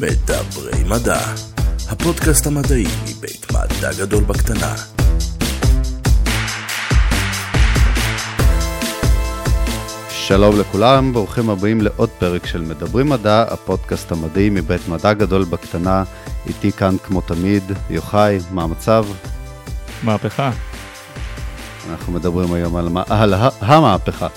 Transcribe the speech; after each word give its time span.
מדברי 0.00 0.84
מדע, 0.84 1.20
הפודקאסט 1.90 2.46
המדעי 2.46 2.84
מבית 3.02 3.46
מדע 3.52 3.92
גדול 3.98 4.24
בקטנה. 4.24 4.74
שלום 10.10 10.60
לכולם, 10.60 11.12
ברוכים 11.12 11.50
הבאים 11.50 11.80
לעוד 11.80 12.08
פרק 12.18 12.46
של 12.46 12.60
מדברים 12.60 13.08
מדע, 13.08 13.44
הפודקאסט 13.50 14.12
המדעי 14.12 14.50
מבית 14.50 14.88
מדע 14.88 15.12
גדול 15.12 15.44
בקטנה. 15.44 16.04
איתי 16.46 16.72
כאן 16.72 16.96
כמו 17.04 17.20
תמיד, 17.20 17.62
יוחאי, 17.90 18.38
מה 18.50 18.62
המצב? 18.62 19.06
מהפכה. 20.02 20.50
אנחנו 21.90 22.12
מדברים 22.12 22.52
היום 22.52 22.76
על, 22.76 22.88
על 23.08 23.34
המהפכה. 23.60 24.28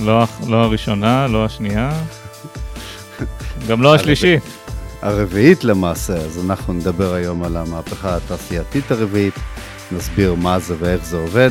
לא, 0.00 0.24
לא 0.48 0.56
הראשונה, 0.56 1.26
לא 1.26 1.44
השנייה, 1.44 1.92
גם 3.68 3.82
לא 3.82 3.94
השלישית. 3.94 4.63
הרביעית 5.04 5.64
למעשה, 5.64 6.12
אז 6.12 6.44
אנחנו 6.46 6.72
נדבר 6.72 7.14
היום 7.14 7.42
על 7.42 7.56
המהפכה 7.56 8.16
התעשייתית 8.16 8.90
הרביעית, 8.90 9.34
נסביר 9.92 10.34
מה 10.34 10.58
זה 10.58 10.74
ואיך 10.78 11.04
זה 11.04 11.16
עובד, 11.16 11.50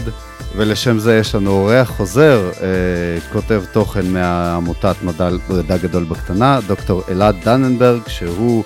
ולשם 0.56 1.00
זה 1.00 1.18
יש 1.18 1.36
לנו 1.36 1.52
אורח 1.52 1.90
חוזר, 1.90 2.52
אה, 2.62 2.68
כותב 3.34 3.64
תוכן 3.72 4.08
מעמותת 4.08 4.96
מדע, 5.04 5.30
מדע 5.50 5.78
גדול 5.78 6.04
בקטנה, 6.04 6.60
דוקטור 6.68 7.02
אלעד 7.10 7.36
דננברג, 7.44 8.02
שהוא 8.08 8.64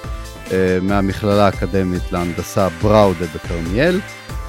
אה, 0.52 0.78
מהמכללה 0.82 1.46
האקדמית 1.46 2.12
להנדסה 2.12 2.70
בראודה 2.70 3.26
בכרמיאל, 3.36 4.00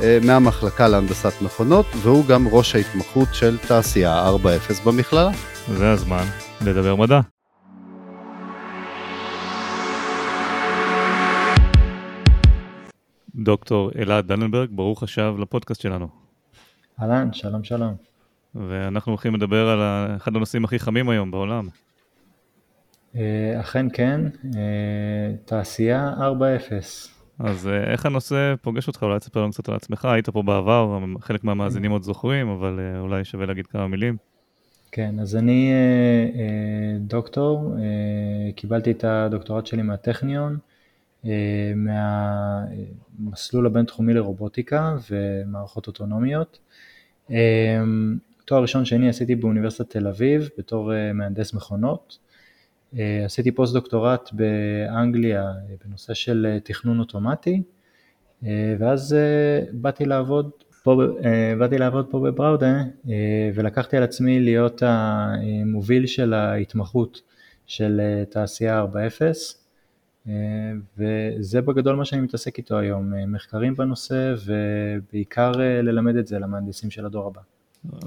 אה, 0.03 0.19
מהמחלקה 0.23 0.89
להנדסת 0.89 1.33
מכונות, 1.43 1.87
והוא 2.03 2.27
גם 2.27 2.49
ראש 2.49 2.75
ההתמחות 2.75 3.29
של 3.33 3.59
תעשייה 3.69 4.29
4.0 4.29 4.85
במכללה. 4.85 5.31
זה 5.77 5.91
הזמן 5.91 6.25
לדבר 6.61 6.97
מדע. 6.97 7.38
דוקטור 13.39 13.91
אלעד 13.99 14.27
דננברג, 14.27 14.69
ברוך 14.73 15.03
השב 15.03 15.35
לפודקאסט 15.39 15.81
שלנו. 15.81 16.09
אהלן, 17.01 17.33
שלום 17.33 17.65
שלום. 17.65 17.95
ואנחנו 18.55 19.13
הולכים 19.13 19.35
לדבר 19.35 19.69
על 19.69 19.81
אחד 20.17 20.37
הנושאים 20.37 20.65
הכי 20.65 20.79
חמים 20.79 21.09
היום 21.09 21.31
בעולם. 21.31 21.69
אה, 23.17 23.61
אכן 23.61 23.87
כן, 23.93 24.21
אה, 24.57 25.33
תעשייה 25.45 26.15
4.0. 26.19 27.09
אז 27.39 27.69
אה, 27.69 27.93
איך 27.93 28.07
הנושא 28.07 28.55
פוגש 28.63 28.89
אותך? 28.89 29.03
אולי 29.03 29.19
תספר 29.19 29.43
לנו 29.43 29.53
קצת 29.53 29.69
על 29.69 29.75
עצמך, 29.75 30.05
היית 30.05 30.29
פה 30.29 30.43
בעבר, 30.43 30.99
חלק 31.21 31.45
מהמאזינים 31.45 31.91
עוד 31.91 32.03
זוכרים, 32.03 32.49
אבל 32.49 32.81
אולי 32.99 33.25
שווה 33.25 33.47
להגיד 33.47 33.67
כמה 33.67 33.89
מילים. 33.89 34.17
כן, 34.93 35.21
אז 35.21 35.37
אני 35.37 35.73
דוקטור, 37.01 37.75
קיבלתי 38.57 38.91
את 38.91 39.05
הדוקטורט 39.05 39.67
שלי 39.67 39.83
מהטכניון, 39.83 40.59
מהמסלול 41.77 43.67
הבינתחומי 43.67 44.15
לרובוטיקה 44.15 44.97
ומערכות 45.11 45.87
אוטונומיות. 45.87 46.59
תואר 48.45 48.63
ראשון 48.63 48.85
שני 48.85 49.09
עשיתי 49.09 49.35
באוניברסיטת 49.35 49.91
תל 49.91 50.07
אביב 50.07 50.49
בתור 50.59 50.93
מהנדס 51.15 51.55
מכונות. 51.55 52.19
עשיתי 53.25 53.51
פוסט 53.51 53.75
דוקטורט 53.75 54.31
באנגליה 54.33 55.53
בנושא 55.85 56.15
של 56.15 56.59
תכנון 56.65 56.99
אוטומטי 56.99 57.63
ואז 58.79 59.17
באתי 59.73 60.05
לעבוד 60.05 60.51
פה, 60.83 61.03
באתי 61.59 61.79
לעבוד 61.79 62.07
פה 62.11 62.21
בבראודה 62.21 62.83
ולקחתי 63.55 63.97
על 63.97 64.03
עצמי 64.03 64.41
להיות 64.41 64.83
המוביל 64.87 66.07
של 66.07 66.35
ההתמחות 66.35 67.21
של 67.67 68.01
תעשייה 68.31 68.85
4.0 68.85 68.97
וזה 70.99 71.61
בגדול 71.63 71.97
מה 71.97 72.05
שאני 72.05 72.21
מתעסק 72.23 72.59
איתו 72.59 72.79
היום, 72.79 73.33
מחקרים 73.33 73.75
בנושא 73.75 74.35
ובעיקר 74.47 75.53
ללמד 75.83 76.17
את 76.17 76.27
זה 76.27 76.39
למהנדסים 76.39 76.91
של 76.91 77.07
הדור 77.07 77.27
הבא. 77.27 77.41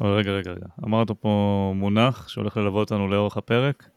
רגע, 0.02 0.32
רגע, 0.32 0.52
רגע, 0.52 0.66
אמרת 0.84 1.12
פה 1.12 1.74
מונח 1.76 2.28
שהולך 2.28 2.58
ללוות 2.58 2.92
אותנו 2.92 3.08
לאורך 3.08 3.38
הפרק, 3.38 3.90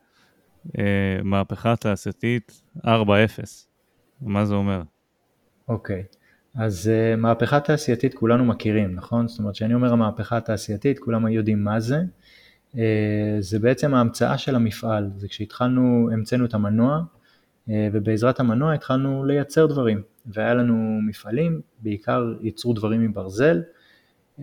אה, 0.78 1.18
מהפכה 1.24 1.76
תעשייתית 1.76 2.62
4.0, 2.78 2.88
מה 4.20 4.44
זה 4.44 4.54
אומר? 4.54 4.82
אוקיי, 5.68 6.04
okay. 6.10 6.16
אז 6.54 6.90
uh, 6.90 7.16
מהפכה 7.16 7.60
תעשייתית 7.60 8.14
כולנו 8.14 8.44
מכירים, 8.44 8.94
נכון? 8.94 9.28
זאת 9.28 9.38
אומרת, 9.38 9.54
כשאני 9.54 9.74
אומר 9.74 9.92
המהפכה 9.92 10.36
התעשייתית, 10.36 10.98
כולם 10.98 11.28
יודעים 11.28 11.64
מה 11.64 11.80
זה. 11.80 12.02
Uh, 12.72 12.76
זה 13.40 13.58
בעצם 13.58 13.94
ההמצאה 13.94 14.38
של 14.38 14.54
המפעל, 14.54 15.10
זה 15.16 15.28
כשהתחלנו, 15.28 16.08
המצאנו 16.12 16.44
את 16.44 16.54
המנוע, 16.54 17.02
ובעזרת 17.68 18.40
המנוע 18.40 18.74
התחלנו 18.74 19.24
לייצר 19.24 19.66
דברים, 19.66 20.02
והיה 20.26 20.54
לנו 20.54 21.00
מפעלים, 21.08 21.60
בעיקר 21.78 22.34
ייצרו 22.40 22.72
דברים 22.72 23.02
מברזל, 23.02 23.62
uh, 24.38 24.42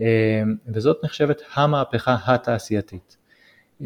וזאת 0.68 0.98
נחשבת 1.04 1.42
המהפכה 1.56 2.18
התעשייתית. 2.26 3.18
Uh, 3.82 3.86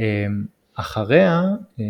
אחריה, 0.75 1.43
אה, 1.79 1.85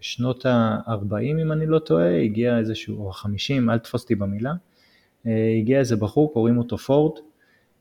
בשנות 0.00 0.46
ה-40 0.46 1.42
אם 1.42 1.52
אני 1.52 1.66
לא 1.66 1.78
טועה, 1.78 2.20
הגיע 2.20 2.58
איזשהו, 2.58 3.04
או 3.04 3.10
ה-50, 3.10 3.70
אל 3.70 3.78
תפוס 3.78 4.02
אותי 4.02 4.14
במילה, 4.14 4.52
אה, 5.26 5.54
הגיע 5.60 5.78
איזה 5.78 5.96
בחור, 5.96 6.32
קוראים 6.32 6.58
אותו 6.58 6.78
פורד, 6.78 7.18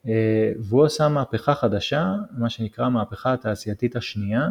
אה, 0.07 0.51
והוא 0.59 0.85
עשה 0.85 1.07
מהפכה 1.07 1.55
חדשה, 1.55 2.15
מה 2.37 2.49
שנקרא 2.49 2.85
המהפכה 2.85 3.33
התעשייתית 3.33 3.95
השנייה, 3.95 4.49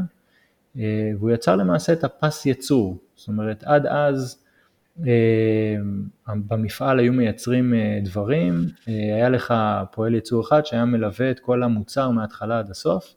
והוא 1.19 1.31
יצר 1.31 1.57
למעשה 1.57 1.93
את 1.93 2.05
הפס 2.05 2.47
ייצור, 2.47 2.99
זאת 3.15 3.29
אומרת 3.29 3.65
עד 3.65 3.87
אז 3.87 4.45
במפעל 6.49 6.99
היו 6.99 7.13
מייצרים 7.13 7.75
דברים, 8.03 8.67
היה 8.87 9.29
לך 9.29 9.55
פועל 9.93 10.15
ייצור 10.15 10.43
אחד 10.43 10.67
שהיה 10.67 10.85
מלווה 10.85 11.31
את 11.31 11.41
כל 11.41 11.63
המוצר 11.63 12.11
מההתחלה 12.11 12.59
עד 12.59 12.71
הסוף, 12.71 13.15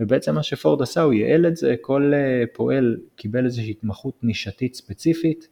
ובעצם 0.00 0.34
מה 0.34 0.42
שפורד 0.42 0.82
עשה, 0.82 1.02
הוא 1.02 1.12
ייעל 1.12 1.46
את 1.46 1.56
זה, 1.56 1.74
כל 1.80 2.12
אה, 2.14 2.44
פועל 2.52 2.96
קיבל 3.16 3.44
איזושהי 3.44 3.70
התמחות 3.70 4.14
נישתית 4.22 4.74
ספציפית, 4.74 5.48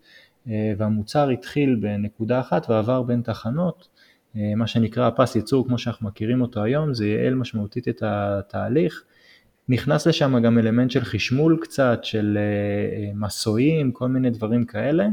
אה, 0.48 0.72
והמוצר 0.78 1.28
התחיל 1.28 1.76
בנקודה 1.80 2.40
אחת 2.40 2.70
ועבר 2.70 3.02
בין 3.02 3.22
תחנות, 3.22 3.88
אה, 4.36 4.52
מה 4.56 4.66
שנקרא 4.66 5.10
פס 5.16 5.36
ייצור 5.36 5.66
כמו 5.66 5.78
שאנחנו 5.78 6.06
מכירים 6.06 6.40
אותו 6.40 6.62
היום, 6.62 6.94
זה 6.94 7.06
ייעל 7.06 7.34
משמעותית 7.34 7.88
את 7.88 8.02
התהליך. 8.06 9.04
נכנס 9.68 10.06
לשם 10.06 10.42
גם 10.42 10.58
אלמנט 10.58 10.90
של 10.90 11.00
חשמול 11.00 11.58
קצת, 11.62 11.98
של 12.02 12.38
מסועים, 13.14 13.92
כל 13.92 14.08
מיני 14.08 14.30
דברים 14.30 14.64
כאלה, 14.64 15.06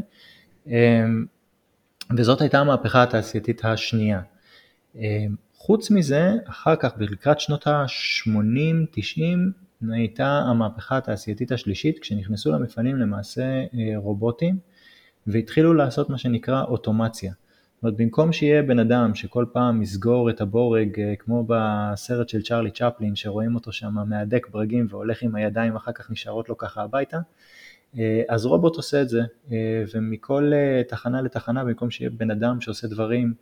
וזאת 2.18 2.41
הייתה 2.41 2.59
המהפכה 2.59 3.03
התעשייתית 3.03 3.66
השנייה. 3.66 4.22
חוץ 5.56 5.91
מזה, 5.91 6.34
אחר 6.46 6.75
כך 6.75 6.94
לקראת 7.00 7.40
שנות 7.40 7.68
ה-80-90 7.68 9.22
הייתה 9.91 10.28
המהפכה 10.28 10.97
התעשייתית 10.97 11.52
השלישית, 11.52 12.00
כשנכנסו 12.00 12.52
למפעלים 12.52 12.96
למעשה 12.96 13.44
אה, 13.44 13.94
רובוטים 13.96 14.58
והתחילו 15.28 15.74
לעשות 15.74 16.09
מה 16.09 16.18
שנקרא 16.18 16.63
אוטומציה. 16.63 17.34
זאת 17.75 17.84
אומרת, 17.84 17.97
במקום 17.97 18.31
שיהיה 18.31 18.63
בן 18.63 18.79
אדם 18.79 19.16
שכל 19.16 19.46
פעם 19.52 19.81
יסגור 19.81 20.29
את 20.29 20.41
הבורג, 20.41 21.00
אה, 21.00 21.13
כמו 21.19 21.46
בסרט 21.47 22.29
של 22.29 22.41
צ'רלי 22.41 22.72
צ'פלין, 22.72 23.16
שרואים 23.16 23.56
אותו 23.56 23.72
שם 23.72 23.96
מהדק 24.08 24.47
ברגים 24.52 24.88
והולך 24.90 25.22
עם 25.22 25.35
הידיים, 25.35 25.75
אחר 25.75 25.91
כך 25.91 26.12
נשארות 26.12 26.50
לו 26.50 26.58
ככה 26.58 26.81
הביתה, 26.81 27.19
אז 28.30 28.46
רובוט 28.46 28.76
עושה 28.76 29.02
את 29.02 29.10
זה, 29.10 29.22
ומכל 29.94 30.52
תחנה 30.88 31.22
לתחנה, 31.22 31.64
במקום 31.64 31.92
שיהיה 31.92 32.10
בן 32.10 32.32
אדם 32.32 32.62
שעושה 32.62 32.88
דברים 32.88 33.34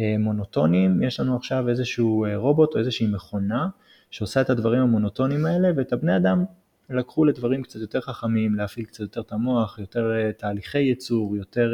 אה, 0.00 0.16
מונוטוניים, 0.18 1.02
יש 1.02 1.20
לנו 1.20 1.36
עכשיו 1.36 1.68
איזשהו 1.68 2.24
אה, 2.24 2.36
רובוט 2.36 2.74
או 2.74 2.78
איזושהי 2.78 3.06
מכונה 3.06 3.68
שעושה 4.10 4.40
את 4.40 4.50
הדברים 4.50 4.82
המונוטוניים 4.82 5.46
האלה 5.46 5.68
ואת 5.76 5.92
הבני 5.92 6.16
אדם 6.16 6.44
לקחו 6.90 7.24
לדברים 7.24 7.62
קצת 7.62 7.80
יותר 7.80 8.00
חכמים, 8.00 8.54
להפעיל 8.54 8.86
קצת 8.86 9.00
יותר 9.00 9.20
את 9.20 9.32
המוח, 9.32 9.78
יותר 9.78 10.12
אה, 10.16 10.32
תהליכי 10.32 10.78
ייצור, 10.78 11.36
יותר 11.36 11.72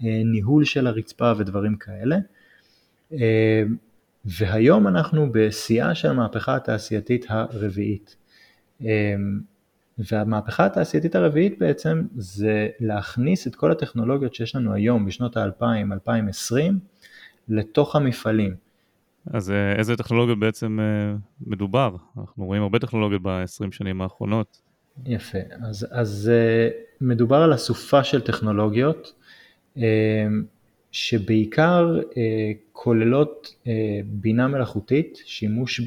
ניהול 0.00 0.64
של 0.64 0.86
הרצפה 0.86 1.32
ודברים 1.38 1.76
כאלה. 1.76 2.16
והיום 4.24 4.88
אנחנו 4.88 5.28
בשיאה 5.32 5.94
של 5.94 6.08
המהפכה 6.08 6.56
התעשייתית 6.56 7.26
הרביעית. 7.28 8.16
והמהפכה 9.98 10.66
התעשייתית 10.66 11.14
הרביעית 11.14 11.58
בעצם 11.58 12.02
זה 12.16 12.68
להכניס 12.80 13.46
את 13.46 13.54
כל 13.54 13.72
הטכנולוגיות 13.72 14.34
שיש 14.34 14.56
לנו 14.56 14.74
היום 14.74 15.06
בשנות 15.06 15.36
ה-2000, 15.36 15.92
2020, 15.92 16.78
לתוך 17.48 17.96
המפעלים. 17.96 18.54
אז 19.26 19.50
אה, 19.50 19.72
איזה 19.72 19.96
טכנולוגיות 19.96 20.38
בעצם 20.38 20.78
אה, 20.80 21.16
מדובר? 21.46 21.96
אנחנו 22.18 22.44
רואים 22.46 22.62
הרבה 22.62 22.78
טכנולוגיות 22.78 23.22
ב-20 23.22 23.72
שנים 23.72 24.02
האחרונות. 24.02 24.60
יפה, 25.06 25.38
אז, 25.62 25.86
אז 25.90 26.30
אה, 26.32 26.68
מדובר 27.00 27.36
על 27.36 27.54
אסופה 27.54 28.04
של 28.04 28.20
טכנולוגיות 28.20 29.14
שבעיקר 30.92 32.00
כוללות 32.72 33.54
בינה 34.06 34.48
מלאכותית, 34.48 35.22
שימוש 35.24 35.80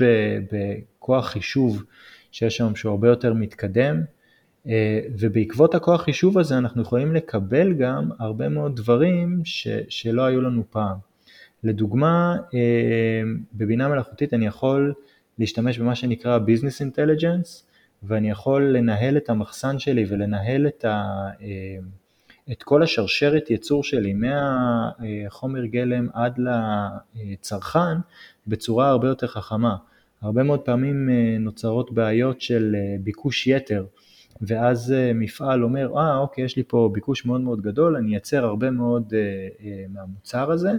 בכוח 0.51 1.29
חישוב 1.29 1.83
שיש 2.35 2.57
שם 2.57 2.75
שהוא 2.75 2.89
הרבה 2.89 3.07
יותר 3.07 3.33
מתקדם, 3.33 4.01
אה, 4.67 4.99
ובעקבות 5.19 5.75
הכוח 5.75 6.01
חישוב 6.01 6.37
הזה 6.37 6.57
אנחנו 6.57 6.81
יכולים 6.81 7.15
לקבל 7.15 7.73
גם 7.73 8.09
הרבה 8.19 8.49
מאוד 8.49 8.75
דברים 8.75 9.41
ש, 9.45 9.67
שלא 9.89 10.25
היו 10.25 10.41
לנו 10.41 10.63
פעם. 10.69 10.97
לדוגמה, 11.63 12.37
אה, 12.53 13.21
בבינה 13.53 13.87
מלאכותית 13.87 14.33
אני 14.33 14.45
יכול 14.45 14.93
להשתמש 15.39 15.79
במה 15.79 15.95
שנקרא 15.95 16.39
Business 16.39 16.81
Intelligence, 16.81 17.63
ואני 18.03 18.29
יכול 18.29 18.63
לנהל 18.63 19.17
את 19.17 19.29
המחסן 19.29 19.79
שלי 19.79 20.05
ולנהל 20.09 20.67
את, 20.67 20.85
ה, 20.85 21.27
אה, 21.41 21.77
את 22.51 22.63
כל 22.63 22.83
השרשרת 22.83 23.49
ייצור 23.49 23.83
שלי 23.83 24.13
מהחומר 24.13 25.65
גלם 25.65 26.07
עד 26.13 26.39
לצרכן 27.15 27.97
בצורה 28.47 28.89
הרבה 28.89 29.07
יותר 29.07 29.27
חכמה. 29.27 29.75
הרבה 30.25 30.43
מאוד 30.43 30.59
פעמים 30.59 31.09
נוצרות 31.39 31.91
בעיות 31.91 32.41
של 32.41 32.75
ביקוש 32.99 33.47
יתר. 33.47 33.85
ואז 34.41 34.91
אה, 34.91 35.11
מפעל 35.13 35.63
אומר, 35.63 35.97
אה 35.97 36.17
אוקיי, 36.17 36.43
יש 36.43 36.57
לי 36.57 36.63
פה 36.67 36.89
ביקוש 36.93 37.25
מאוד 37.25 37.41
מאוד 37.41 37.61
גדול, 37.61 37.95
אני 37.95 38.11
אייצר 38.11 38.45
הרבה 38.45 38.71
מאוד 38.71 39.13
אה, 39.13 39.19
אה, 39.65 39.85
מהמוצר 39.89 40.51
הזה, 40.51 40.71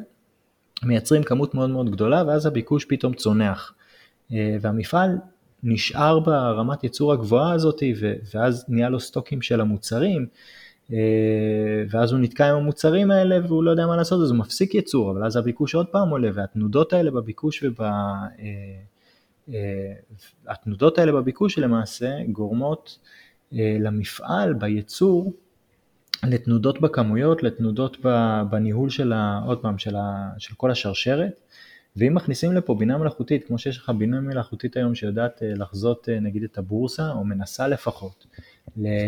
מייצרים 0.82 1.22
כמות 1.22 1.54
מאוד 1.54 1.70
מאוד 1.70 1.90
גדולה, 1.90 2.24
ואז 2.26 2.46
הביקוש 2.46 2.84
פתאום 2.84 3.14
צונח. 3.14 3.74
אה, 4.32 4.56
והמפעל 4.60 5.18
נשאר 5.62 6.20
ברמת 6.20 6.84
ייצור 6.84 7.12
הגבוהה 7.12 7.52
הזאת, 7.52 7.82
ואז 8.34 8.64
נהיה 8.68 8.88
לו 8.88 9.00
סטוקים 9.00 9.42
של 9.42 9.60
המוצרים, 9.60 10.26
אה, 10.92 10.98
ואז 11.90 12.12
הוא 12.12 12.20
נתקע 12.20 12.48
עם 12.48 12.56
המוצרים 12.56 13.10
האלה 13.10 13.38
והוא 13.46 13.64
לא 13.64 13.70
יודע 13.70 13.86
מה 13.86 13.96
לעשות, 13.96 14.22
אז 14.22 14.30
הוא 14.30 14.38
מפסיק 14.38 14.74
ייצור, 14.74 15.10
אבל 15.10 15.24
אז 15.24 15.36
הביקוש 15.36 15.74
עוד 15.74 15.86
פעם 15.86 16.08
עולה, 16.08 16.30
והתנודות 16.34 16.92
האלה 16.92 17.10
בביקוש 17.10 17.62
וב... 17.62 17.80
אה, 19.48 19.54
אה, 19.54 19.92
התנודות 20.46 20.98
האלה 20.98 21.12
בביקוש 21.12 21.58
למעשה 21.58 22.10
גורמות 22.32 22.98
אה, 23.52 23.76
למפעל 23.80 24.52
בייצור 24.52 25.32
לתנודות 26.24 26.80
בכמויות, 26.80 27.42
לתנודות 27.42 27.96
בניהול 28.50 28.90
של, 28.90 29.12
ה, 29.12 29.42
עוד 29.46 29.62
פעם, 29.62 29.78
של, 29.78 29.96
ה, 29.96 30.30
של 30.38 30.54
כל 30.54 30.70
השרשרת. 30.70 31.40
ואם 31.96 32.14
מכניסים 32.14 32.52
לפה 32.52 32.74
בינה 32.74 32.98
מלאכותית, 32.98 33.46
כמו 33.46 33.58
שיש 33.58 33.78
לך 33.78 33.92
בינה 33.98 34.20
מלאכותית 34.20 34.76
היום 34.76 34.94
שיודעת 34.94 35.42
אה, 35.42 35.54
לחזות 35.54 36.08
אה, 36.08 36.20
נגיד 36.20 36.42
את 36.42 36.58
הבורסה, 36.58 37.10
או 37.10 37.24
מנסה 37.24 37.68
לפחות, 37.68 38.26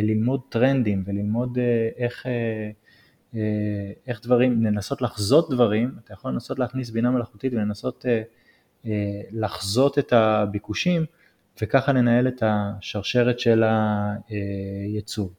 ללמוד 0.02 0.40
טרנדים 0.48 1.02
וללמוד 1.06 1.58
איך, 1.96 2.26
איך 4.06 4.20
דברים, 4.22 4.64
לנסות 4.64 5.02
לחזות 5.02 5.50
דברים, 5.50 5.94
אתה 6.04 6.12
יכול 6.12 6.32
לנסות 6.32 6.58
להכניס 6.58 6.90
בינה 6.90 7.10
מלאכותית 7.10 7.52
ולנסות 7.52 8.04
לחזות 9.32 9.98
את 9.98 10.12
הביקושים, 10.12 11.04
וככה 11.62 11.92
לנהל 11.92 12.28
את 12.28 12.42
השרשרת 12.46 13.38
של 13.38 13.64
הייצור. 14.28 15.30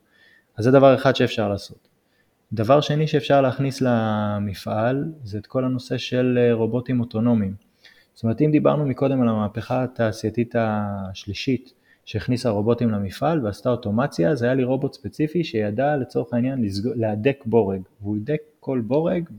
אז 0.58 0.64
זה 0.64 0.72
דבר 0.72 0.96
אחד 0.96 1.16
שאפשר 1.16 1.50
לעשות. 1.50 1.88
דבר 2.54 2.82
שני 2.82 3.08
שאפשר 3.08 3.42
להכניס 3.42 3.82
למפעל 3.82 5.12
זה 5.24 5.38
את 5.38 5.48
כל 5.48 5.66
הנושא 5.66 5.98
של 5.98 6.50
רובוטים 6.54 7.00
אוטונומיים. 7.00 7.54
זאת 8.14 8.24
אומרת 8.24 8.42
אם 8.42 8.52
דיברנו 8.52 8.86
מקודם 8.86 9.22
על 9.22 9.30
המהפכה 9.30 9.84
התעשייתית 9.84 10.56
השלישית 10.58 11.74
שהכניסה 12.06 12.50
רובוטים 12.50 12.90
למפעל 12.90 13.46
ועשתה 13.46 13.70
אוטומציה, 13.70 14.36
זה 14.36 14.46
היה 14.46 14.54
לי 14.54 14.64
רובוט 14.64 14.94
ספציפי 14.94 15.44
שידע 15.44 15.98
לצורך 15.98 16.34
העניין 16.34 16.66
להדק 16.96 17.44
בורג, 17.46 17.82
והוא 18.02 18.16
הידק 18.16 18.42
כל 18.60 18.82
בורג 18.82 19.30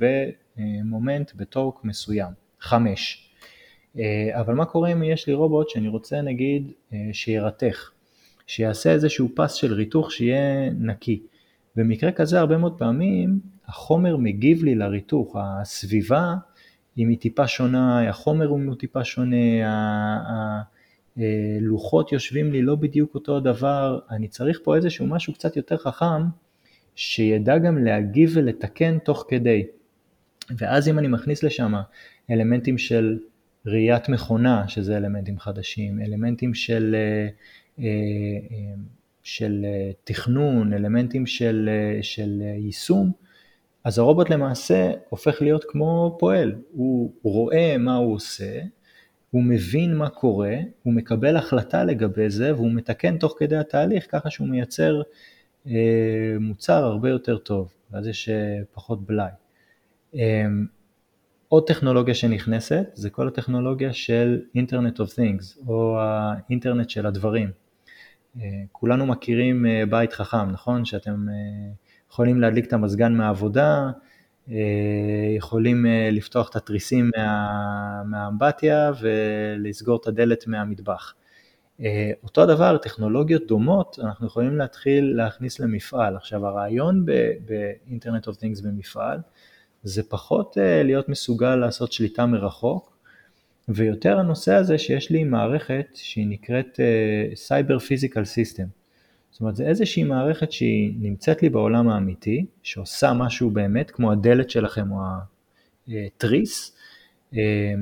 במומנט, 0.57 1.33
בטורק 1.35 1.85
מסוים, 1.85 2.33
חמש. 2.61 3.30
אה, 3.99 4.41
אבל 4.41 4.55
מה 4.55 4.65
קורה 4.65 4.93
אם 4.93 5.03
יש 5.03 5.27
לי 5.27 5.35
רובוט 5.35 5.69
שאני 5.69 5.89
רוצה 5.89 6.23
נגיד 6.23 6.73
אה, 6.93 7.09
שירתך, 7.13 7.91
שיעשה 8.47 8.93
איזשהו 8.93 9.29
פס 9.35 9.53
של 9.53 9.75
ריתוך 9.75 10.13
שיהיה 10.13 10.71
נקי. 10.71 11.23
במקרה 11.77 12.13
כזה 12.13 12.41
הרבה 12.41 12.57
מאוד 12.57 12.79
פעמים 12.79 13.41
החומר 13.67 14.17
מגיב 14.17 14.65
לי 14.65 14.75
לריתוך, 14.75 15.37
הסביבה 15.39 16.35
אם 16.99 17.09
היא 17.09 17.19
טיפה 17.19 17.47
שונה, 17.47 18.09
החומר 18.09 18.47
הוא 18.47 18.75
טיפה 18.75 19.05
שונה, 19.05 19.37
הלוחות 21.17 22.07
אה, 22.07 22.17
יושבים 22.17 22.53
לי 22.53 22.63
לא 22.63 22.75
בדיוק 22.75 23.15
אותו 23.15 23.37
הדבר, 23.37 23.99
אני 24.11 24.29
צריך 24.29 24.61
פה 24.65 24.77
איזשהו 24.77 25.07
משהו 25.07 25.33
קצת 25.33 25.57
יותר 25.57 25.77
חכם 25.77 26.23
שידע 26.95 27.59
גם 27.59 27.79
להגיב 27.79 28.31
ולתקן 28.35 28.99
תוך 28.99 29.25
כדי. 29.29 29.67
ואז 30.59 30.89
אם 30.89 30.99
אני 30.99 31.09
מכניס 31.09 31.43
לשם 31.43 31.73
אלמנטים 32.31 32.79
של 32.79 33.19
ראיית 33.67 34.09
מכונה, 34.09 34.69
שזה 34.69 34.97
אלמנטים 34.97 35.39
חדשים, 35.39 36.01
אלמנטים 36.01 36.55
של, 36.55 36.97
אה, 36.99 37.29
אה, 37.85 38.75
של 39.23 39.65
אה, 39.65 39.91
תכנון, 40.05 40.73
אלמנטים 40.73 41.27
של, 41.27 41.71
של 42.03 42.43
יישום, 42.57 43.13
אז 43.85 43.99
הרובוט 43.99 44.31
למעשה 44.31 44.91
הופך 45.09 45.43
להיות 45.43 45.65
כמו 45.69 46.17
פועל, 46.19 46.55
הוא 46.73 47.13
רואה 47.23 47.77
מה 47.79 47.97
הוא 47.97 48.15
עושה, 48.15 48.61
הוא 49.31 49.43
מבין 49.43 49.97
מה 49.97 50.09
קורה, 50.09 50.57
הוא 50.83 50.95
מקבל 50.95 51.37
החלטה 51.37 51.85
לגבי 51.85 52.31
זה 52.31 52.55
והוא 52.55 52.73
מתקן 52.73 53.19
תוך 53.19 53.35
כדי 53.39 53.57
התהליך 53.57 54.07
ככה 54.11 54.31
שהוא 54.31 54.49
מייצר 54.49 55.03
מוצר 56.41 56.85
הרבה 56.85 57.09
יותר 57.09 57.39
טוב, 57.39 57.73
ואז 57.91 58.07
יש 58.07 58.29
פחות 58.73 59.07
בלאי. 59.07 59.31
עוד 61.53 61.67
טכנולוגיה 61.67 62.15
שנכנסת 62.15 62.91
זה 62.95 63.11
כל 63.11 63.29
הטכנולוגיה 63.29 63.93
של 63.93 64.41
אינטרנט 64.55 65.01
of 65.01 65.05
things 65.05 65.69
או 65.69 65.99
האינטרנט 66.01 66.91
של 66.91 67.07
הדברים. 67.07 67.51
אה, 68.37 68.43
כולנו 68.73 69.07
מכירים 69.07 69.67
אה, 69.67 69.83
בית 69.91 70.13
חכם, 70.13 70.51
נכון? 70.51 70.85
שאתם 70.85 71.27
אה, 71.29 71.73
יכולים 72.11 72.41
להדליק 72.41 72.67
את 72.67 72.73
המזגן 72.73 73.13
מהעבודה, 73.13 73.91
יכולים 75.37 75.87
לפתוח 76.13 76.51
את 76.51 76.57
התריסים 76.57 77.11
מה, 77.17 78.03
מהאמבטיה 78.05 78.93
ולסגור 79.01 79.99
את 80.03 80.07
הדלת 80.07 80.47
מהמטבח. 80.47 81.15
אותו 82.23 82.47
דבר, 82.47 82.77
טכנולוגיות 82.77 83.47
דומות, 83.47 83.99
אנחנו 84.03 84.27
יכולים 84.27 84.57
להתחיל 84.57 85.17
להכניס 85.17 85.61
למפעל. 85.61 86.17
עכשיו 86.17 86.47
הרעיון 86.47 87.07
ב 87.47 87.56
Internet 87.56 88.29
of 88.29 88.33
Things 88.33 88.65
במפעל 88.65 89.19
זה 89.83 90.03
פחות 90.03 90.59
אה, 90.59 90.83
להיות 90.83 91.09
מסוגל 91.09 91.57
לעשות 91.57 91.93
שליטה 91.93 92.27
מרחוק, 92.27 92.97
ויותר 93.69 94.19
הנושא 94.19 94.55
הזה 94.55 94.79
שיש 94.79 95.11
לי 95.11 95.25
מערכת 95.25 95.87
שהיא 95.95 96.27
נקראת 96.29 96.81
cyber 97.35 97.79
physical 97.79 98.25
system. 98.25 98.67
זאת 99.31 99.41
אומרת, 99.41 99.57
זה 99.57 99.65
איזושהי 99.65 100.05
מערכת 100.05 100.53
שהיא 100.53 100.95
נמצאת 100.99 101.43
לי 101.43 101.49
בעולם 101.49 101.89
האמיתי, 101.89 102.47
שעושה 102.63 103.13
משהו 103.13 103.51
באמת, 103.51 103.91
כמו 103.91 104.13
הדלת 104.13 104.51
שלכם 104.51 104.91
או 104.93 104.99
התריס, 105.89 106.77
אה, 107.35 107.75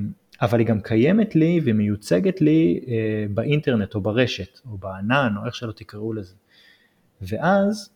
אבל 0.42 0.58
היא 0.58 0.66
גם 0.66 0.80
קיימת 0.80 1.36
לי 1.36 1.60
ומיוצגת 1.64 2.40
לי 2.40 2.80
אה, 2.88 3.26
באינטרנט 3.30 3.94
או 3.94 4.00
ברשת, 4.00 4.60
או 4.66 4.78
בענן, 4.78 5.34
או 5.40 5.46
איך 5.46 5.54
שלא 5.54 5.72
תקראו 5.72 6.12
לזה. 6.12 6.34
ואז 7.22 7.90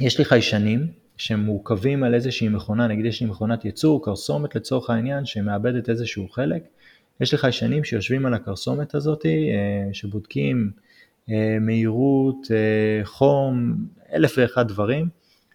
יש 0.00 0.18
לי 0.18 0.24
חיישנים 0.24 0.86
שמורכבים 1.16 2.04
על 2.04 2.14
איזושהי 2.14 2.48
מכונה, 2.48 2.86
נגיד 2.86 3.06
יש 3.06 3.20
לי 3.20 3.26
מכונת 3.26 3.64
ייצור, 3.64 4.04
קרסומת 4.04 4.54
לצורך 4.54 4.90
העניין, 4.90 5.26
שמאבדת 5.26 5.88
איזשהו 5.88 6.28
חלק, 6.28 6.62
יש 7.20 7.34
לך 7.34 7.40
חיישנים 7.40 7.84
שיושבים 7.84 8.26
על 8.26 8.34
הקרסומת 8.34 8.94
הזאת, 8.94 9.26
אה, 9.26 9.94
שבודקים 9.94 10.70
אה, 11.30 11.58
מהירות, 11.60 12.36
אה, 12.50 13.04
חום, 13.04 13.76
אלף 14.12 14.34
ואחד 14.38 14.68
דברים. 14.68 15.08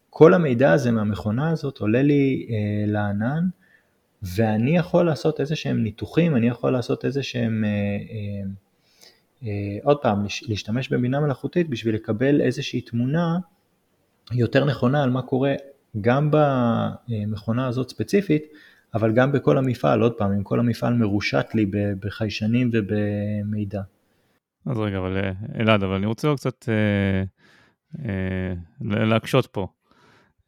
כל 0.10 0.34
המידע 0.34 0.72
הזה 0.72 0.92
מהמכונה 0.92 1.50
הזאת 1.50 1.78
עולה 1.78 2.02
לי 2.02 2.48
לענן, 2.88 3.48
ואני 4.22 4.78
יכול 4.78 5.06
לעשות 5.06 5.40
איזה 5.40 5.56
שהם 5.56 5.84
ניתוחים, 5.84 6.36
אני 6.36 6.48
יכול 6.48 6.74
לעשות 6.74 7.06
איזה 7.06 7.24
שהם, 7.24 7.64
עוד 9.84 9.98
פעם, 10.02 10.26
להשתמש 10.48 10.90
בבינה 10.90 11.20
מלאכותית 11.20 11.70
בשביל 11.70 11.96
לקבל 11.96 12.42
איזושהי 12.42 12.82
תמונה 12.82 13.38
יותר 14.32 14.66
נכונה 14.66 15.04
על 15.04 15.10
מה 15.10 15.22
קורה 15.22 15.54
גם 16.02 16.32
במכונה 16.32 17.68
הזאת 17.68 17.90
ספציפית, 17.90 18.44
אבל 18.94 19.12
גם 19.12 19.32
בכל 19.32 19.58
המפעל, 19.58 20.02
עוד 20.02 20.14
פעם, 20.14 20.32
אם 20.32 20.44
כל 20.44 20.60
המפעל 20.60 20.94
מרושת 20.94 21.46
לי 21.54 21.66
בחיישנים 22.00 22.70
ובמידע. 22.74 23.82
אז 24.66 24.78
רגע, 24.78 24.98
אבל 24.98 25.18
אה, 25.18 25.32
אלעד, 25.62 25.84
אבל 25.84 25.96
אני 25.96 26.06
רוצה 26.06 26.34
קצת 26.36 26.70
אה, 26.70 27.24
אה, 28.06 28.54
להקשות 28.82 29.48
פה. 29.48 29.68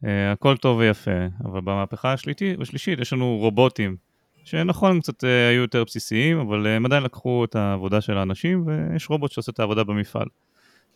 אה, 0.04 0.32
הכל 0.32 0.56
טוב 0.56 0.78
ויפה, 0.78 1.26
אבל 1.44 1.60
במהפכה 1.60 2.12
השלישית, 2.12 2.60
השלישית 2.60 2.98
יש 2.98 3.12
לנו 3.12 3.36
רובוטים, 3.40 3.96
שנכון, 4.44 5.00
קצת 5.00 5.24
אה, 5.24 5.48
היו 5.48 5.62
יותר 5.62 5.84
בסיסיים, 5.84 6.38
אבל 6.38 6.66
הם 6.66 6.86
עדיין 6.86 7.02
לקחו 7.02 7.44
את 7.44 7.56
העבודה 7.56 8.00
של 8.00 8.18
האנשים, 8.18 8.66
ויש 8.66 9.10
רובוט 9.10 9.32
שעושה 9.32 9.52
את 9.52 9.60
העבודה 9.60 9.84
במפעל. 9.84 10.26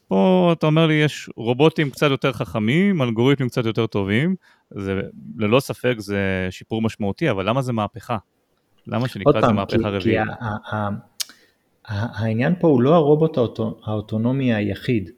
פה 0.08 0.50
אתה 0.52 0.66
אומר 0.66 0.86
לי 0.86 0.94
יש 0.94 1.30
רובוטים 1.36 1.90
קצת 1.90 2.10
יותר 2.10 2.32
חכמים, 2.32 3.02
אלגוריתמים 3.02 3.48
קצת 3.48 3.64
יותר 3.64 3.86
טובים, 3.86 4.34
זה 4.70 5.00
ללא 5.38 5.60
ספק 5.60 5.94
זה 5.98 6.48
שיפור 6.50 6.82
משמעותי, 6.82 7.30
אבל 7.30 7.48
למה 7.48 7.62
זה 7.62 7.72
מהפכה? 7.72 8.16
למה 8.86 9.08
שנקרא 9.08 9.40
לזה 9.40 9.52
מהפכה 9.52 9.88
רביעית? 9.88 10.28
העניין 11.88 12.54
פה 12.60 12.68
הוא 12.68 12.82
לא 12.82 12.94
הרובוט 12.94 13.38
האוטונומי 13.84 14.54
היחיד, 14.54 15.10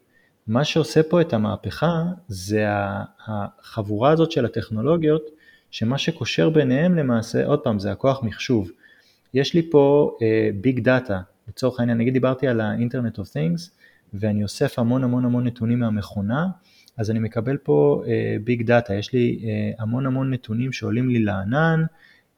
מה 0.46 0.64
שעושה 0.64 1.02
פה 1.02 1.20
את 1.20 1.32
המהפכה 1.32 2.02
זה 2.28 2.64
החבורה 3.26 4.10
הזאת 4.10 4.32
של 4.32 4.44
הטכנולוגיות, 4.44 5.22
שמה 5.70 5.98
שקושר 5.98 6.50
ביניהם 6.50 6.94
למעשה, 6.94 7.46
עוד 7.46 7.58
פעם, 7.58 7.78
זה 7.78 7.92
הכוח 7.92 8.22
מחשוב. 8.22 8.70
יש 9.34 9.54
לי 9.54 9.70
פה 9.70 10.16
big 10.60 10.78
uh, 10.78 10.82
data, 10.82 11.20
לצורך 11.48 11.80
העניין, 11.80 11.98
נגיד 11.98 12.12
דיברתי 12.12 12.48
על 12.48 12.60
ה-Internet 12.60 13.18
of 13.18 13.24
Things, 13.24 13.70
ואני 14.14 14.42
אוסף 14.42 14.78
המון 14.78 15.04
המון 15.04 15.24
המון 15.24 15.46
נתונים 15.46 15.80
מהמכונה, 15.80 16.46
אז 16.96 17.10
אני 17.10 17.18
מקבל 17.18 17.56
פה 17.56 18.02
big 18.44 18.60
uh, 18.60 18.66
data, 18.66 18.94
יש 18.94 19.12
לי 19.12 19.40
אה, 19.42 19.82
המון 19.82 20.06
המון 20.06 20.32
נתונים 20.32 20.72
שעולים 20.72 21.08
לי 21.08 21.18
לענן, 21.18 21.84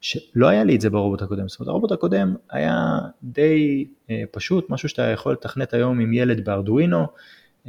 שלא 0.01 0.49
היה 0.49 0.65
לי 0.65 0.77
את 0.77 0.81
זה 0.81 0.91
ברובוט 0.91 1.23
הקודם, 1.23 1.49
זאת 1.49 1.61
אומרת 1.61 1.69
הרובוט 1.69 1.93
הקודם 1.93 2.35
היה 2.51 2.99
די 3.23 3.87
uh, 4.07 4.11
פשוט, 4.31 4.71
משהו 4.71 4.89
שאתה 4.89 5.03
יכול 5.03 5.33
לתכנת 5.33 5.75
היום 5.75 6.01
עם 6.01 6.13
ילד 6.13 6.45
בארדואינו, 6.45 7.05
uh, 7.05 7.69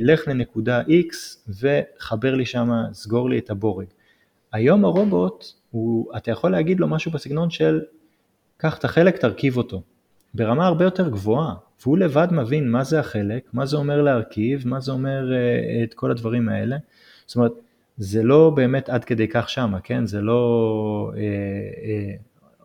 לך 0.00 0.28
לנקודה 0.28 0.82
X 0.82 1.50
וחבר 1.60 2.34
לי 2.34 2.46
שם, 2.46 2.70
סגור 2.92 3.30
לי 3.30 3.38
את 3.38 3.50
הבורג. 3.50 3.86
היום 4.52 4.84
הרובוט, 4.84 5.44
הוא, 5.70 6.16
אתה 6.16 6.30
יכול 6.30 6.50
להגיד 6.50 6.80
לו 6.80 6.88
משהו 6.88 7.12
בסגנון 7.12 7.50
של 7.50 7.80
קח 8.56 8.78
את 8.78 8.84
החלק, 8.84 9.16
תרכיב 9.16 9.56
אותו, 9.56 9.82
ברמה 10.34 10.66
הרבה 10.66 10.84
יותר 10.84 11.08
גבוהה, 11.08 11.54
והוא 11.82 11.98
לבד 11.98 12.28
מבין 12.30 12.70
מה 12.70 12.84
זה 12.84 13.00
החלק, 13.00 13.42
מה 13.52 13.66
זה 13.66 13.76
אומר 13.76 14.02
להרכיב, 14.02 14.68
מה 14.68 14.80
זה 14.80 14.92
אומר 14.92 15.30
uh, 15.30 15.84
את 15.84 15.94
כל 15.94 16.10
הדברים 16.10 16.48
האלה. 16.48 16.76
זאת 17.26 17.36
אומרת, 17.36 17.52
זה 17.98 18.22
לא 18.22 18.52
באמת 18.56 18.88
עד 18.88 19.04
כדי 19.04 19.28
כך 19.28 19.48
שמה, 19.48 19.80
כן? 19.80 20.06
זה 20.06 20.20
לא... 20.20 21.12
אה, 21.16 21.22
אה, 21.84 22.14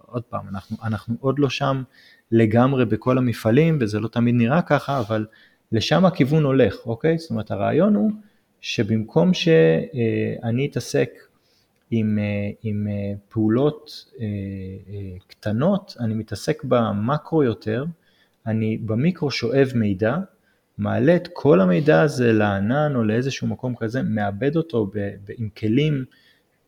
עוד 0.05 0.24
פעם, 0.24 0.48
אנחנו, 0.50 0.77
אנחנו 0.84 1.15
עוד 1.20 1.39
לא 1.39 1.50
שם 1.50 1.84
לגמרי 2.32 2.86
בכל 2.86 3.17
המפעלים, 3.17 3.77
וזה 3.82 4.00
לא 4.00 4.08
תמיד 4.08 4.36
נראה 4.36 4.62
ככה, 4.62 5.00
אבל 5.00 5.25
לשם 5.72 6.05
הכיוון 6.05 6.43
הולך, 6.43 6.75
אוקיי? 6.86 7.17
זאת 7.17 7.29
אומרת, 7.29 7.51
הרעיון 7.51 7.96
הוא 7.96 8.12
שבמקום 8.62 9.34
שאני 9.34 10.67
אתעסק 10.72 11.10
עם, 11.91 12.20
עם 12.63 12.88
פעולות 13.29 14.05
קטנות, 15.27 15.96
אני 16.00 16.13
מתעסק 16.13 16.63
במקרו 16.63 17.43
יותר, 17.43 17.86
אני 18.47 18.77
במיקרו 18.77 19.31
שואב 19.31 19.71
מידע, 19.75 20.17
מעלה 20.77 21.15
את 21.15 21.29
כל 21.33 21.62
המידע 21.62 22.01
הזה 22.01 22.33
לענן 22.33 22.95
או 22.95 23.03
לאיזשהו 23.03 23.47
מקום 23.47 23.75
כזה, 23.75 24.01
מאבד 24.01 24.55
אותו 24.55 24.91
עם 25.38 25.50
כלים 25.50 26.05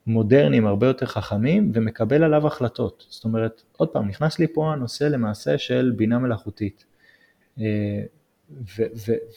מודרניים 0.06 0.66
הרבה 0.66 0.86
יותר 0.86 1.06
חכמים 1.06 1.72
ומקבל 1.74 2.22
עליו 2.22 2.46
החלטות. 2.46 3.06
זאת 3.08 3.24
אומרת, 3.24 3.62
עוד 3.76 3.88
פעם, 3.88 4.08
נכנס 4.08 4.38
לי 4.38 4.46
פה 4.54 4.72
הנושא 4.72 5.04
למעשה 5.04 5.58
של 5.58 5.92
בינה 5.96 6.18
מלאכותית. 6.18 6.84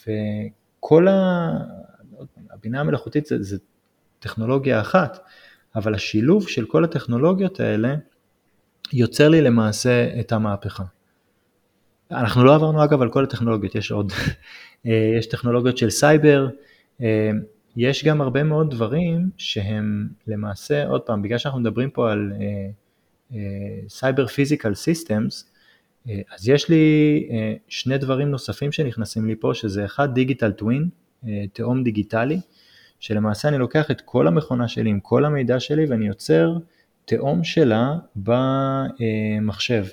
וכל 0.08 1.08
ה... 1.08 1.50
הבינה 2.52 2.80
המלאכותית 2.80 3.26
זה, 3.26 3.44
זה 3.44 3.58
טכנולוגיה 4.20 4.82
אחת, 4.82 5.20
אבל 5.76 5.96
השילוב 5.96 6.48
של 6.48 6.66
כל 6.66 6.84
הטכנולוגיות 6.84 7.60
האלה 7.60 7.96
יוצר 8.94 9.30
לי 9.30 9.42
למעשה 9.42 10.20
את 10.20 10.32
המהפכה. 10.32 10.84
אנחנו 12.12 12.44
לא 12.44 12.56
עברנו 12.56 12.84
אגב 12.84 13.02
על 13.02 13.10
כל 13.10 13.24
הטכנולוגיות, 13.24 13.76
יש 13.76 13.92
עוד, 13.92 14.12
אה, 14.86 15.14
יש 15.18 15.26
טכנולוגיות 15.26 15.78
של 15.78 15.90
סייבר, 15.90 16.48
אה, 17.02 17.32
יש 17.76 18.06
גם 18.06 18.22
הרבה 18.22 18.44
מאוד 18.44 18.72
דברים 18.72 19.30
שהם 19.38 20.08
למעשה, 20.28 20.88
עוד 20.88 21.02
פעם, 21.02 21.22
בגלל 21.22 21.38
שאנחנו 21.38 21.60
מדברים 21.60 21.90
פה 21.90 22.12
על 22.12 22.34
cyber 23.88 24.28
physical 24.28 24.74
systems, 24.74 25.52
אז 26.06 26.50
יש 26.50 26.70
לי 26.70 27.28
שני 27.68 27.98
דברים 27.98 28.32
נוספים 28.32 28.72
שנכנסים 28.72 29.26
לי 29.26 29.36
פה, 29.36 29.52
שזה 29.54 29.86
אחד 29.86 30.14
digital 30.14 30.52
twin, 30.52 30.90
תאום 31.54 31.84
דיגיטלי, 31.84 32.40
שלמעשה 33.00 33.48
אני 33.48 33.58
לוקח 33.58 33.92
את 33.92 34.02
כל 34.02 34.28
המכונה 34.28 34.68
שלי 34.68 34.90
עם 34.90 35.00
כל 35.00 35.26
המידע 35.26 35.60
שלי 35.60 35.86
ואני 35.86 36.08
יוצר 36.08 36.58
תאום 37.06 37.44
שלה 37.44 37.96
במחשב. 38.16 39.86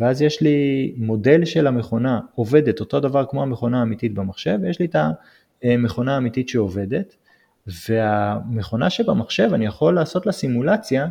ואז 0.00 0.22
יש 0.22 0.40
לי 0.40 0.92
מודל 0.96 1.44
של 1.44 1.66
המכונה 1.66 2.20
עובדת 2.34 2.80
אותו 2.80 3.00
דבר 3.00 3.24
כמו 3.30 3.42
המכונה 3.42 3.80
האמיתית 3.80 4.14
במחשב, 4.14 4.58
ויש 4.62 4.80
לי 4.80 4.86
את 4.86 4.96
המכונה 5.62 6.14
האמיתית 6.14 6.48
שעובדת, 6.48 7.16
והמכונה 7.88 8.90
שבמחשב 8.90 9.50
אני 9.54 9.66
יכול 9.66 9.94
לעשות 9.94 10.26
לה 10.26 10.32
סימולציה 10.32 11.08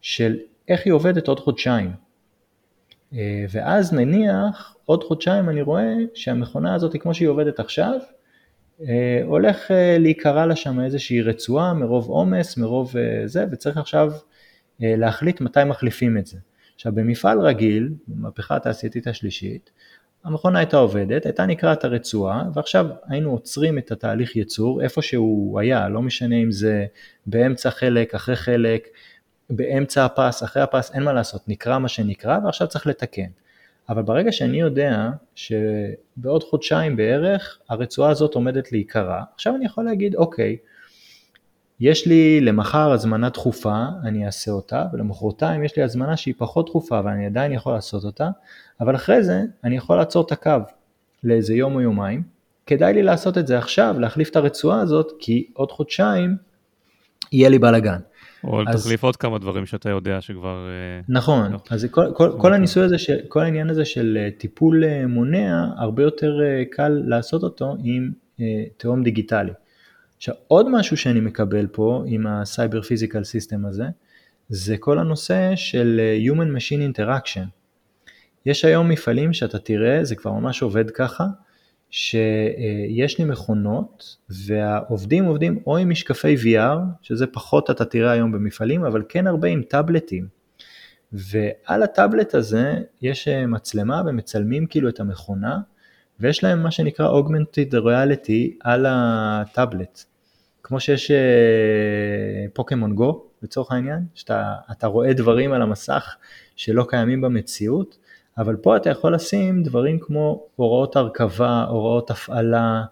של 0.00 0.36
איך 0.68 0.80
היא 0.84 0.92
עובדת 0.92 1.28
עוד 1.28 1.40
חודשיים. 1.40 1.90
ואז 3.50 3.92
נניח 3.92 4.76
עוד 4.84 5.04
חודשיים 5.04 5.48
אני 5.48 5.62
רואה 5.62 5.94
שהמכונה 6.14 6.74
הזאת 6.74 6.96
כמו 7.00 7.14
שהיא 7.14 7.28
עובדת 7.28 7.60
עכשיו, 7.60 7.98
אה, 8.82 9.20
הולך 9.24 9.70
אה, 9.70 9.96
להיקרע 9.98 10.46
לה 10.46 10.56
שם 10.56 10.80
איזושהי 10.80 11.22
רצועה 11.22 11.74
מרוב 11.74 12.08
עומס, 12.08 12.56
מרוב 12.56 12.96
אה, 12.96 13.26
זה, 13.26 13.44
וצריך 13.50 13.76
עכשיו 13.76 14.12
להחליט 14.80 15.40
מתי 15.40 15.64
מחליפים 15.64 16.18
את 16.18 16.26
זה. 16.26 16.38
עכשיו 16.78 16.92
במפעל 16.92 17.40
רגיל, 17.40 17.88
במהפכה 18.08 18.56
התעשייתית 18.56 19.06
השלישית, 19.06 19.70
המכונה 20.24 20.58
הייתה 20.58 20.76
עובדת, 20.76 21.26
הייתה 21.26 21.46
נקרעת 21.46 21.84
הרצועה, 21.84 22.44
ועכשיו 22.54 22.86
היינו 23.08 23.30
עוצרים 23.30 23.78
את 23.78 23.92
התהליך 23.92 24.36
ייצור 24.36 24.82
איפה 24.82 25.02
שהוא 25.02 25.60
היה, 25.60 25.88
לא 25.88 26.02
משנה 26.02 26.36
אם 26.36 26.50
זה 26.50 26.86
באמצע 27.26 27.70
חלק, 27.70 28.14
אחרי 28.14 28.36
חלק, 28.36 28.88
באמצע 29.50 30.04
הפס, 30.04 30.42
אחרי 30.42 30.62
הפס, 30.62 30.94
אין 30.94 31.02
מה 31.02 31.12
לעשות, 31.12 31.48
נקרא 31.48 31.78
מה 31.78 31.88
שנקרא, 31.88 32.38
ועכשיו 32.44 32.68
צריך 32.68 32.86
לתקן. 32.86 33.28
אבל 33.88 34.02
ברגע 34.02 34.32
שאני 34.32 34.60
יודע 34.60 35.10
שבעוד 35.34 36.42
חודשיים 36.42 36.96
בערך 36.96 37.58
הרצועה 37.68 38.10
הזאת 38.10 38.34
עומדת 38.34 38.72
להיקרע, 38.72 39.22
עכשיו 39.34 39.56
אני 39.56 39.66
יכול 39.66 39.84
להגיד 39.84 40.14
אוקיי, 40.14 40.56
יש 41.80 42.06
לי 42.06 42.40
למחר 42.40 42.90
הזמנה 42.92 43.28
דחופה, 43.28 43.84
אני 44.04 44.26
אעשה 44.26 44.50
אותה, 44.50 44.84
ולמחרתיים 44.92 45.64
יש 45.64 45.76
לי 45.76 45.82
הזמנה 45.82 46.16
שהיא 46.16 46.34
פחות 46.38 46.66
דחופה 46.66 47.00
ואני 47.04 47.26
עדיין 47.26 47.52
יכול 47.52 47.72
לעשות 47.72 48.04
אותה, 48.04 48.28
אבל 48.80 48.94
אחרי 48.94 49.22
זה 49.22 49.42
אני 49.64 49.76
יכול 49.76 49.96
לעצור 49.96 50.24
את 50.26 50.32
הקו 50.32 50.58
לאיזה 51.24 51.54
יום 51.54 51.74
או 51.74 51.80
יומיים, 51.80 52.22
כדאי 52.66 52.92
לי 52.92 53.02
לעשות 53.02 53.38
את 53.38 53.46
זה 53.46 53.58
עכשיו, 53.58 53.96
להחליף 53.98 54.30
את 54.30 54.36
הרצועה 54.36 54.80
הזאת, 54.80 55.12
כי 55.18 55.46
עוד 55.52 55.72
חודשיים 55.72 56.36
יהיה 57.32 57.48
לי 57.48 57.58
בלאגן. 57.58 57.98
או 58.44 58.60
אז... 58.66 58.82
תחליף 58.82 59.04
עוד 59.04 59.16
כמה 59.16 59.38
דברים 59.38 59.66
שאתה 59.66 59.90
יודע 59.90 60.20
שכבר... 60.20 60.68
אה, 60.68 61.00
נכון, 61.08 61.52
לא. 61.52 61.58
אז 61.70 61.86
כל, 61.90 62.06
כל, 62.14 62.30
כל 62.38 62.54
הניסוי 62.54 62.82
הזה, 62.84 62.98
ש, 62.98 63.10
כל 63.28 63.40
העניין 63.40 63.70
הזה 63.70 63.84
של 63.84 64.18
אה, 64.20 64.28
טיפול 64.38 64.84
אה, 64.84 65.06
מונע, 65.06 65.64
הרבה 65.76 66.02
יותר 66.02 66.40
קל 66.70 67.02
לעשות 67.06 67.42
אותו 67.42 67.76
עם 67.82 68.10
תהום 68.76 69.02
דיגיטלי. 69.02 69.52
עכשיו 70.18 70.34
עוד 70.48 70.68
משהו 70.70 70.96
שאני 70.96 71.20
מקבל 71.20 71.66
פה 71.66 72.04
עם 72.06 72.26
ה-Cyber 72.26 72.82
Physical 72.84 73.12
System 73.12 73.68
הזה, 73.68 73.84
זה 74.48 74.76
כל 74.78 74.98
הנושא 74.98 75.52
של 75.56 76.00
Human 76.26 76.56
Machine 76.58 76.96
Interaction. 76.96 77.46
יש 78.46 78.64
היום 78.64 78.88
מפעלים 78.88 79.32
שאתה 79.32 79.58
תראה, 79.58 80.04
זה 80.04 80.16
כבר 80.16 80.32
ממש 80.32 80.62
עובד 80.62 80.90
ככה, 80.90 81.24
שיש 81.90 83.18
לי 83.18 83.24
מכונות 83.24 84.16
והעובדים 84.28 85.24
עובדים 85.24 85.58
או 85.66 85.76
עם 85.76 85.90
משקפי 85.90 86.36
VR, 86.36 86.78
שזה 87.02 87.26
פחות 87.26 87.70
אתה 87.70 87.84
תראה 87.84 88.10
היום 88.10 88.32
במפעלים, 88.32 88.84
אבל 88.84 89.02
כן 89.08 89.26
הרבה 89.26 89.48
עם 89.48 89.62
טאבלטים. 89.62 90.26
ועל 91.12 91.82
הטאבלט 91.82 92.34
הזה 92.34 92.74
יש 93.02 93.28
מצלמה 93.28 94.02
ומצלמים 94.06 94.66
כאילו 94.66 94.88
את 94.88 95.00
המכונה, 95.00 95.58
ויש 96.20 96.44
להם 96.44 96.62
מה 96.62 96.70
שנקרא 96.70 97.20
Augmented 97.20 97.72
Reality 97.72 98.56
על 98.60 98.86
הטאבלט. 98.88 100.04
כמו 100.62 100.80
שיש 100.80 101.10
פוקימון 102.52 102.94
גו 102.94 103.24
לצורך 103.42 103.72
העניין, 103.72 104.04
שאתה 104.14 104.86
רואה 104.86 105.12
דברים 105.12 105.52
על 105.52 105.62
המסך 105.62 106.16
שלא 106.56 106.86
קיימים 106.88 107.20
במציאות, 107.20 107.98
אבל 108.38 108.56
פה 108.56 108.76
אתה 108.76 108.90
יכול 108.90 109.14
לשים 109.14 109.62
דברים 109.62 109.98
כמו 110.00 110.46
הוראות 110.56 110.96
הרכבה, 110.96 111.64
הוראות 111.68 112.10
הפעלה, 112.10 112.84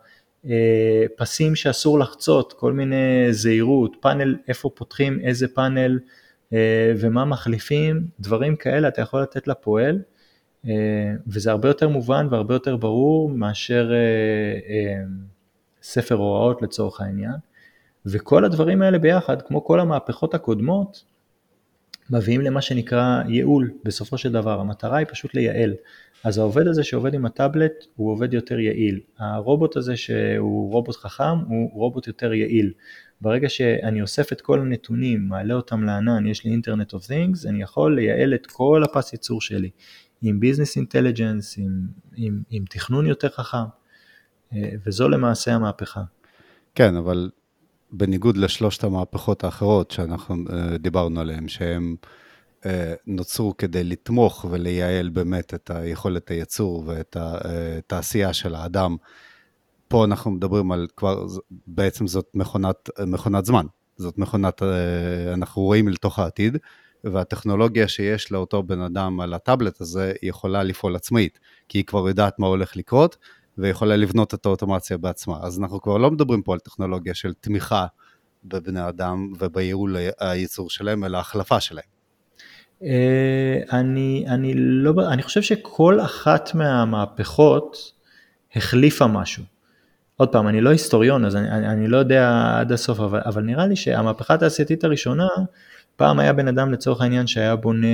אה, 0.47 1.05
פסים 1.17 1.57
שאסור 1.57 1.99
לחצות, 1.99 2.53
כל 2.53 2.73
מיני 2.73 3.33
זהירות, 3.33 3.97
פאנל, 4.01 4.37
איפה 4.49 4.71
פותחים 4.75 5.21
איזה 5.21 5.49
פאנל 5.49 5.99
אה, 6.53 6.93
ומה 6.99 7.25
מחליפים, 7.25 8.07
דברים 8.21 8.57
כאלה 8.57 8.89
אתה 8.89 9.03
יכול 9.03 9.23
לתת 9.23 9.49
לפועל, 9.49 9.95
אה, 9.95 10.16
וזה 11.27 11.51
הרבה 11.51 11.69
יותר 11.69 11.89
מובן 11.89 12.27
והרבה 12.31 12.55
יותר 12.55 12.77
ברור 12.77 13.31
מאשר 13.31 13.93
ספר 15.83 16.15
הוראות 16.15 16.63
לצורך 16.63 17.01
העניין. 17.01 17.35
וכל 18.07 18.45
הדברים 18.45 18.83
האלה 18.83 18.99
ביחד, 18.99 19.43
כמו 19.43 19.65
כל 19.65 19.81
המהפכות 19.81 20.35
הקודמות, 20.35 21.05
מביאים 22.11 22.41
למה 22.41 22.61
שנקרא 22.61 23.23
ייעול 23.29 23.71
בסופו 23.85 24.19
של 24.19 24.33
דבר, 24.33 24.61
המטרה 24.61 24.97
היא 24.97 25.07
פשוט 25.11 25.35
לייעל. 25.35 25.75
אז 26.25 26.39
העובד 26.39 26.67
הזה 26.67 26.85
שעובד 26.85 27.15
עם 27.15 27.27
הטאבלט 27.27 27.85
הוא 27.97 28.11
עובד 28.11 28.35
יותר 28.35 28.59
יעיל, 28.59 29.01
הרובוט 29.19 29.77
הזה 29.77 29.97
שהוא 29.97 30.73
רובוט 30.73 30.97
חכם 30.97 31.39
הוא 31.49 31.71
רובוט 31.73 32.07
יותר 32.07 32.33
יעיל. 32.33 32.73
ברגע 33.21 33.49
שאני 33.49 34.03
אוסף 34.03 34.33
את 34.33 34.41
כל 34.41 34.61
הנתונים, 34.61 35.29
מעלה 35.29 35.55
אותם 35.55 35.85
לענן, 35.85 36.27
יש 36.27 36.45
לי 36.45 36.51
אינטרנט 36.51 36.93
אוף 36.93 37.05
things, 37.05 37.49
אני 37.49 37.63
יכול 37.63 37.97
לייעל 37.97 38.35
את 38.35 38.47
כל 38.47 38.83
הפס 38.85 39.13
ייצור 39.13 39.41
שלי 39.41 39.71
עם 40.23 40.41
ביזנס 40.41 40.77
אינטליג'נס, 40.77 41.55
עם, 41.59 41.81
עם, 42.17 42.43
עם 42.51 42.65
תכנון 42.71 43.07
יותר 43.07 43.29
חכם. 43.29 43.65
וזו 44.87 45.09
למעשה 45.09 45.55
המהפכה. 45.55 46.03
כן, 46.75 46.97
אבל 46.97 47.31
בניגוד 47.93 48.37
לשלושת 48.37 48.85
המהפכות 48.85 49.45
האחרות 49.45 49.91
שאנחנו 49.91 50.35
דיברנו 50.79 51.21
עליהן, 51.21 51.49
שהן 51.49 51.97
נוצרו 53.07 53.57
כדי 53.57 53.85
לתמוך 53.85 54.47
ולייעל 54.51 55.09
באמת 55.09 55.55
את 55.55 55.71
היכולת 55.71 56.31
הייצור 56.31 56.83
ואת 56.87 57.17
התעשייה 57.21 58.33
של 58.33 58.55
האדם, 58.55 58.97
פה 59.89 60.05
אנחנו 60.05 60.31
מדברים 60.31 60.73
על 60.73 60.87
כבר, 60.97 61.27
בעצם 61.67 62.07
זאת 62.07 62.29
מכונת, 62.35 62.91
מכונת 63.07 63.45
זמן. 63.45 63.67
זאת 63.97 64.19
מכונת, 64.19 64.63
אנחנו 65.35 65.63
רואים 65.63 65.89
לתוך 65.89 66.19
העתיד, 66.19 66.57
והטכנולוגיה 67.05 67.89
שיש 67.89 68.33
לאותו 68.33 68.63
בן 68.63 68.81
אדם 68.81 69.21
על 69.21 69.35
הטאבלט 69.35 69.81
הזה, 69.81 70.13
היא 70.23 70.31
יכולה 70.31 70.63
לפעול 70.63 70.97
עצמאית, 70.97 71.39
כי 71.69 71.79
היא 71.79 71.85
כבר 71.85 72.09
יודעת 72.09 72.39
מה 72.39 72.47
הולך 72.47 72.77
לקרות, 72.77 73.17
ויכולה 73.59 73.97
לבנות 73.97 74.35
את 74.35 74.47
האוטומציה 74.47 74.97
בעצמה. 74.97 75.37
אז 75.43 75.59
אנחנו 75.61 75.81
כבר 75.81 75.99
לא 75.99 76.11
מדברים 76.11 76.43
פה 76.43 76.53
על 76.53 76.59
טכנולוגיה 76.59 77.15
של 77.15 77.33
תמיכה 77.41 77.87
בבני 78.45 78.89
אדם 78.89 79.33
ובייעול 79.39 79.97
הייצור 80.21 80.71
שלהם, 80.71 81.05
אלא 81.05 81.19
החלפה 81.19 81.61
שלהם. 81.61 81.97
אה, 82.83 83.61
אני, 83.73 84.25
אני, 84.29 84.53
לא, 84.57 84.93
אני 85.13 85.23
חושב 85.23 85.43
שכל 85.43 86.01
אחת 86.01 86.55
מהמהפכות 86.55 87.93
החליפה 88.57 89.07
משהו. 89.07 89.45
עוד 90.17 90.29
פעם, 90.29 90.49
אני 90.49 90.61
לא 90.61 90.71
היסטוריון, 90.71 91.25
אז 91.25 91.37
אני, 91.37 91.51
אני, 91.51 91.69
אני 91.69 91.89
לא 91.89 91.97
יודע 91.97 92.53
עד 92.61 92.73
הסוף, 92.73 93.01
אבל, 93.01 93.21
אבל 93.25 93.43
נראה 93.43 93.67
לי 93.67 93.77
שהמהפכה 93.77 94.35
התעשייתית 94.35 94.85
הראשונה, 94.85 95.29
פעם 95.97 96.19
היה 96.19 96.33
בן 96.33 96.49
אדם 96.49 96.73
לצורך 96.73 97.01
העניין 97.01 97.27
שהיה 97.27 97.57
בונה 97.57 97.87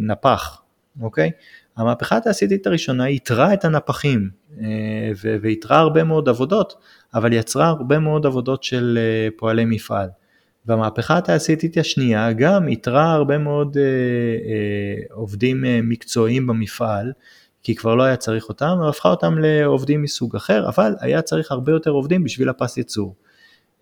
נפח, 0.00 0.62
אוקיי? 1.00 1.30
המהפכה 1.76 2.16
התעשייתית 2.16 2.66
הראשונה 2.66 3.08
ייתרה 3.08 3.54
את 3.54 3.64
הנפחים 3.64 4.30
אה, 4.60 5.10
וייתרה 5.40 5.78
הרבה 5.78 6.04
מאוד 6.04 6.28
עבודות, 6.28 6.74
אבל 7.14 7.32
יצרה 7.32 7.68
הרבה 7.68 7.98
מאוד 7.98 8.26
עבודות 8.26 8.62
של 8.62 8.98
אה, 9.00 9.28
פועלי 9.36 9.64
מפעל. 9.64 10.08
והמהפכה 10.66 11.18
התעשייתית 11.18 11.76
השנייה 11.76 12.32
גם 12.32 12.68
ייתרה 12.68 13.12
הרבה 13.12 13.38
מאוד 13.38 13.76
אה, 13.76 15.04
עובדים 15.10 15.64
מקצועיים 15.82 16.46
במפעל, 16.46 17.12
כי 17.62 17.74
כבר 17.74 17.94
לא 17.94 18.02
היה 18.02 18.16
צריך 18.16 18.48
אותם, 18.48 18.78
והפכה 18.82 19.08
אותם 19.08 19.38
לעובדים 19.38 20.02
מסוג 20.02 20.36
אחר, 20.36 20.68
אבל 20.68 20.94
היה 21.00 21.22
צריך 21.22 21.52
הרבה 21.52 21.72
יותר 21.72 21.90
עובדים 21.90 22.24
בשביל 22.24 22.48
הפס 22.48 22.76
ייצור. 22.76 23.14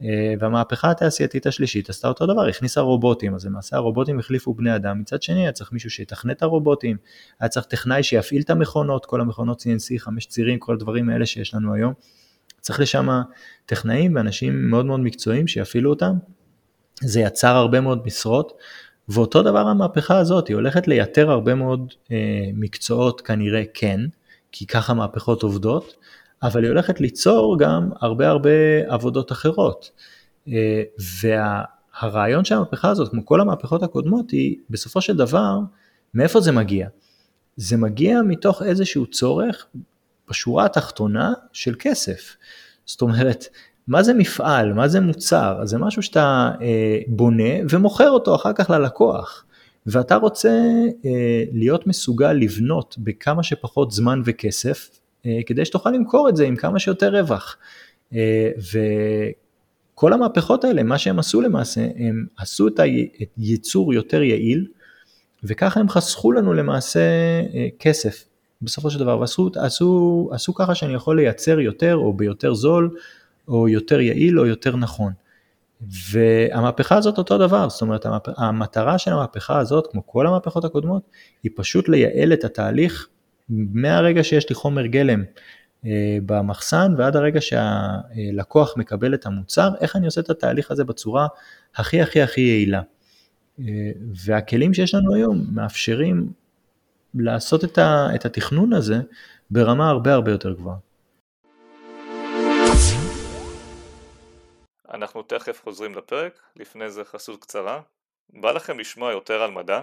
אה, 0.03 0.35
והמהפכה 0.41 0.91
התעשייתית 0.91 1.47
השלישית 1.47 1.91
עשתה 1.91 2.09
אותו 2.09 2.27
דבר, 2.27 2.49
הכניסה 2.49 2.81
רובוטים, 2.81 3.35
אז 3.35 3.47
למעשה 3.47 3.77
הרובוטים 3.77 4.19
החליפו 4.19 4.55
בני 4.55 4.77
אדם, 4.77 5.01
מצד 5.01 5.23
שני 5.23 5.41
היה 5.41 5.53
צריך 5.53 5.73
מישהו 5.73 5.91
שיתכנת 5.91 6.37
את 6.37 6.43
הרובוטים, 6.43 6.97
היה 7.41 7.49
צריך 7.49 7.67
טכנאי 7.67 8.03
שיפעיל 8.03 8.43
את 8.43 8.51
המכונות, 8.51 9.07
כל 9.07 9.21
המכונות 9.21 9.61
CNC, 9.61 9.99
חמש 9.99 10.27
צירים, 10.27 10.59
כל 10.59 10.75
הדברים 10.75 11.11
האלה 11.11 11.27
שיש 11.27 11.55
לנו 11.55 11.75
היום, 11.75 11.93
צריך 12.61 12.81
לשם 12.81 13.09
טכנאים 13.67 14.17
ואנשים 14.17 14.71
מאוד 14.71 14.87
מאוד 14.87 15.01
מקצועיים 15.01 15.47
שיפעילו 15.47 15.91
אותם, 15.91 16.13
זה 17.01 17.21
יצר 17.21 17.57
הרבה 17.57 17.81
מאוד 17.81 18.07
משרות, 18.07 18.53
ואותו 19.09 19.43
דבר 19.43 19.69
המהפכה 19.69 20.19
הזאת, 20.19 20.49
היא 20.49 20.55
הולכת 20.55 20.89
לייתר 20.89 21.31
הרבה 21.31 21.55
מאוד 21.55 21.93
אה, 22.13 22.17
מקצועות 22.55 23.21
כנראה 23.21 23.63
כן, 23.75 24.01
כי 24.53 24.67
ככה 24.67 24.95
מהפכות 24.95 25.43
עובדות, 25.43 25.95
אבל 26.43 26.63
היא 26.63 26.71
הולכת 26.71 27.01
ליצור 27.01 27.59
גם 27.59 27.91
הרבה 28.01 28.29
הרבה 28.29 28.51
עבודות 28.89 29.33
אחרות. 29.33 29.91
אה, 30.49 30.83
והרעיון 31.23 32.45
של 32.45 32.55
המהפכה 32.55 32.91
הזאת, 32.91 33.11
כמו 33.11 33.27
כל 33.27 33.41
המהפכות 33.41 33.83
הקודמות, 33.83 34.31
היא 34.31 34.57
בסופו 34.71 35.01
של 35.01 35.17
דבר, 35.17 35.59
מאיפה 36.15 36.41
זה 36.41 36.53
מגיע? 36.53 36.89
זה 37.57 37.77
מגיע 37.77 38.23
מתוך 38.23 38.63
איזשהו 38.63 39.07
צורך 39.07 39.67
בשורה 40.31 40.65
התחתונה 40.65 41.33
של 41.53 41.75
כסף. 41.79 42.37
זאת 42.87 43.03
אומרת, 43.03 43.45
מה 43.89 44.03
זה 44.03 44.15
מפעל? 44.15 44.73
מה 44.73 44.89
זה 44.89 45.01
מוצר? 45.01 45.61
זה 45.65 45.79
משהו 45.79 46.03
שאתה 46.03 46.51
אה, 46.61 46.99
בונה 47.07 47.53
ומוכר 47.71 48.11
אותו 48.11 48.35
אחר 48.35 48.53
כך 48.53 48.71
ללקוח. 48.71 49.45
ואתה 49.87 50.17
רוצה 50.17 50.61
אה, 51.05 51.45
להיות 51.53 51.87
מסוגל 51.87 52.33
לבנות 52.33 52.97
בכמה 52.99 53.43
שפחות 53.43 53.91
זמן 53.91 54.23
וכסף, 54.25 54.91
כדי 55.47 55.65
שתוכל 55.65 55.91
למכור 55.91 56.29
את 56.29 56.37
זה 56.37 56.45
עם 56.45 56.57
כמה 56.57 56.79
שיותר 56.79 57.17
רווח. 57.17 57.57
אה, 58.15 58.51
וכל 59.95 60.13
המהפכות 60.13 60.65
האלה, 60.65 60.83
מה 60.83 60.99
שהם 60.99 61.19
עשו 61.19 61.41
למעשה, 61.41 61.89
הם 61.97 62.27
עשו 62.37 62.69
את 62.69 62.81
הייצור 63.37 63.95
יותר 63.95 64.23
יעיל, 64.23 64.67
וככה 65.45 65.81
הם 65.81 65.89
חסכו 65.89 66.33
לנו 66.33 66.53
למעשה 66.53 67.01
אה, 67.55 67.69
כסף 67.79 68.25
בסופו 68.63 68.91
של 68.91 68.99
דבר, 68.99 69.19
ועשו 69.19 69.51
עשו, 69.55 70.29
עשו 70.33 70.55
ככה 70.55 70.75
שאני 70.75 70.95
יכול 70.95 71.17
לייצר 71.17 71.61
יותר 71.61 71.97
או 71.97 72.13
ביותר 72.13 72.55
זול, 72.55 72.97
או 73.49 73.69
יותר 73.69 74.01
יעיל 74.01 74.41
או 74.41 74.47
יותר 74.47 74.77
נכון. 74.77 75.13
והמהפכה 76.13 76.97
הזאת 76.97 77.19
אותו 77.19 77.39
דבר, 77.39 77.69
זאת 77.69 77.83
אומרת 77.83 78.07
המטרה 78.37 78.99
של 78.99 79.13
המהפכה 79.13 79.59
הזאת, 79.59 79.87
כמו 79.87 80.07
כל 80.07 80.27
המהפכות 80.27 80.65
הקודמות, 80.65 81.03
היא 81.43 81.53
פשוט 81.57 81.89
לייעל 81.89 82.33
את 82.33 82.45
התהליך 82.45 83.09
מהרגע 83.49 84.25
שיש 84.25 84.49
לי 84.49 84.55
חומר 84.55 84.87
גלם 84.87 85.25
אה, 85.87 86.19
במחסן 86.27 86.95
ועד 86.99 87.17
הרגע 87.17 87.41
שהלקוח 87.41 88.77
מקבל 88.77 89.15
את 89.15 89.27
המוצר, 89.27 89.69
איך 89.81 89.97
אני 89.97 90.07
עושה 90.07 90.21
את 90.21 90.31
התהליך 90.31 90.71
הזה 90.71 90.85
בצורה 90.85 91.27
הכי 91.75 92.03
הכי 92.03 92.23
הכי 92.23 92.41
יעילה. 92.41 92.83
אה, 93.61 93.65
והכלים 94.25 94.75
שיש 94.75 94.95
לנו 94.95 95.15
היום 95.15 95.47
מאפשרים 95.53 96.33
לעשות 97.15 97.65
את 98.15 98.25
התכנון 98.25 98.73
הזה 98.73 99.01
ברמה 99.51 99.91
הרבה 99.91 100.13
הרבה 100.13 100.31
יותר 100.31 100.53
גבוהה. 100.53 100.77
אנחנו 104.95 105.23
תכף 105.23 105.61
חוזרים 105.65 105.95
לפרק, 105.95 106.41
לפני 106.57 106.91
זה 106.91 107.05
חסות 107.05 107.43
קצרה. 107.43 107.81
בא 108.33 108.53
לכם 108.53 108.79
לשמוע 108.79 109.13
יותר 109.13 109.43
על 109.43 109.51
מדע? 109.51 109.81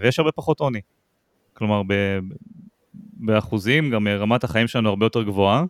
ויש 0.00 0.18
הרבה 0.18 0.32
פחות 0.32 0.60
עוני. 0.60 0.80
כלומר, 1.54 1.82
ב, 1.86 2.18
באחוזים, 2.94 3.90
גם 3.90 4.08
רמת 4.08 4.44
החיים 4.44 4.66
שלנו 4.66 4.88
הרבה 4.88 5.06
יותר 5.06 5.22
גבוהה, 5.22 5.64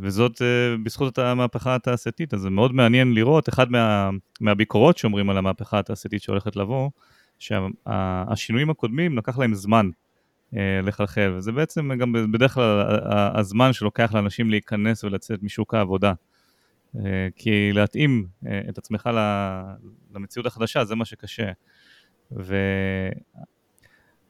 וזאת 0.00 0.42
בזכות 0.82 1.18
המהפכה 1.18 1.74
התעשייתית, 1.74 2.34
אז 2.34 2.40
זה 2.40 2.50
מאוד 2.50 2.72
מעניין 2.72 3.14
לראות, 3.14 3.48
אחד 3.48 3.70
מה, 3.70 4.10
מהביקורות 4.40 4.98
שאומרים 4.98 5.30
על 5.30 5.38
המהפכה 5.38 5.78
התעשייתית 5.78 6.22
שהולכת 6.22 6.56
לבוא, 6.56 6.90
שהשינויים 7.38 8.70
הקודמים 8.70 9.18
לקח 9.18 9.38
להם 9.38 9.54
זמן 9.54 9.90
לחלחל, 10.82 11.34
וזה 11.36 11.52
בעצם 11.52 11.94
גם 11.98 12.12
בדרך 12.32 12.54
כלל 12.54 13.00
הזמן 13.34 13.72
שלוקח 13.72 14.14
לאנשים 14.14 14.50
להיכנס 14.50 15.04
ולצאת 15.04 15.42
משוק 15.42 15.74
העבודה. 15.74 16.12
אה, 16.96 17.28
כי 17.36 17.72
להתאים 17.72 18.26
אה, 18.46 18.60
את 18.68 18.78
עצמך 18.78 19.10
למציאות 20.14 20.46
החדשה 20.46 20.84
זה 20.84 20.94
מה 20.94 21.04
שקשה. 21.04 21.50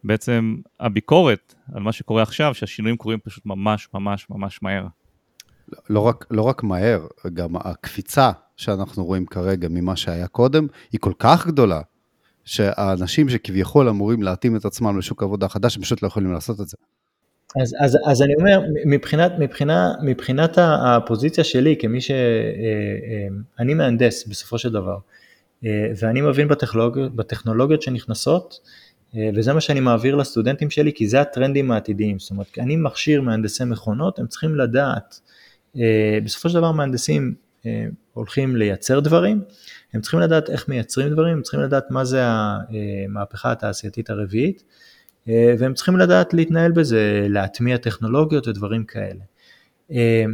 ובעצם 0.02 0.56
הביקורת 0.80 1.54
על 1.74 1.82
מה 1.82 1.92
שקורה 1.92 2.22
עכשיו, 2.22 2.54
שהשינויים 2.54 2.96
קורים 2.96 3.18
פשוט 3.24 3.46
ממש 3.46 3.88
ממש 3.94 4.26
ממש 4.30 4.62
מהר. 4.62 4.86
לא 5.90 6.00
רק, 6.00 6.26
לא 6.30 6.42
רק 6.42 6.62
מהר, 6.62 7.06
גם 7.34 7.56
הקפיצה 7.56 8.30
שאנחנו 8.56 9.04
רואים 9.04 9.26
כרגע 9.26 9.68
ממה 9.70 9.96
שהיה 9.96 10.26
קודם, 10.26 10.66
היא 10.92 11.00
כל 11.00 11.12
כך 11.18 11.46
גדולה, 11.46 11.80
שהאנשים 12.44 13.28
שכביכול 13.28 13.88
אמורים 13.88 14.22
להתאים 14.22 14.56
את 14.56 14.64
עצמם 14.64 14.98
לשוק 14.98 15.22
העבודה 15.22 15.46
החדש, 15.46 15.76
הם 15.76 15.82
פשוט 15.82 16.02
לא 16.02 16.06
יכולים 16.06 16.32
לעשות 16.32 16.60
את 16.60 16.68
זה. 16.68 16.76
אז, 17.62 17.74
אז, 17.80 17.98
אז 18.06 18.22
אני 18.22 18.34
אומר, 18.34 18.60
מבחינת, 18.86 19.32
מבחינה, 19.38 19.94
מבחינת 20.02 20.58
הפוזיציה 20.58 21.44
שלי, 21.44 21.76
כמי 21.78 22.00
ש... 22.00 22.10
אה, 22.10 22.16
אה, 22.16 23.36
אני 23.58 23.74
מהנדס 23.74 24.26
בסופו 24.26 24.58
של 24.58 24.72
דבר, 24.72 24.96
אה, 25.64 25.70
ואני 25.98 26.20
מבין 26.20 26.48
בטכנולוגיות, 26.48 27.16
בטכנולוגיות 27.16 27.82
שנכנסות, 27.82 28.60
וזה 29.36 29.52
מה 29.52 29.60
שאני 29.60 29.80
מעביר 29.80 30.14
לסטודנטים 30.14 30.70
שלי, 30.70 30.92
כי 30.92 31.08
זה 31.08 31.20
הטרנדים 31.20 31.70
העתידיים. 31.70 32.18
זאת 32.18 32.30
אומרת, 32.30 32.46
אני 32.58 32.76
מכשיר 32.76 33.20
מהנדסי 33.22 33.64
מכונות, 33.64 34.18
הם 34.18 34.26
צריכים 34.26 34.56
לדעת, 34.56 35.20
בסופו 36.24 36.48
של 36.48 36.54
דבר 36.54 36.72
מהנדסים 36.72 37.34
הולכים 38.12 38.56
לייצר 38.56 39.00
דברים, 39.00 39.42
הם 39.94 40.00
צריכים 40.00 40.20
לדעת 40.20 40.50
איך 40.50 40.68
מייצרים 40.68 41.08
דברים, 41.08 41.36
הם 41.36 41.42
צריכים 41.42 41.60
לדעת 41.60 41.90
מה 41.90 42.04
זה 42.04 42.20
המהפכה 42.24 43.52
התעשייתית 43.52 44.10
הרביעית, 44.10 44.64
אה, 45.28 45.54
והם 45.58 45.74
צריכים 45.74 45.96
לדעת 45.96 46.34
להתנהל 46.34 46.72
בזה, 46.72 47.26
להטמיע 47.30 47.76
טכנולוגיות 47.76 48.48
ודברים 48.48 48.84
כאלה. 48.84 49.20
אה, 49.92 50.24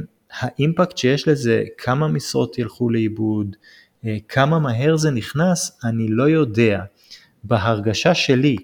האימפקט 0.40 0.98
שיש 0.98 1.28
לזה, 1.28 1.64
כמה 1.78 2.08
משרות 2.08 2.58
ילכו 2.58 2.90
לאיבוד, 2.90 3.56
אה, 4.04 4.16
כמה 4.28 4.58
מהר 4.58 4.96
זה 4.96 5.10
נכנס, 5.10 5.78
אני 5.84 6.08
לא 6.08 6.28
יודע. 6.28 6.82
בהרגשה 7.44 8.14
שלי, 8.14 8.56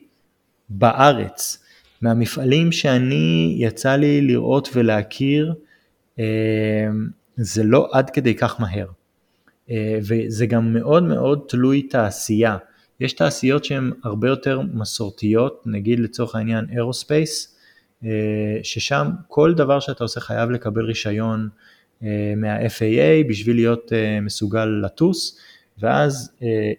בארץ, 0.68 1.64
מהמפעלים 2.02 2.72
שאני 2.72 3.56
יצא 3.58 3.96
לי 3.96 4.20
לראות 4.20 4.68
ולהכיר, 4.74 5.54
זה 7.36 7.64
לא 7.64 7.88
עד 7.92 8.10
כדי 8.10 8.34
כך 8.34 8.60
מהר. 8.60 8.86
וזה 10.02 10.46
גם 10.46 10.72
מאוד 10.72 11.02
מאוד 11.02 11.40
תלוי 11.48 11.82
תעשייה. 11.82 12.56
יש 13.00 13.12
תעשיות 13.12 13.64
שהן 13.64 13.92
הרבה 14.04 14.28
יותר 14.28 14.60
מסורתיות, 14.74 15.62
נגיד 15.66 16.00
לצורך 16.00 16.34
העניין 16.34 16.66
אירוספייס, 16.72 17.56
אה, 18.04 18.10
ששם 18.62 19.10
כל 19.28 19.54
דבר 19.54 19.80
שאתה 19.80 20.04
עושה 20.04 20.20
חייב 20.20 20.50
לקבל 20.50 20.84
רישיון 20.84 21.48
אה, 22.02 22.34
מה-FAA 22.36 23.28
בשביל 23.28 23.56
להיות 23.56 23.92
אה, 23.92 24.20
מסוגל 24.20 24.64
לטוס, 24.64 25.38
ואז 25.78 26.32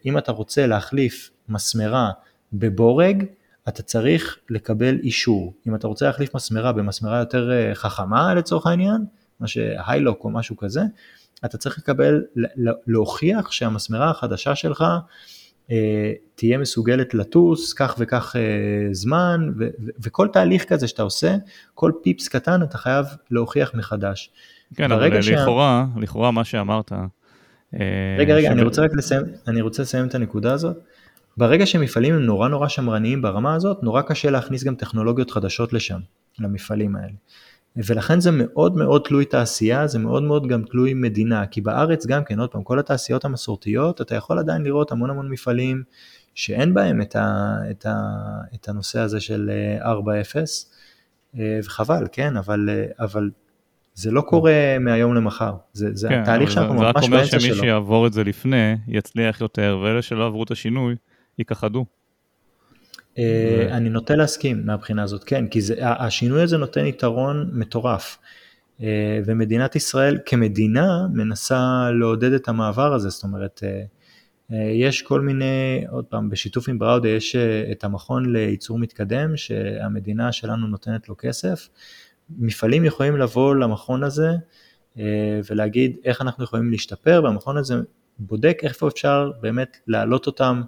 אם 0.05 0.17
אתה 0.17 0.31
רוצה 0.31 0.67
להחליף 0.67 1.31
מסמרה 1.49 2.11
בבורג, 2.53 3.23
אתה 3.67 3.83
צריך 3.83 4.37
לקבל 4.49 4.99
אישור. 5.03 5.53
אם 5.67 5.75
אתה 5.75 5.87
רוצה 5.87 6.05
להחליף 6.05 6.35
מסמרה 6.35 6.71
במסמרה 6.71 7.19
יותר 7.19 7.73
חכמה 7.73 8.33
לצורך 8.33 8.67
העניין, 8.67 9.05
מה 9.39 9.47
שהיילוק 9.47 10.23
או 10.23 10.29
משהו 10.29 10.57
כזה, 10.57 10.81
אתה 11.45 11.57
צריך 11.57 11.77
לקבל, 11.77 12.23
להוכיח 12.87 13.51
שהמסמרה 13.51 14.09
החדשה 14.09 14.55
שלך 14.55 14.83
אה, 15.71 16.11
תהיה 16.35 16.57
מסוגלת 16.57 17.13
לטוס 17.13 17.73
כך 17.73 17.95
וכך 17.99 18.35
אה, 18.35 18.93
זמן, 18.93 19.49
ו- 19.59 19.69
וכל 20.03 20.27
תהליך 20.33 20.65
כזה 20.65 20.87
שאתה 20.87 21.03
עושה, 21.03 21.35
כל 21.73 21.91
פיפס 22.03 22.27
קטן 22.27 22.63
אתה 22.63 22.77
חייב 22.77 23.05
להוכיח 23.31 23.73
מחדש. 23.73 24.31
כן, 24.75 24.91
אבל 24.91 25.21
שה... 25.21 25.41
לכאורה, 25.41 25.85
לכאורה 25.97 26.31
מה 26.31 26.43
שאמרת. 26.43 26.91
אה, 26.91 27.79
רגע, 28.19 28.35
רגע, 28.35 28.49
ש... 28.49 28.51
אני 28.51 28.61
רוצה 28.61 28.81
רק 28.81 28.91
לסיים, 28.95 29.23
אני 29.47 29.61
רוצה 29.61 29.81
לסיים 29.81 30.07
את 30.07 30.15
הנקודה 30.15 30.53
הזאת. 30.53 30.77
ברגע 31.37 31.65
שמפעלים 31.65 32.13
הם 32.13 32.21
נורא 32.21 32.47
נורא 32.47 32.67
שמרניים 32.67 33.21
ברמה 33.21 33.55
הזאת, 33.55 33.83
נורא 33.83 34.01
קשה 34.01 34.29
להכניס 34.29 34.63
גם 34.63 34.75
טכנולוגיות 34.75 35.31
חדשות 35.31 35.73
לשם, 35.73 35.99
למפעלים 36.39 36.95
האלה. 36.95 37.13
ולכן 37.85 38.19
זה 38.19 38.31
מאוד 38.31 38.75
מאוד 38.75 39.01
תלוי 39.05 39.25
תעשייה, 39.25 39.87
זה 39.87 39.99
מאוד 39.99 40.23
מאוד 40.23 40.47
גם 40.47 40.63
תלוי 40.63 40.93
מדינה, 40.93 41.45
כי 41.45 41.61
בארץ 41.61 42.05
גם 42.05 42.23
כן, 42.23 42.39
עוד 42.39 42.49
פעם, 42.49 42.63
כל 42.63 42.79
התעשיות 42.79 43.25
המסורתיות, 43.25 44.01
אתה 44.01 44.15
יכול 44.15 44.39
עדיין 44.39 44.63
לראות 44.63 44.91
המון 44.91 45.09
המון 45.09 45.29
מפעלים 45.31 45.83
שאין 46.35 46.73
בהם 46.73 47.01
את, 47.01 47.15
ה, 47.15 47.55
את, 47.71 47.85
ה, 47.85 47.95
את 48.55 48.69
הנושא 48.69 48.99
הזה 48.99 49.19
של 49.19 49.51
4-0, 49.81 49.85
אה, 49.85 50.21
אה, 51.39 51.59
וחבל, 51.63 52.07
כן, 52.11 52.37
אבל, 52.37 52.69
אה, 52.69 52.85
אבל 53.05 53.29
זה 53.93 54.11
לא 54.11 54.21
קורה 54.21 54.77
מהיום 54.79 55.15
למחר, 55.15 55.53
זה, 55.73 55.89
זה 55.93 56.09
כן, 56.09 56.23
תהליך 56.25 56.51
שאנחנו 56.51 56.73
ממש 56.73 56.83
באמצע 56.83 57.01
שלו. 57.01 57.09
זה 57.09 57.17
רק 57.17 57.33
אומר 57.33 57.39
שמי 57.39 57.53
שיעבור 57.61 58.07
את 58.07 58.13
זה 58.13 58.23
לפני, 58.23 58.75
יצליח 58.87 59.41
יותר, 59.41 59.79
ואלה 59.83 60.01
שלא 60.01 60.25
עברו 60.25 60.43
את 60.43 60.51
השינוי, 60.51 60.95
ייכחדו. 61.39 61.85
אה, 63.17 63.67
אני 63.71 63.89
נוטה 63.89 64.15
להסכים 64.15 64.65
מהבחינה 64.65 65.03
הזאת, 65.03 65.23
כן, 65.23 65.47
כי 65.47 65.61
זה, 65.61 65.75
השינוי 65.79 66.41
הזה 66.41 66.57
נותן 66.57 66.85
יתרון 66.85 67.49
מטורף. 67.53 68.17
אה, 68.81 69.19
ומדינת 69.25 69.75
ישראל 69.75 70.17
כמדינה 70.25 71.07
מנסה 71.13 71.89
לעודד 71.99 72.33
את 72.33 72.47
המעבר 72.47 72.93
הזה, 72.93 73.09
זאת 73.09 73.23
אומרת, 73.23 73.61
אה, 73.63 73.83
יש 74.57 75.01
כל 75.01 75.21
מיני, 75.21 75.85
עוד 75.89 76.05
פעם, 76.05 76.29
בשיתוף 76.29 76.69
עם 76.69 76.79
בראודה 76.79 77.09
יש 77.09 77.35
את 77.71 77.83
המכון 77.83 78.33
לייצור 78.33 78.79
מתקדם, 78.79 79.37
שהמדינה 79.37 80.31
שלנו 80.31 80.67
נותנת 80.67 81.09
לו 81.09 81.15
כסף. 81.17 81.69
מפעלים 82.29 82.85
יכולים 82.85 83.17
לבוא 83.17 83.55
למכון 83.55 84.03
הזה 84.03 84.29
ולהגיד 85.49 85.95
איך 86.03 86.21
אנחנו 86.21 86.43
יכולים 86.43 86.71
להשתפר, 86.71 87.21
והמכון 87.23 87.57
הזה 87.57 87.75
בודק 88.19 88.59
איפה 88.63 88.87
אפשר 88.87 89.31
באמת 89.41 89.77
להעלות 89.87 90.27
אותם 90.27 90.61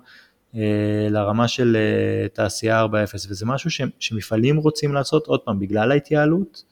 לרמה 1.10 1.48
של 1.48 1.76
אה, 1.76 2.28
תעשייה 2.30 2.86
4.0 2.86 2.92
וזה 3.30 3.46
משהו 3.46 3.88
שמפעלים 4.00 4.58
רוצים 4.58 4.94
לעשות 4.94 5.28
עוד 5.28 5.40
פעם 5.40 5.60
בגלל 5.60 5.92
ההתייעלות 5.92 6.64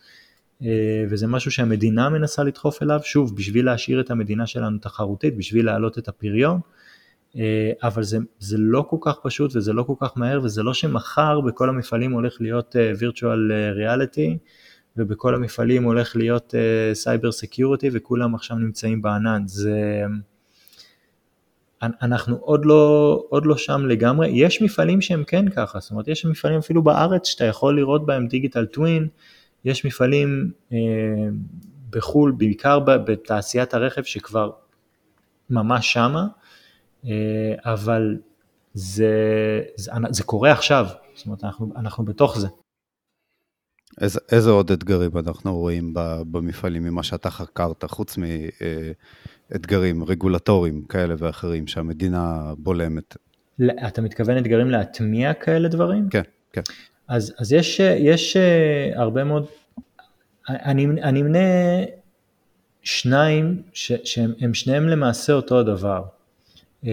אה, 0.61 1.05
וזה 1.09 1.27
משהו 1.27 1.51
שהמדינה 1.51 2.09
מנסה 2.09 2.43
לדחוף 2.43 2.83
אליו 2.83 2.99
שוב 3.03 3.35
בשביל 3.35 3.65
להשאיר 3.65 3.99
את 3.99 4.11
המדינה 4.11 4.47
שלנו 4.47 4.77
תחרותית 4.77 5.37
בשביל 5.37 5.65
להעלות 5.65 5.97
את 5.97 6.07
הפריון 6.07 6.59
אבל 7.83 8.03
זה, 8.03 8.17
זה 8.39 8.57
לא 8.59 8.85
כל 8.89 8.97
כך 9.01 9.15
פשוט 9.23 9.55
וזה 9.55 9.73
לא 9.73 9.83
כל 9.83 9.93
כך 9.99 10.17
מהר 10.17 10.39
וזה 10.43 10.63
לא 10.63 10.73
שמחר 10.73 11.41
בכל 11.41 11.69
המפעלים 11.69 12.11
הולך 12.11 12.37
להיות 12.39 12.75
virtual 12.99 13.51
reality 13.77 14.37
ובכל 14.97 15.35
המפעלים 15.35 15.83
הולך 15.83 16.15
להיות 16.15 16.53
cyber 17.03 17.45
security 17.45 17.87
וכולם 17.91 18.35
עכשיו 18.35 18.57
נמצאים 18.57 19.01
בענן. 19.01 19.43
זה 19.45 20.03
אנחנו 21.81 22.35
עוד 22.35 22.65
לא, 22.65 23.23
עוד 23.29 23.45
לא 23.45 23.57
שם 23.57 23.85
לגמרי, 23.85 24.27
יש 24.27 24.61
מפעלים 24.61 25.01
שהם 25.01 25.23
כן 25.23 25.49
ככה, 25.49 25.79
זאת 25.79 25.91
אומרת 25.91 26.07
יש 26.07 26.25
מפעלים 26.25 26.57
אפילו 26.57 26.83
בארץ 26.83 27.27
שאתה 27.27 27.45
יכול 27.45 27.75
לראות 27.79 28.05
בהם 28.05 28.27
דיגיטל 28.27 28.65
טווין, 28.65 29.07
יש 29.65 29.85
מפעלים 29.85 30.51
אה, 30.73 30.77
בחו"ל, 31.89 32.31
בעיקר 32.31 32.79
בתעשיית 32.79 33.73
הרכב 33.73 34.03
שכבר 34.03 34.51
ממש 35.49 35.93
שמה, 35.93 36.27
אה, 37.05 37.11
אבל 37.65 38.17
זה, 38.73 39.61
זה, 39.75 39.91
זה 40.09 40.23
קורה 40.23 40.51
עכשיו, 40.51 40.87
זאת 41.15 41.25
אומרת 41.25 41.43
אנחנו, 41.43 41.73
אנחנו 41.75 42.05
בתוך 42.05 42.39
זה. 42.39 42.47
איזה, 44.01 44.19
איזה 44.31 44.49
עוד 44.49 44.71
אתגרים 44.71 45.17
אנחנו 45.17 45.57
רואים 45.57 45.93
במפעלים 46.31 46.83
ממה 46.83 47.03
שאתה 47.03 47.29
חקרת, 47.29 47.83
חוץ 47.85 48.17
מ... 48.17 48.23
אה, 48.61 48.91
אתגרים 49.55 50.03
רגולטוריים 50.03 50.81
כאלה 50.81 51.15
ואחרים 51.17 51.67
שהמדינה 51.67 52.53
בולמת. 52.57 53.15
אתה 53.87 54.01
מתכוון 54.01 54.37
אתגרים 54.37 54.69
להטמיע 54.69 55.33
כאלה 55.33 55.67
דברים? 55.67 56.09
כן, 56.09 56.21
כן. 56.53 56.61
אז, 57.07 57.33
אז 57.39 57.53
יש, 57.53 57.79
יש 57.79 58.37
אה, 58.37 58.91
הרבה 58.95 59.23
מאוד, 59.23 59.45
אני, 60.49 60.85
אני 60.85 61.21
אמנה 61.21 61.39
שניים 62.81 63.61
ש, 63.73 63.91
שהם 64.03 64.53
שניהם 64.53 64.89
למעשה 64.89 65.33
אותו 65.33 65.59
הדבר, 65.59 66.03
אה, 66.85 66.91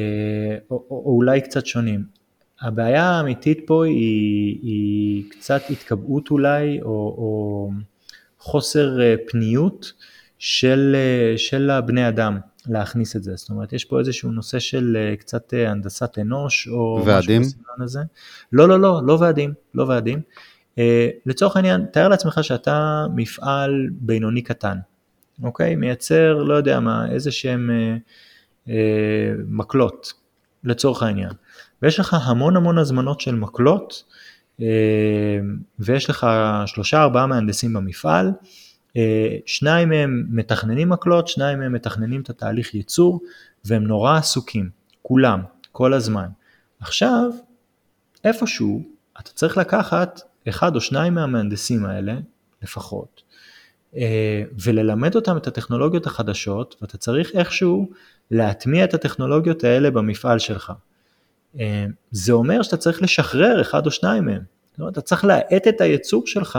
או, 0.70 0.84
או, 0.90 1.02
או 1.06 1.16
אולי 1.16 1.40
קצת 1.40 1.66
שונים. 1.66 2.04
הבעיה 2.60 3.04
האמיתית 3.04 3.60
פה 3.66 3.84
היא, 3.84 4.58
היא 4.62 5.24
קצת 5.30 5.62
התקבעות 5.70 6.30
אולי, 6.30 6.82
או, 6.82 6.88
או 6.88 7.70
חוסר 8.38 9.00
אה, 9.00 9.14
פניות 9.28 9.92
של, 10.46 10.96
אה, 10.96 11.38
של 11.38 11.70
הבני 11.70 12.08
אדם 12.08 12.38
להכניס 12.68 13.16
את 13.16 13.22
זה. 13.22 13.36
זאת 13.36 13.50
אומרת, 13.50 13.72
יש 13.72 13.84
פה 13.84 13.98
איזשהו 13.98 14.32
נושא 14.32 14.58
של 14.58 14.96
אה, 15.00 15.16
קצת 15.16 15.54
אה, 15.54 15.70
הנדסת 15.70 16.18
אנוש, 16.18 16.68
או 16.68 17.02
ועדים? 17.06 17.40
משהו 17.42 17.52
בסגנון 17.52 17.82
הזה. 17.82 18.00
לא, 18.52 18.68
לא, 18.68 18.80
לא, 18.80 19.00
לא 19.06 19.12
ועדים, 19.20 19.52
לא 19.74 19.82
ועדים. 19.82 20.20
לצורך 21.26 21.56
העניין, 21.56 21.84
תאר 21.92 22.08
לעצמך 22.08 22.38
שאתה 22.42 23.06
מפעל 23.14 23.88
בינוני 23.90 24.42
קטן, 24.42 24.78
אוקיי? 25.42 25.76
מייצר, 25.76 26.42
לא 26.42 26.54
יודע 26.54 26.80
מה, 26.80 27.10
איזה 27.10 27.32
שהם 27.32 27.70
אה, 28.68 28.74
מקלות, 29.48 30.12
לצורך 30.64 31.02
העניין. 31.02 31.32
ויש 31.82 32.00
לך 32.00 32.16
המון 32.22 32.56
המון 32.56 32.78
הזמנות 32.78 33.20
של 33.20 33.34
מקלות, 33.34 34.04
אה, 34.60 34.66
ויש 35.78 36.10
לך 36.10 36.26
שלושה 36.66 37.02
ארבעה 37.02 37.26
מהנדסים 37.26 37.72
במפעל, 37.72 38.26
אה, 38.26 38.32
שניים 39.46 39.88
מהם 39.88 40.24
מתכננים 40.28 40.88
מקלות, 40.88 41.28
שניים 41.28 41.58
מהם 41.58 41.72
מתכננים 41.72 42.20
את 42.20 42.30
התהליך 42.30 42.74
ייצור, 42.74 43.20
והם 43.64 43.84
נורא 43.84 44.16
עסוקים, 44.16 44.70
כולם, 45.02 45.40
כל 45.72 45.94
הזמן. 45.94 46.26
עכשיו, 46.80 47.30
איפשהו, 48.24 48.82
אתה 49.20 49.30
צריך 49.30 49.56
לקחת 49.58 50.20
אחד 50.48 50.74
או 50.74 50.80
שניים 50.80 51.14
מהמהנדסים 51.14 51.84
האלה, 51.84 52.14
לפחות, 52.62 53.22
אה, 53.96 54.42
וללמד 54.64 55.14
אותם 55.14 55.36
את 55.36 55.46
הטכנולוגיות 55.46 56.06
החדשות, 56.06 56.76
ואתה 56.80 56.98
צריך 56.98 57.30
איכשהו 57.34 57.90
להטמיע 58.30 58.84
את 58.84 58.94
הטכנולוגיות 58.94 59.64
האלה 59.64 59.90
במפעל 59.90 60.38
שלך. 60.38 60.72
אה, 61.60 61.86
זה 62.10 62.32
אומר 62.32 62.62
שאתה 62.62 62.76
צריך 62.76 63.02
לשחרר 63.02 63.60
אחד 63.60 63.86
או 63.86 63.90
שניים 63.90 64.24
מהם. 64.24 64.42
זאת 64.70 64.80
אומרת, 64.80 64.92
אתה 64.92 65.00
צריך 65.00 65.24
להאט 65.24 65.68
את 65.68 65.80
הייצור 65.80 66.26
שלך 66.26 66.58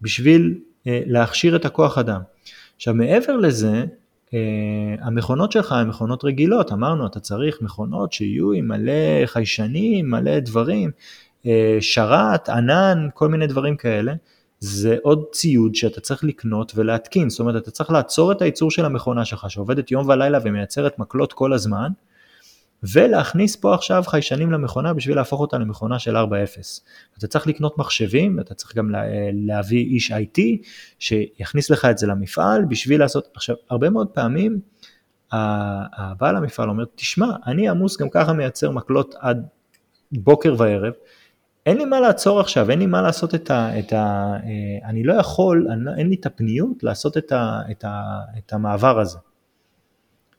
בשביל 0.00 0.54
אה, 0.54 0.62
להכשיר 0.86 1.56
את 1.56 1.64
הכוח 1.64 1.98
אדם. 1.98 2.20
עכשיו 2.76 2.94
מעבר 2.94 3.36
לזה, 3.36 3.84
המכונות 5.00 5.52
שלך 5.52 5.72
הן 5.72 5.88
מכונות 5.88 6.24
רגילות, 6.24 6.72
אמרנו 6.72 7.06
אתה 7.06 7.20
צריך 7.20 7.62
מכונות 7.62 8.12
שיהיו 8.12 8.52
עם 8.52 8.68
מלא 8.68 9.26
חיישנים, 9.26 10.10
מלא 10.10 10.38
דברים, 10.40 10.90
שרת, 11.80 12.48
ענן, 12.48 13.08
כל 13.14 13.28
מיני 13.28 13.46
דברים 13.46 13.76
כאלה. 13.76 14.12
זה 14.60 14.96
עוד 15.02 15.24
ציוד 15.32 15.74
שאתה 15.74 16.00
צריך 16.00 16.24
לקנות 16.24 16.72
ולהתקין, 16.74 17.30
זאת 17.30 17.40
אומרת 17.40 17.62
אתה 17.62 17.70
צריך 17.70 17.90
לעצור 17.90 18.32
את 18.32 18.42
הייצור 18.42 18.70
של 18.70 18.84
המכונה 18.84 19.24
שלך 19.24 19.50
שעובדת 19.50 19.90
יום 19.90 20.08
ולילה 20.08 20.38
ומייצרת 20.44 20.98
מקלות 20.98 21.32
כל 21.32 21.52
הזמן, 21.52 21.88
ולהכניס 22.82 23.56
פה 23.56 23.74
עכשיו 23.74 24.02
חיישנים 24.06 24.52
למכונה 24.52 24.92
בשביל 24.92 25.16
להפוך 25.16 25.40
אותה 25.40 25.58
למכונה 25.58 25.98
של 25.98 26.16
4.0. 26.16 26.20
אתה 27.18 27.26
צריך 27.26 27.46
לקנות 27.46 27.78
מחשבים, 27.78 28.40
אתה 28.40 28.54
צריך 28.54 28.76
גם 28.76 28.90
להביא 29.32 29.86
איש 29.86 30.12
IT 30.12 30.40
שיכניס 30.98 31.70
לך 31.70 31.84
את 31.84 31.98
זה 31.98 32.06
למפעל 32.06 32.64
בשביל 32.64 33.00
לעשות, 33.00 33.28
עכשיו 33.34 33.56
הרבה 33.70 33.90
מאוד 33.90 34.08
פעמים 34.08 34.60
הבעל 35.32 36.36
המפעל 36.36 36.68
אומר, 36.68 36.84
תשמע, 36.94 37.26
אני 37.46 37.68
עמוס 37.68 38.00
גם 38.00 38.08
ככה 38.10 38.32
מייצר 38.32 38.70
מקלות 38.70 39.14
עד 39.18 39.46
בוקר 40.12 40.54
וערב, 40.58 40.92
אין 41.66 41.78
לי 41.78 41.84
מה 41.84 42.00
לעצור 42.00 42.40
עכשיו, 42.40 42.70
אין 42.70 42.78
לי 42.78 42.86
מה 42.86 43.02
לעשות 43.02 43.34
את 43.34 43.50
ה... 43.50 43.78
את 43.78 43.92
ה 43.92 44.34
אה, 44.44 44.88
אני 44.88 45.02
לא 45.02 45.14
יכול, 45.14 45.68
לא, 45.76 45.90
אין 45.98 46.08
לי 46.08 46.16
את 46.20 46.26
הפניות 46.26 46.82
לעשות 46.82 47.16
את, 47.16 47.32
ה, 47.32 47.60
את, 47.70 47.84
ה, 47.84 48.20
את 48.38 48.52
המעבר 48.52 49.00
הזה. 49.00 49.18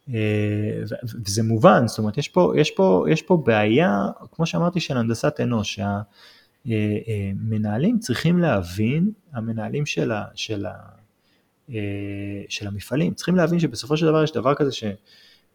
אה, 0.10 0.82
וזה 1.26 1.44
מובן, 1.44 1.88
זאת 1.88 2.00
אומרת, 2.00 2.18
יש 2.18 2.28
פה, 2.28 2.54
יש, 2.58 2.72
פה, 2.72 3.06
יש 3.10 3.22
פה 3.22 3.44
בעיה, 3.46 4.08
כמו 4.32 4.46
שאמרתי, 4.46 4.80
של 4.80 4.98
הנדסת 4.98 5.40
אנוש, 5.40 5.80
שהמנהלים 6.66 7.96
אה, 7.96 8.00
צריכים 8.00 8.40
להבין, 8.40 9.12
המנהלים 9.34 9.86
של, 9.86 10.12
ה, 10.12 10.24
של, 10.36 10.66
ה, 10.66 10.74
של 12.50 12.68
המפעלים, 12.68 13.14
צריכים 13.14 13.36
להבין 13.36 13.60
שבסופו 13.60 13.98
של 13.98 14.06
דבר 14.06 14.24
יש 14.24 14.32
דבר 14.32 14.54
כזה 14.56 14.72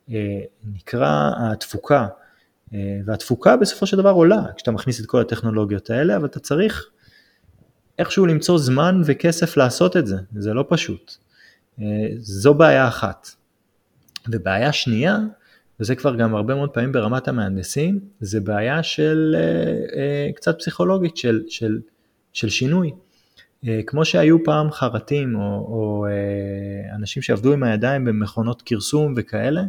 שנקרא 0.08 1.30
התפוקה. 1.38 2.06
אה, 2.74 3.00
והתפוקה 3.04 3.56
בסופו 3.56 3.86
של 3.86 3.96
דבר 3.96 4.10
עולה 4.10 4.42
כשאתה 4.56 4.70
מכניס 4.70 5.00
את 5.00 5.06
כל 5.06 5.20
הטכנולוגיות 5.20 5.90
האלה, 5.90 6.16
אבל 6.16 6.26
אתה 6.26 6.40
צריך 6.40 6.90
איכשהו 7.98 8.26
למצוא 8.26 8.58
זמן 8.58 9.02
וכסף 9.04 9.56
לעשות 9.56 9.96
את 9.96 10.06
זה, 10.06 10.16
זה 10.36 10.54
לא 10.54 10.64
פשוט. 10.68 11.16
אה, 11.80 11.84
זו 12.18 12.54
בעיה 12.54 12.88
אחת. 12.88 13.28
ובעיה 14.32 14.72
שנייה, 14.72 15.18
וזה 15.80 15.94
כבר 15.94 16.16
גם 16.16 16.34
הרבה 16.34 16.54
מאוד 16.54 16.70
פעמים 16.70 16.92
ברמת 16.92 17.28
המהנדסים, 17.28 18.00
זה 18.20 18.40
בעיה 18.40 18.82
של 18.82 19.36
אה, 19.96 20.30
קצת 20.34 20.58
פסיכולוגית 20.58 21.16
של, 21.16 21.42
של, 21.48 21.78
של 22.32 22.48
שינוי. 22.48 22.90
כמו 23.86 24.04
שהיו 24.04 24.44
פעם 24.44 24.70
חרטים 24.70 25.34
או, 25.34 25.40
או 25.40 26.06
אנשים 26.94 27.22
שעבדו 27.22 27.52
עם 27.52 27.62
הידיים 27.62 28.04
במכונות 28.04 28.62
כרסום 28.66 29.14
וכאלה, 29.16 29.62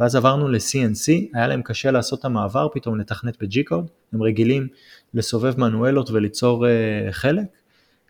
ואז 0.00 0.16
עברנו 0.16 0.48
ל-CNC, 0.48 1.12
היה 1.34 1.46
להם 1.46 1.62
קשה 1.62 1.90
לעשות 1.90 2.20
את 2.20 2.24
המעבר 2.24 2.68
פתאום 2.72 3.00
לתכנת 3.00 3.42
ב-G-Code, 3.42 3.88
הם 4.12 4.22
רגילים 4.22 4.68
לסובב 5.14 5.60
מנואלות 5.60 6.10
וליצור 6.10 6.66
חלק. 7.10 7.44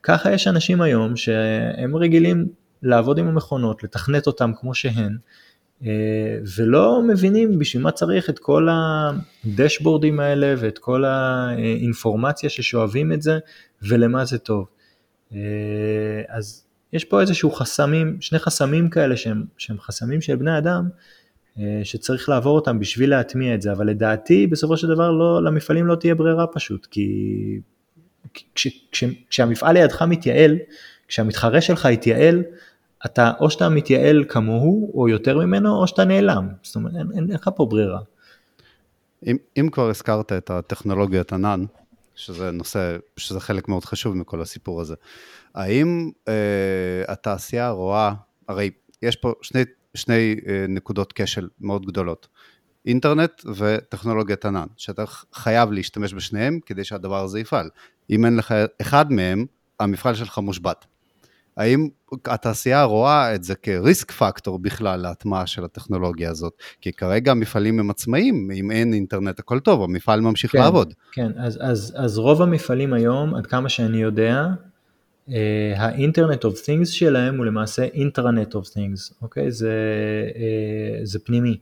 ככה 0.02 0.32
יש 0.32 0.48
אנשים 0.48 0.80
היום 0.80 1.16
שהם 1.16 1.96
רגילים 1.96 2.48
לעבוד 2.82 3.18
עם 3.18 3.28
המכונות, 3.28 3.82
לתכנת 3.84 4.26
אותם 4.26 4.52
כמו 4.60 4.74
שהן, 4.74 5.16
ולא 6.56 7.02
מבינים 7.08 7.58
בשביל 7.58 7.82
מה 7.82 7.90
צריך 7.90 8.30
את 8.30 8.38
כל 8.38 8.68
הדשבורדים 8.70 10.20
האלה 10.20 10.54
ואת 10.58 10.78
כל 10.78 11.04
האינפורמציה 11.04 12.50
ששואבים 12.50 13.12
את 13.12 13.22
זה 13.22 13.38
ולמה 13.82 14.24
זה 14.24 14.38
טוב. 14.38 14.66
Uh, 15.30 15.34
אז 16.28 16.64
יש 16.92 17.04
פה 17.04 17.20
איזשהו 17.20 17.50
חסמים, 17.50 18.16
שני 18.20 18.38
חסמים 18.38 18.90
כאלה 18.90 19.16
שהם, 19.16 19.44
שהם 19.58 19.80
חסמים 19.80 20.20
של 20.20 20.36
בני 20.36 20.58
אדם, 20.58 20.88
אה, 21.58 21.80
שצריך 21.84 22.28
לעבור 22.28 22.56
אותם 22.56 22.78
בשביל 22.78 23.10
להטמיע 23.10 23.54
את 23.54 23.62
זה, 23.62 23.72
אבל 23.72 23.86
לדעתי 23.86 24.46
בסופו 24.46 24.76
של 24.76 24.88
דבר 24.88 25.10
לא, 25.10 25.44
למפעלים 25.44 25.86
לא 25.86 25.94
תהיה 25.94 26.14
ברירה 26.14 26.46
פשוט, 26.46 26.86
כי 26.86 27.10
כש, 28.54 28.68
כש, 28.92 29.04
כשהמפעל 29.30 29.78
לידך 29.78 30.02
מתייעל, 30.02 30.58
כשהמתחרה 31.08 31.60
שלך 31.60 31.88
יתייעל, 31.92 32.42
אתה 33.06 33.32
או 33.40 33.50
שאתה 33.50 33.68
מתייעל 33.68 34.24
כמוהו 34.28 34.92
או 34.94 35.08
יותר 35.08 35.38
ממנו 35.38 35.76
או 35.76 35.86
שאתה 35.86 36.04
נעלם, 36.04 36.48
זאת 36.62 36.76
אומרת 36.76 36.94
אין, 36.94 37.08
אין 37.14 37.30
לך 37.30 37.50
פה 37.56 37.66
ברירה. 37.66 38.00
אם, 39.26 39.36
אם 39.60 39.68
כבר 39.72 39.88
הזכרת 39.88 40.32
את 40.32 40.50
הטכנולוגיית 40.50 41.32
ענן, 41.32 41.64
שזה 42.14 42.50
נושא, 42.50 42.96
שזה 43.16 43.40
חלק 43.40 43.68
מאוד 43.68 43.84
חשוב 43.84 44.16
מכל 44.16 44.40
הסיפור 44.40 44.80
הזה, 44.80 44.94
האם 45.54 46.10
אה, 46.28 47.02
התעשייה 47.08 47.70
רואה, 47.70 48.12
הרי 48.48 48.70
יש 49.02 49.16
פה 49.16 49.32
שני 49.42 49.64
שני 49.94 50.36
אה, 50.48 50.64
נקודות 50.68 51.12
כשל 51.12 51.48
מאוד 51.60 51.86
גדולות. 51.86 52.28
אינטרנט 52.86 53.30
וטכנולוגיית 53.56 54.44
ענן, 54.44 54.66
שאתה 54.76 55.04
חייב 55.32 55.72
להשתמש 55.72 56.14
בשניהם 56.14 56.60
כדי 56.66 56.84
שהדבר 56.84 57.24
הזה 57.24 57.40
יפעל. 57.40 57.70
אם 58.10 58.24
אין 58.24 58.36
לך 58.36 58.54
אחד 58.80 59.12
מהם, 59.12 59.46
המפעל 59.80 60.14
שלך 60.14 60.38
מושבת. 60.38 60.84
האם 61.56 61.88
התעשייה 62.24 62.84
רואה 62.84 63.34
את 63.34 63.44
זה 63.44 63.54
כריסק 63.54 64.10
פקטור 64.10 64.58
בכלל 64.58 65.00
להטמעה 65.00 65.46
של 65.46 65.64
הטכנולוגיה 65.64 66.30
הזאת? 66.30 66.52
כי 66.80 66.92
כרגע 66.92 67.30
המפעלים 67.30 67.80
הם 67.80 67.90
עצמאיים, 67.90 68.50
אם 68.54 68.70
אין 68.70 68.94
אינטרנט 68.94 69.38
הכל 69.38 69.60
טוב, 69.60 69.82
המפעל 69.82 70.20
ממשיך 70.20 70.52
כן, 70.52 70.58
לעבוד. 70.58 70.94
כן, 71.12 71.30
אז, 71.36 71.58
אז, 71.60 71.94
אז 71.96 72.18
רוב 72.18 72.42
המפעלים 72.42 72.92
היום, 72.92 73.34
עד 73.34 73.46
כמה 73.46 73.68
שאני 73.68 74.02
יודע, 74.02 74.46
אה, 75.32 75.74
ה 75.76 75.84
Internet 75.84 76.44
of 76.44 76.60
Things 76.60 76.88
שלהם 76.88 77.38
הוא 77.38 77.46
למעשה 77.46 77.84
Intranet 77.84 78.54
of 78.54 78.68
Things, 78.68 79.14
אוקיי? 79.22 79.50
זה, 79.50 79.74
אה, 80.36 81.04
זה 81.04 81.18
פנימי. 81.18 81.58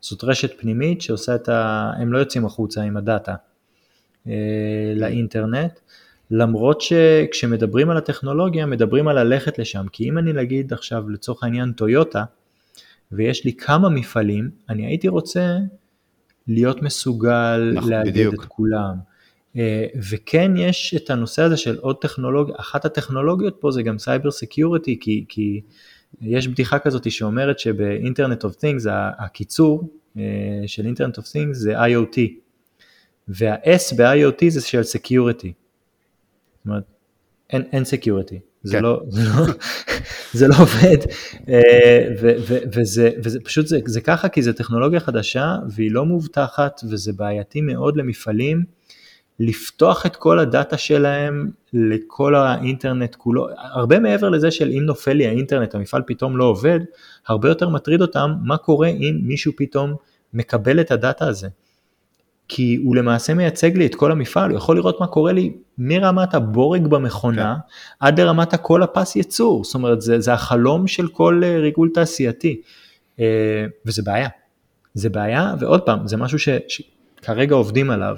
זאת 0.00 0.24
רשת 0.24 0.60
פנימית 0.60 1.02
שעושה 1.02 1.34
את 1.34 1.48
ה... 1.48 1.90
הם 1.96 2.12
לא 2.12 2.18
יוצאים 2.18 2.44
החוצה 2.44 2.82
עם 2.82 2.96
הדאטה 2.96 3.34
אה, 4.26 4.32
לאינטרנט, 4.96 5.72
למרות 6.30 6.80
שכשמדברים 6.80 7.90
על 7.90 7.96
הטכנולוגיה 7.96 8.66
מדברים 8.66 9.08
על 9.08 9.22
ללכת 9.22 9.58
לשם, 9.58 9.86
כי 9.92 10.08
אם 10.08 10.18
אני 10.18 10.32
נגיד 10.32 10.72
עכשיו 10.72 11.08
לצורך 11.08 11.44
העניין 11.44 11.72
טויוטה, 11.72 12.24
ויש 13.12 13.44
לי 13.44 13.52
כמה 13.52 13.88
מפעלים, 13.88 14.50
אני 14.68 14.86
הייתי 14.86 15.08
רוצה 15.08 15.56
להיות 16.48 16.82
מסוגל 16.82 17.72
נכון, 17.74 17.92
לאגד 17.92 18.26
את 18.26 18.44
כולם. 18.48 18.94
אה, 19.56 19.86
וכן 20.10 20.56
יש 20.56 20.94
את 20.94 21.10
הנושא 21.10 21.42
הזה 21.42 21.56
של 21.56 21.76
עוד 21.78 21.96
טכנולוגיה, 22.00 22.54
אחת 22.58 22.84
הטכנולוגיות 22.84 23.56
פה 23.60 23.70
זה 23.70 23.82
גם 23.82 23.98
cyber 23.98 24.30
security, 24.30 24.98
כי, 25.00 25.24
כי 25.28 25.60
יש 26.20 26.48
בדיחה 26.48 26.78
כזאת 26.78 27.10
שאומרת 27.10 27.58
שב 27.58 27.81
Internet 27.81 28.44
of 28.44 28.54
Things 28.54 28.86
הקיצור 29.18 29.88
אה, 30.16 30.22
של 30.66 30.86
Internet 30.86 31.18
of 31.18 31.28
Things 31.28 31.56
זה 31.58 31.84
IoT, 31.84 32.18
וה-S 33.28 33.96
ב-IoT 33.96 34.48
זה 34.48 34.60
של 34.60 34.82
security. 34.82 35.52
אומרת, 36.68 36.84
אין, 37.50 37.62
אין 37.72 37.84
security, 37.84 38.40
זה, 38.62 38.76
כן. 38.76 38.82
לא, 38.82 39.00
זה, 39.08 39.22
לא, 39.22 39.46
זה 40.32 40.48
לא 40.48 40.54
עובד, 40.58 40.98
אה, 41.48 42.08
ו, 42.20 42.30
ו, 42.48 42.58
וזה, 42.74 43.10
וזה 43.24 43.40
פשוט, 43.40 43.66
זה, 43.66 43.78
זה 43.86 44.00
ככה 44.00 44.28
כי 44.28 44.42
זו 44.42 44.52
טכנולוגיה 44.52 45.00
חדשה 45.00 45.56
והיא 45.70 45.90
לא 45.90 46.04
מובטחת 46.04 46.80
וזה 46.90 47.12
בעייתי 47.12 47.60
מאוד 47.60 47.96
למפעלים. 47.96 48.78
לפתוח 49.40 50.06
את 50.06 50.16
כל 50.16 50.38
הדאטה 50.38 50.76
שלהם 50.76 51.50
לכל 51.72 52.34
האינטרנט 52.34 53.14
כולו, 53.14 53.48
הרבה 53.56 53.98
מעבר 53.98 54.28
לזה 54.28 54.50
של 54.50 54.70
אם 54.70 54.82
נופל 54.82 55.12
לי 55.12 55.26
האינטרנט, 55.26 55.74
המפעל 55.74 56.02
פתאום 56.06 56.36
לא 56.36 56.44
עובד, 56.44 56.80
הרבה 57.26 57.48
יותר 57.48 57.68
מטריד 57.68 58.00
אותם 58.00 58.34
מה 58.42 58.56
קורה 58.56 58.88
אם 58.88 59.20
מישהו 59.22 59.52
פתאום 59.56 59.94
מקבל 60.34 60.80
את 60.80 60.90
הדאטה 60.90 61.26
הזה. 61.26 61.48
כי 62.48 62.76
הוא 62.84 62.96
למעשה 62.96 63.34
מייצג 63.34 63.76
לי 63.76 63.86
את 63.86 63.94
כל 63.94 64.12
המפעל, 64.12 64.50
הוא 64.50 64.56
יכול 64.56 64.76
לראות 64.76 65.00
מה 65.00 65.06
קורה 65.06 65.32
לי 65.32 65.52
מרמת 65.78 66.34
הבורג 66.34 66.86
במכונה 66.86 67.56
כן. 67.56 68.06
עד 68.06 68.20
לרמת 68.20 68.54
הכל 68.54 68.82
הפס 68.82 69.16
ייצור, 69.16 69.64
זאת 69.64 69.74
אומרת 69.74 70.00
זה, 70.00 70.20
זה 70.20 70.32
החלום 70.32 70.86
של 70.86 71.08
כל 71.08 71.42
אה, 71.44 71.58
ריגול 71.58 71.90
תעשייתי, 71.94 72.60
אה, 73.20 73.66
וזה 73.86 74.02
בעיה. 74.02 74.28
זה 74.94 75.10
בעיה, 75.10 75.54
ועוד 75.60 75.80
פעם, 75.80 76.06
זה 76.08 76.16
משהו 76.16 76.38
ש, 76.38 76.48
שכרגע 76.68 77.54
עובדים 77.54 77.90
עליו. 77.90 78.16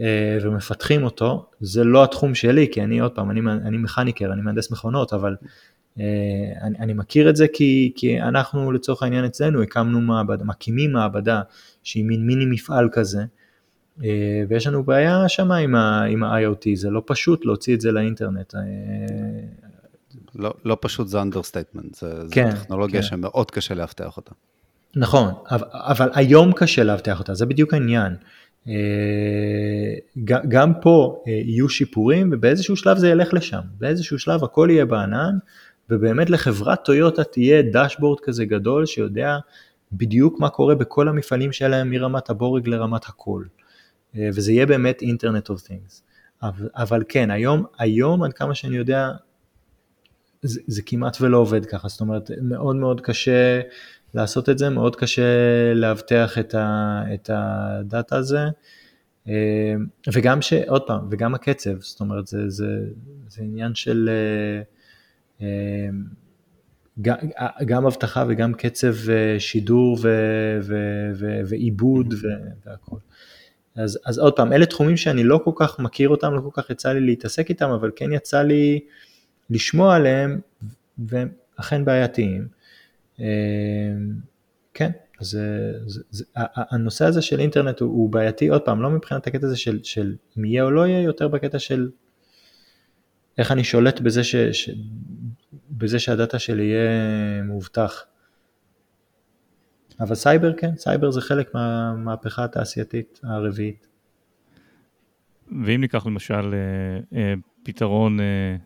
אה, 0.00 0.38
ומפתחים 0.42 1.04
אותו, 1.04 1.46
זה 1.60 1.84
לא 1.84 2.04
התחום 2.04 2.34
שלי, 2.34 2.68
כי 2.72 2.82
אני 2.82 2.98
עוד 3.00 3.12
פעם, 3.12 3.30
אני, 3.30 3.40
אני 3.40 3.76
מכניקר, 3.76 4.32
אני 4.32 4.42
מהנדס 4.42 4.70
מכונות, 4.70 5.12
אבל 5.12 5.36
אני, 6.62 6.78
אני 6.78 6.92
מכיר 6.92 7.30
את 7.30 7.36
זה 7.36 7.46
כי, 7.52 7.92
כי 7.96 8.22
אנחנו 8.22 8.72
לצורך 8.72 9.02
העניין 9.02 9.24
אצלנו 9.24 9.62
הקמנו 9.62 10.00
מעבדה, 10.00 10.44
מקימים 10.44 10.92
מעבדה 10.92 11.40
שהיא 11.82 12.04
מין 12.04 12.26
מיני 12.26 12.46
מפעל 12.46 12.88
כזה, 12.92 13.24
ויש 14.48 14.66
לנו 14.66 14.84
בעיה 14.84 15.28
שם 15.28 15.52
עם, 15.52 15.74
עם 16.10 16.24
ה-IoT, 16.24 16.64
זה 16.74 16.90
לא 16.90 17.02
פשוט 17.06 17.44
להוציא 17.44 17.74
את 17.74 17.80
זה 17.80 17.92
לאינטרנט. 17.92 18.54
לא, 20.34 20.54
לא 20.64 20.76
פשוט 20.80 21.08
זה 21.08 21.22
understatement, 21.22 21.94
זה, 21.94 22.22
כן, 22.30 22.50
טכנולוגיה 22.50 23.02
כן. 23.02 23.06
שמאוד 23.06 23.50
קשה 23.50 23.74
לאבטח 23.74 24.16
אותה. 24.16 24.32
נכון, 24.96 25.32
אבל, 25.50 25.66
אבל 25.72 26.10
היום 26.14 26.52
קשה 26.52 26.84
לאבטח 26.84 27.18
אותה, 27.18 27.34
זה 27.34 27.46
בדיוק 27.46 27.74
העניין. 27.74 28.16
גם 30.24 30.72
פה 30.82 31.22
יהיו 31.26 31.68
שיפורים 31.68 32.30
ובאיזשהו 32.32 32.76
שלב 32.76 32.98
זה 32.98 33.08
ילך 33.08 33.34
לשם, 33.34 33.60
באיזשהו 33.78 34.18
שלב 34.18 34.44
הכל 34.44 34.68
יהיה 34.70 34.84
בענן 34.84 35.38
ובאמת 35.90 36.30
לחברת 36.30 36.84
טויוטה 36.84 37.24
תהיה 37.24 37.62
dashboard 37.72 38.20
כזה 38.20 38.44
גדול 38.44 38.86
שיודע 38.86 39.38
בדיוק 39.92 40.40
מה 40.40 40.48
קורה 40.48 40.74
בכל 40.74 41.08
המפעלים 41.08 41.52
שלהם 41.52 41.90
מרמת 41.90 42.30
הבורג 42.30 42.68
לרמת 42.68 43.04
הכל. 43.04 43.44
וזה 44.14 44.52
יהיה 44.52 44.66
באמת 44.66 45.02
אינטרנט 45.02 45.48
אוף 45.48 45.62
things. 45.62 46.02
אבל, 46.42 46.68
אבל 46.74 47.02
כן, 47.08 47.30
היום, 47.30 47.64
היום 47.78 48.22
עד 48.22 48.32
כמה 48.32 48.54
שאני 48.54 48.76
יודע, 48.76 49.10
זה, 50.42 50.60
זה 50.66 50.82
כמעט 50.86 51.16
ולא 51.20 51.36
עובד 51.36 51.66
ככה, 51.66 51.88
זאת 51.88 52.00
אומרת, 52.00 52.30
מאוד 52.42 52.76
מאוד 52.76 53.00
קשה 53.00 53.60
לעשות 54.14 54.48
את 54.48 54.58
זה, 54.58 54.70
מאוד 54.70 54.96
קשה 54.96 55.22
לאבטח 55.74 56.38
את, 56.38 56.54
ה, 56.54 57.02
את 57.14 57.30
הדאטה 57.32 58.16
הזה, 58.16 58.40
וגם 60.12 60.42
ש... 60.42 60.52
עוד 60.52 60.82
פעם, 60.86 61.08
וגם 61.10 61.34
הקצב, 61.34 61.80
זאת 61.80 62.00
אומרת, 62.00 62.26
זה, 62.26 62.48
זה, 62.48 62.78
זה 63.28 63.42
עניין 63.42 63.74
של 63.74 64.10
גם 67.66 67.86
אבטחה 67.86 68.24
וגם 68.28 68.54
קצב 68.54 68.94
שידור 69.38 69.98
ועיבוד 71.44 72.14
והכל. 72.66 72.96
אז, 73.78 73.98
אז 74.04 74.18
עוד 74.18 74.32
פעם, 74.36 74.52
אלה 74.52 74.66
תחומים 74.66 74.96
שאני 74.96 75.24
לא 75.24 75.40
כל 75.44 75.50
כך 75.56 75.78
מכיר 75.78 76.08
אותם, 76.08 76.34
לא 76.34 76.40
כל 76.40 76.62
כך 76.62 76.70
יצא 76.70 76.92
לי 76.92 77.00
להתעסק 77.00 77.48
איתם, 77.48 77.70
אבל 77.70 77.90
כן 77.96 78.12
יצא 78.12 78.42
לי 78.42 78.80
לשמוע 79.50 79.96
עליהם, 79.96 80.40
והם 80.98 81.28
אכן 81.56 81.84
בעייתיים. 81.84 82.48
אה, 83.20 83.26
כן, 84.74 84.90
אז 85.20 85.38
זה, 85.86 86.00
זה, 86.10 86.24
הנושא 86.54 87.04
הזה 87.04 87.22
של 87.22 87.40
אינטרנט 87.40 87.80
הוא, 87.80 87.88
הוא 87.88 88.10
בעייתי, 88.10 88.48
עוד 88.48 88.62
פעם, 88.62 88.82
לא 88.82 88.90
מבחינת 88.90 89.26
הקטע 89.26 89.46
הזה 89.46 89.56
של, 89.56 89.80
של 89.82 90.14
אם 90.38 90.44
יהיה 90.44 90.62
או 90.62 90.70
לא 90.70 90.86
יהיה, 90.86 91.02
יותר 91.02 91.28
בקטע 91.28 91.58
של 91.58 91.90
איך 93.38 93.52
אני 93.52 93.64
שולט 93.64 94.00
בזה, 94.00 94.24
ש, 94.24 94.36
ש, 94.36 94.70
בזה 95.70 95.98
שהדאטה 95.98 96.38
שלי 96.38 96.64
יהיה 96.64 97.42
מאובטח. 97.42 98.04
אבל 100.00 100.14
סייבר 100.14 100.52
כן, 100.56 100.76
סייבר 100.76 101.10
זה 101.10 101.20
חלק 101.20 101.54
מהמהפכה 101.54 102.44
התעשייתית 102.44 103.20
הרביעית. 103.22 103.88
ואם 105.64 105.80
ניקח 105.80 106.06
למשל 106.06 106.54
אה, 106.54 107.18
אה, 107.18 107.34
פתרון 107.62 108.20
אה, 108.20 108.56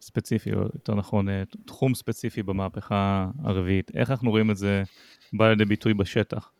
ספציפי, 0.00 0.52
או 0.52 0.60
יותר 0.60 0.94
נכון, 0.94 1.28
תחום 1.66 1.94
ספציפי 1.94 2.42
במהפכה 2.42 3.30
הרביעית, 3.44 3.90
איך 3.94 4.10
אנחנו 4.10 4.30
רואים 4.30 4.50
את 4.50 4.56
זה 4.56 4.82
בא 5.32 5.48
לידי 5.48 5.64
ביטוי 5.64 5.94
בשטח? 5.94 6.52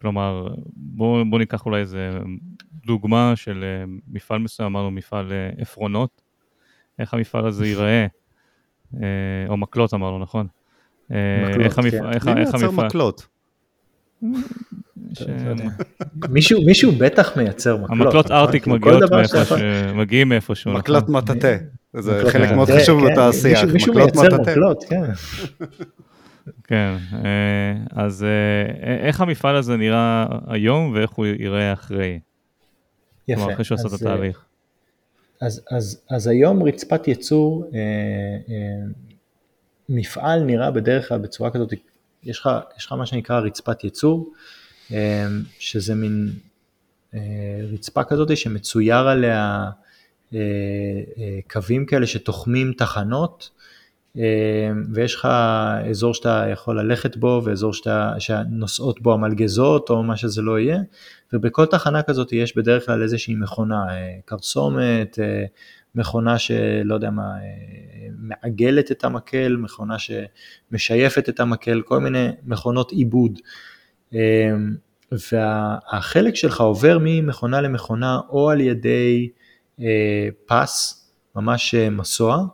כלומר, 0.00 0.54
בואו 0.76 1.24
בוא 1.30 1.38
ניקח 1.38 1.66
אולי 1.66 1.80
איזה 1.80 2.18
דוגמה 2.86 3.32
של 3.36 3.64
מפעל 4.08 4.38
מסוים, 4.38 4.66
אמרנו 4.66 4.90
מפעל 4.90 5.32
עפרונות, 5.58 6.22
איך 6.98 7.14
המפעל 7.14 7.46
הזה 7.46 7.66
ייראה, 7.66 8.06
או 9.48 9.56
מקלות 9.56 9.94
אמרנו, 9.94 10.18
נכון? 10.18 10.46
מקלות, 11.10 11.60
איך 11.60 11.78
המפעל, 11.78 12.00
כן. 12.00 12.12
איך, 12.12 12.26
מי 12.26 12.34
מייצר 12.34 12.70
מקלות? 12.70 13.26
מישהו 16.28 16.62
מישהו 16.62 16.92
בטח 16.92 17.36
מייצר 17.36 17.76
מקלות. 17.76 17.90
המקלות 17.90 18.24
נכון? 18.24 18.36
ארטיק 18.36 18.66
מגיעות 18.66 19.02
מאיפה 19.12 19.38
מגיעים 19.94 20.28
מאיפשהו. 20.28 20.72
מקלות 20.72 21.02
נכון? 21.02 21.16
מטאטא, 21.16 21.56
זה 21.94 22.22
חלק 22.30 22.50
מאוד 22.52 22.70
חשוב 22.70 23.00
כן, 23.00 23.12
בתעשייה. 23.12 23.66
מישהו 23.72 23.94
מייצר 23.94 24.40
מקלות, 24.40 24.84
כן. 24.88 25.02
כן, 26.68 26.94
אה, 27.24 27.74
אז 27.90 28.24
אה, 28.24 29.06
איך 29.06 29.20
המפעל 29.20 29.56
הזה 29.56 29.76
נראה 29.76 30.26
היום 30.46 30.92
ואיך 30.94 31.10
הוא 31.10 31.26
ייראה 31.26 31.72
אחרי? 31.72 32.18
יפה. 33.28 33.40
כלומר, 33.40 33.54
אחרי 33.54 33.64
שהוא 33.64 33.78
עושה 33.78 33.88
את 33.88 33.92
התהליך. 34.00 34.44
אז, 35.40 35.62
אז, 35.70 36.00
אז 36.10 36.26
היום 36.26 36.62
רצפת 36.62 37.08
ייצור, 37.08 37.64
אה, 37.74 37.78
אה, 38.48 38.86
מפעל 39.88 40.42
נראה 40.42 40.70
בדרך 40.70 41.08
כלל 41.08 41.18
בצורה 41.18 41.50
כזאת 41.50 41.72
יש 42.26 42.40
לך, 42.40 42.50
יש 42.78 42.86
לך 42.86 42.92
מה 42.92 43.06
שנקרא 43.06 43.40
רצפת 43.40 43.84
ייצור, 43.84 44.32
אה, 44.92 45.26
שזה 45.58 45.94
מין 45.94 46.32
אה, 47.14 47.20
רצפה 47.72 48.04
כזאת 48.04 48.36
שמצויר 48.36 49.08
עליה 49.08 49.70
אה, 50.34 50.40
קווים 51.50 51.86
כאלה 51.86 52.06
שתוחמים 52.06 52.72
תחנות, 52.72 53.50
ויש 54.92 55.14
לך 55.14 55.28
אזור 55.90 56.14
שאתה 56.14 56.46
יכול 56.52 56.80
ללכת 56.80 57.16
בו 57.16 57.42
ואזור 57.44 57.72
שאתה, 57.72 58.14
שנוסעות 58.18 59.02
בו 59.02 59.14
המלגזות 59.14 59.90
או 59.90 60.02
מה 60.02 60.16
שזה 60.16 60.42
לא 60.42 60.58
יהיה, 60.58 60.78
ובכל 61.32 61.66
תחנה 61.66 62.02
כזאת 62.02 62.32
יש 62.32 62.56
בדרך 62.56 62.86
כלל 62.86 63.02
איזושהי 63.02 63.34
מכונה, 63.34 63.84
כרסומת, 64.26 65.18
מכונה 65.94 66.38
שלא 66.38 66.94
יודע 66.94 67.10
מה, 67.10 67.34
מעגלת 68.28 68.92
את 68.92 69.04
המקל, 69.04 69.56
מכונה 69.56 69.96
שמשייפת 69.98 71.28
את 71.28 71.40
המקל, 71.40 71.82
כל 71.84 72.00
מיני 72.00 72.28
מכונות 72.44 72.92
עיבוד. 72.92 73.38
אמ, 74.12 74.18
והחלק 75.32 76.34
שלך 76.34 76.60
עובר 76.60 76.98
ממכונה 77.00 77.60
למכונה 77.60 78.20
או 78.28 78.50
על 78.50 78.60
ידי 78.60 79.28
אה, 79.80 80.28
פס, 80.46 81.06
ממש 81.36 81.74
אה, 81.74 81.90
מסוע, 81.90 82.46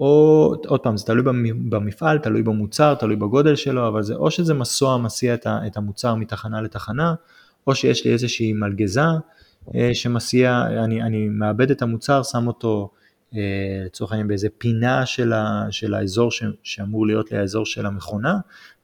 או 0.00 0.54
עוד 0.66 0.80
פעם, 0.80 0.96
זה 0.96 1.04
תלוי 1.06 1.22
במפעל, 1.68 2.18
תלוי 2.18 2.42
במוצר, 2.42 2.94
תלוי 2.94 3.16
בגודל 3.16 3.56
שלו, 3.56 3.88
אבל 3.88 4.02
זה 4.02 4.14
או 4.14 4.30
שזה 4.30 4.54
מסוע 4.54 4.98
מסיע 4.98 5.34
את 5.44 5.76
המוצר 5.76 6.14
מתחנה 6.14 6.60
לתחנה, 6.60 7.14
או 7.66 7.74
שיש 7.74 8.04
לי 8.04 8.12
איזושהי 8.12 8.52
מלגזה 8.52 9.00
אה, 9.74 9.90
שמסיע, 9.94 10.62
אני, 10.84 11.02
אני 11.02 11.28
מאבד 11.28 11.70
את 11.70 11.82
המוצר, 11.82 12.22
שם 12.22 12.46
אותו 12.46 12.90
לצורך 13.86 14.12
העניין 14.12 14.28
באיזה 14.28 14.48
פינה 14.58 15.06
של, 15.06 15.32
ה, 15.32 15.66
של 15.70 15.94
האזור 15.94 16.30
ש, 16.30 16.42
שאמור 16.62 17.06
להיות 17.06 17.32
לי 17.32 17.38
האזור 17.38 17.66
של 17.66 17.86
המכונה, 17.86 18.38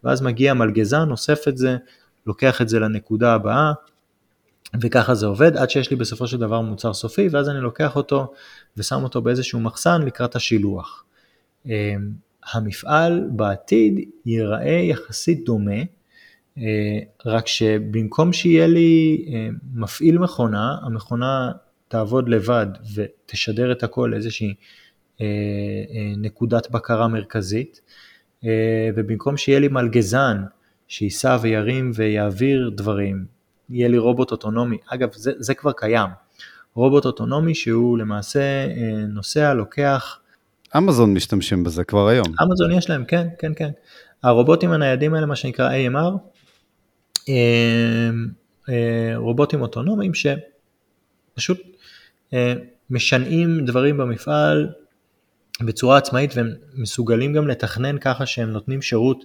ואז 0.05 0.23
מגיע 0.23 0.55
מלגזן, 0.55 1.11
אוסף 1.11 1.49
את 1.49 1.57
זה, 1.57 1.77
לוקח 2.27 2.63
את 2.63 2.69
זה 2.69 2.79
לנקודה 2.79 3.35
הבאה, 3.35 3.73
וככה 4.81 5.15
זה 5.15 5.27
עובד 5.27 5.57
עד 5.57 5.71
שיש 5.71 5.91
לי 5.91 5.97
בסופו 5.97 6.27
של 6.27 6.39
דבר 6.39 6.61
מוצר 6.61 6.95
סופי, 6.95 7.29
ואז 7.29 7.49
אני 7.49 7.61
לוקח 7.61 7.97
אותו 7.97 8.33
ושם 8.77 9.03
אותו 9.03 9.23
באיזשהו 9.23 9.61
מחסן 9.61 10.03
לקראת 10.03 10.37
השילוח. 10.37 11.05
אה, 11.67 11.95
המפעל 12.53 13.29
בעתיד 13.31 14.09
ייראה 14.27 14.71
יחסית 14.71 15.45
דומה, 15.45 15.81
אה, 16.59 16.99
רק 17.27 17.47
שבמקום 17.47 18.33
שיהיה 18.33 18.67
לי 18.67 19.25
מפעיל 19.75 20.19
מכונה, 20.19 20.77
המכונה 20.83 21.53
תעבוד 21.91 22.29
לבד 22.29 22.67
ותשדר 22.95 23.73
את 23.73 23.83
הכל 23.83 24.09
לאיזושהי 24.13 24.55
אה, 25.21 25.27
אה, 25.27 26.13
נקודת 26.17 26.71
בקרה 26.71 27.09
מרכזית, 27.09 27.81
אה, 28.45 28.91
ובמקום 28.97 29.37
שיהיה 29.37 29.59
לי 29.59 29.69
מלגזן 29.69 30.43
שייסע 30.89 31.37
וירים 31.41 31.91
ויעביר 31.95 32.71
דברים, 32.75 33.25
יהיה 33.71 33.89
לי 33.89 33.99
רובוט 33.99 34.31
אוטונומי, 34.31 34.77
אגב 34.87 35.09
זה, 35.15 35.33
זה 35.39 35.55
כבר 35.55 35.73
קיים, 35.73 36.09
רובוט 36.75 37.05
אוטונומי 37.05 37.55
שהוא 37.55 37.99
למעשה 37.99 38.67
נוסע, 39.09 39.55
לוקח... 39.55 40.19
אמזון 40.77 41.15
משתמשים 41.15 41.65
בזה 41.65 41.85
כבר 41.85 42.09
היום. 42.09 42.27
אמזון 42.43 42.73
יש 42.73 42.91
להם, 42.91 43.05
כן, 43.05 43.29
כן, 43.39 43.53
כן. 43.57 43.71
הרובוטים 44.23 44.73
הניידים 44.73 45.15
האלה, 45.15 45.27
מה 45.27 45.37
שנקרא 45.37 45.71
AMR, 45.71 46.13
רובוטים 49.17 49.63
אוטונומיים 49.63 50.13
שפשוט 50.15 51.61
אה, 51.61 51.80
משנעים 52.91 53.65
דברים 53.65 53.97
במפעל 53.97 54.69
בצורה 55.61 55.97
עצמאית 55.97 56.37
והם 56.37 56.51
מסוגלים 56.75 57.33
גם 57.33 57.49
לתכנן 57.49 57.99
ככה 57.99 58.27
שהם 58.27 58.51
נותנים 58.51 58.83
שירות 58.83 59.25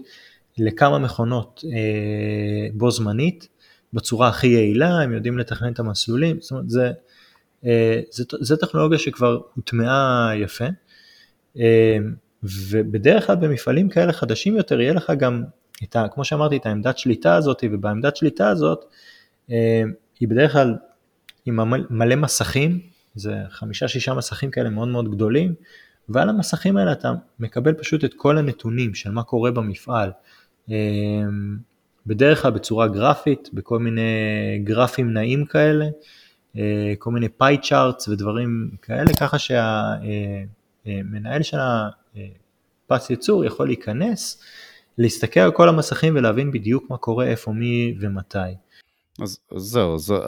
לכמה 0.58 1.00
מכונות 1.00 1.63
אה, 1.74 2.68
בו 2.74 2.91
זמנית 2.91 3.48
בצורה 3.94 4.28
הכי 4.28 4.48
יעילה, 4.48 4.99
הם 4.99 5.14
יודעים 5.14 5.38
לתכנן 5.38 5.74
את 5.74 5.80
המסלולים, 5.80 6.38
זאת 6.41 6.51
אומרת 6.51 6.70
זה, 6.70 6.91
אה, 7.66 8.01
זה, 8.12 8.24
זה 8.39 8.58
טכנולוגיה 8.58 8.99
שכבר 8.99 9.39
הוטמעה 9.56 10.32
יפה. 10.36 10.66
ובדרך 12.43 13.28
כלל 13.28 13.36
במפעלים 13.36 13.89
כאלה 13.89 14.14
חדשים 14.14 14.56
יותר 14.56 14.82
יהיה 14.82 14.93
לך 14.93 15.14
גם 15.18 15.43
את 15.84 15.95
ה, 15.95 16.08
כמו 16.14 16.26
שאמרתי 16.26 16.58
את 16.58 16.66
העמדת 16.66 16.97
שליטה 16.97 17.36
הזאת 17.36 17.64
ובעמדת 17.72 18.16
שליטה 18.16 18.49
הזאת 18.49 18.86
היא 20.20 20.28
בדרך 20.28 20.51
כלל 20.51 20.76
עם 21.45 21.60
מלא 21.89 22.16
מסכים 22.16 22.80
זה 23.16 23.36
חמישה 23.49 23.88
שישה 23.88 24.13
מסכים 24.13 24.51
כאלה 24.51 24.70
מאוד 24.70 24.88
מאוד 24.88 25.11
גדולים, 25.11 25.53
ועל 26.09 26.30
המסכים 26.30 26.78
האלה 26.78 26.91
אתה 26.91 27.13
מקבל 27.39 27.74
פשוט 27.74 28.05
את 28.05 28.13
כל 28.13 28.38
הנתונים 28.38 28.95
של 28.95 29.11
מה 29.11 29.24
קורה 29.24 29.51
במפעל. 29.51 30.11
אמ, 30.70 31.57
בדרך 32.05 32.41
כלל 32.41 32.51
בצורה 32.51 32.88
גרפית, 32.88 33.49
בכל 33.53 33.80
מיני 33.80 34.01
גרפים 34.63 35.13
נעים 35.13 35.45
כאלה, 35.45 35.86
אה, 36.57 36.93
כל 36.99 37.11
מיני 37.11 37.30
פאי 37.30 37.57
צ'ארטס 37.61 38.07
ודברים 38.07 38.70
כאלה, 38.82 39.13
ככה 39.20 39.39
שהמנהל 39.39 41.32
אה, 41.32 41.38
אה, 41.38 41.43
של 41.43 41.57
הפס 41.59 43.09
ייצור 43.09 43.45
יכול 43.45 43.68
להיכנס, 43.68 44.43
להסתכל 44.97 45.39
על 45.39 45.51
כל 45.51 45.70
המסכים 45.70 46.16
ולהבין 46.16 46.51
בדיוק 46.51 46.89
מה 46.89 46.97
קורה, 46.97 47.26
איפה, 47.26 47.51
מי 47.51 47.95
ומתי. 47.99 48.38
אז 49.22 49.39
זהו, 49.55 49.97
זו, 49.97 50.20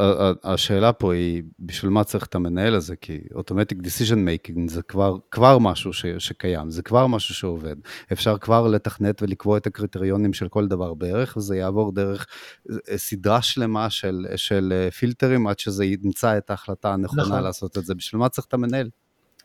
השאלה 0.44 0.94
פה 0.94 1.14
היא, 1.14 1.44
בשביל 1.60 1.92
מה 1.92 2.04
צריך 2.04 2.26
את 2.26 2.36
המנהל 2.36 2.76
הזה? 2.76 2.96
כי 2.96 3.20
Automatic 3.34 3.76
Decision 3.84 4.18
Making 4.18 4.60
זה 4.68 4.82
כבר, 4.82 5.16
כבר 5.32 5.58
משהו 5.58 5.94
ש, 5.94 6.06
שקיים, 6.18 6.72
זה 6.72 6.82
כבר 6.82 7.08
משהו 7.08 7.36
שעובד. 7.36 7.76
אפשר 8.12 8.38
כבר 8.38 8.68
לתכנת 8.68 9.22
ולקבוע 9.22 9.58
את 9.58 9.68
הקריטריונים 9.68 10.34
של 10.34 10.48
כל 10.48 10.68
דבר 10.68 10.94
בערך, 10.94 11.38
וזה 11.38 11.58
יעבור 11.58 11.92
דרך 11.92 12.28
אה, 12.72 12.98
סדרה 12.98 13.42
שלמה 13.42 13.90
של, 13.90 14.26
של 14.36 14.74
אה, 14.76 14.92
פילטרים 14.92 15.48
עד 15.48 15.60
שזה 15.60 15.86
ימצא 15.86 16.38
את 16.38 16.50
ההחלטה 16.50 16.94
הנכונה 16.94 17.22
נכון. 17.22 17.44
לעשות 17.44 17.78
את 17.78 17.86
זה. 17.86 17.96
בשביל 17.96 18.20
מה 18.20 18.30
צריך 18.30 18.48
את 18.48 18.54
המנהל? 18.54 18.90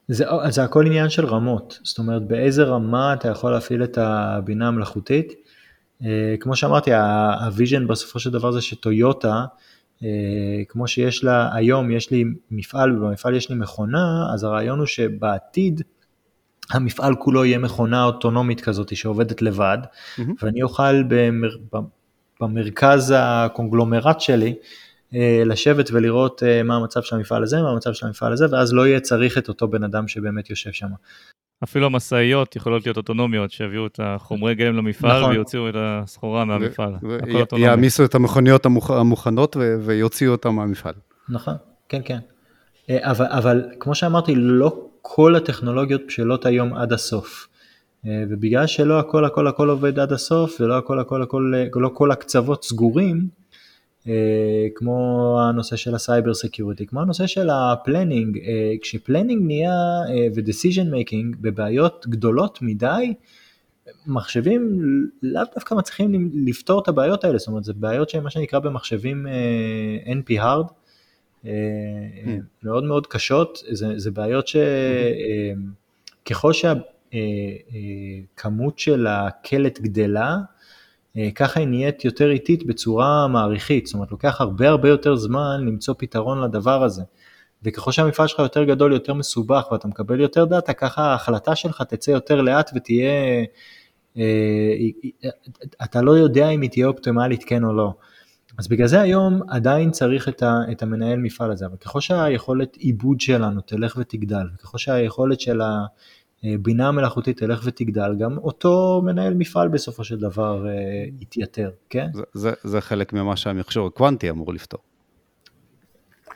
זה, 0.08 0.24
זה 0.48 0.64
הכל 0.64 0.86
עניין 0.86 1.10
של 1.10 1.26
רמות, 1.26 1.78
זאת 1.82 1.98
אומרת 1.98 2.28
באיזה 2.28 2.62
רמה 2.62 3.14
אתה 3.14 3.28
יכול 3.28 3.52
להפעיל 3.52 3.84
את 3.84 3.98
הבינה 3.98 4.68
המלאכותית. 4.68 5.32
אה, 6.04 6.34
כמו 6.40 6.56
שאמרתי, 6.56 6.90
ה 7.44 7.50
vision 7.50 7.86
בסופו 7.86 8.18
של 8.18 8.30
דבר 8.30 8.52
זה 8.52 8.60
שטויוטה, 8.60 9.44
אה, 10.02 10.08
כמו 10.68 10.88
שיש 10.88 11.24
לה, 11.24 11.50
היום 11.54 11.90
יש 11.90 12.10
לי 12.10 12.24
מפעל 12.50 12.96
ובמפעל 12.96 13.34
יש 13.34 13.50
לי 13.50 13.56
מכונה, 13.56 14.26
אז 14.34 14.44
הרעיון 14.44 14.78
הוא 14.78 14.86
שבעתיד 14.86 15.82
המפעל 16.70 17.14
כולו 17.14 17.44
יהיה 17.44 17.58
מכונה 17.58 18.04
אוטונומית 18.04 18.60
כזאת 18.60 18.96
שעובדת 18.96 19.42
לבד, 19.42 19.78
mm-hmm. 19.82 20.22
ואני 20.42 20.62
אוכל 20.62 21.02
במר, 21.02 21.50
במרכז 22.40 23.14
הקונגלומרט 23.16 24.20
שלי, 24.20 24.54
לשבת 25.46 25.90
ולראות 25.92 26.42
מה 26.64 26.76
המצב 26.76 27.02
של 27.02 27.16
המפעל 27.16 27.42
הזה, 27.42 27.62
מה 27.62 27.70
המצב 27.70 27.92
של 27.92 28.06
המפעל 28.06 28.32
הזה, 28.32 28.46
ואז 28.50 28.72
לא 28.72 28.86
יהיה 28.86 29.00
צריך 29.00 29.38
את 29.38 29.48
אותו 29.48 29.68
בן 29.68 29.84
אדם 29.84 30.08
שבאמת 30.08 30.50
יושב 30.50 30.72
שם. 30.72 30.88
אפילו 31.64 31.86
המשאיות 31.86 32.56
יכולות 32.56 32.86
להיות 32.86 32.96
אוטונומיות, 32.96 33.50
שיביאו 33.50 33.86
את 33.86 34.00
החומרי 34.02 34.54
גלם 34.54 34.76
למפעל 34.76 35.20
נכון. 35.20 35.32
ויוציאו 35.32 35.68
את 35.68 35.74
הסחורה 35.78 36.44
מהמפעל. 36.44 36.94
יעמיסו 37.56 38.04
את 38.04 38.14
המכוניות 38.14 38.66
המוכנות 38.88 39.56
ויוציאו 39.80 40.32
אותן 40.32 40.48
מהמפעל. 40.48 40.94
נכון, 41.28 41.54
כן, 41.88 42.00
כן. 42.04 42.18
אה, 42.90 43.10
אבל, 43.10 43.26
אבל 43.28 43.62
כמו 43.80 43.94
שאמרתי, 43.94 44.34
לא 44.34 44.88
כל 45.02 45.36
הטכנולוגיות 45.36 46.02
בשלות 46.06 46.46
היום 46.46 46.74
עד 46.74 46.92
הסוף. 46.92 47.48
אה, 48.06 48.24
ובגלל 48.30 48.66
שלא 48.66 48.98
הכל 48.98 49.24
הכל 49.24 49.48
הכל 49.48 49.68
עובד 49.68 49.98
עד 49.98 50.12
הסוף 50.12 50.60
ולא 50.60 50.78
הכל 50.78 50.98
הכל 50.98 51.22
הכל, 51.22 51.52
לא 51.74 51.90
כל 51.94 52.10
הקצוות 52.10 52.64
סגורים, 52.64 53.16
אה, 53.16 53.41
כמו 54.74 55.38
הנושא 55.42 55.76
של 55.76 55.94
ה 55.94 56.01
cyber 56.01 56.34
security, 56.34 56.86
כמו 56.86 57.00
הנושא 57.00 57.26
של 57.26 57.50
ה 57.50 57.59
planning, 57.59 58.38
אה, 58.38 58.72
כש 58.82 59.02
planning 59.02 59.42
נהיה 59.46 59.72
אה, 60.08 60.26
ו-decision 60.34 60.86
making 60.92 61.36
בבעיות 61.40 62.06
גדולות 62.08 62.58
מדי, 62.62 63.14
מחשבים 64.06 64.82
לאו 65.22 65.42
דווקא 65.54 65.74
מצליחים 65.74 66.30
לפתור 66.46 66.82
את 66.82 66.88
הבעיות 66.88 67.24
האלה, 67.24 67.38
זאת 67.38 67.48
אומרת 67.48 67.64
זה 67.64 67.72
בעיות 67.72 68.10
שהן 68.10 68.22
מה 68.22 68.30
שנקרא 68.30 68.58
במחשבים 68.58 69.26
NP 70.04 70.30
hard, 70.30 70.66
mm. 71.44 71.48
מאוד 72.62 72.84
מאוד 72.84 73.06
קשות, 73.06 73.58
זה, 73.70 73.98
זה 73.98 74.10
בעיות 74.10 74.48
שככל 76.24 76.52
שהכמות 78.32 78.78
של 78.78 79.06
הקלט 79.06 79.80
גדלה, 79.80 80.30
אה, 80.30 80.40
ככה 81.34 81.60
היא 81.60 81.68
נהיית 81.68 82.04
יותר 82.04 82.30
איטית 82.30 82.66
בצורה 82.66 83.28
מעריכית, 83.28 83.86
זאת 83.86 83.94
אומרת 83.94 84.10
לוקח 84.10 84.40
הרבה 84.40 84.68
הרבה 84.68 84.88
יותר 84.88 85.16
זמן 85.16 85.64
למצוא 85.66 85.94
פתרון 85.98 86.40
לדבר 86.40 86.82
הזה. 86.82 87.02
וככל 87.62 87.92
שהמפעל 87.92 88.26
שלך 88.26 88.38
יותר 88.38 88.64
גדול, 88.64 88.92
יותר 88.92 89.14
מסובך 89.14 89.68
ואתה 89.72 89.88
מקבל 89.88 90.20
יותר 90.20 90.44
דאטה, 90.44 90.72
ככה 90.72 91.02
ההחלטה 91.02 91.54
שלך 91.56 91.82
תצא 91.82 92.10
יותר 92.10 92.40
לאט 92.40 92.70
ותהיה, 92.74 93.44
אה, 94.16 94.22
אתה 95.84 96.02
לא 96.02 96.10
יודע 96.12 96.48
אם 96.48 96.60
היא 96.60 96.70
תהיה 96.70 96.86
אופטימלית 96.86 97.44
כן 97.44 97.64
או 97.64 97.72
לא. 97.72 97.92
אז 98.58 98.68
בגלל 98.68 98.86
זה 98.86 99.00
היום 99.00 99.40
עדיין 99.48 99.90
צריך 99.90 100.28
את 100.42 100.82
המנהל 100.82 101.18
מפעל 101.18 101.50
הזה, 101.50 101.66
אבל 101.66 101.76
ככל 101.76 102.00
שהיכולת 102.00 102.76
עיבוד 102.76 103.20
שלנו 103.20 103.60
תלך 103.60 103.96
ותגדל, 104.00 104.46
וככל 104.54 104.78
שהיכולת 104.78 105.40
של 105.40 105.60
ה... 105.60 105.84
בינה 106.44 106.92
מלאכותית 106.92 107.38
תלך 107.38 107.60
ותגדל, 107.64 108.14
גם 108.18 108.38
אותו 108.38 109.02
מנהל 109.04 109.34
מפעל 109.34 109.68
בסופו 109.68 110.04
של 110.04 110.18
דבר 110.18 110.66
אה, 110.66 110.72
יתייתר, 111.20 111.70
כן? 111.90 112.06
זה, 112.14 112.22
זה, 112.34 112.52
זה 112.62 112.80
חלק 112.80 113.12
ממה 113.12 113.36
שהמכשור 113.36 113.86
הקוונטי 113.86 114.30
אמור 114.30 114.54
לפתור. 114.54 114.80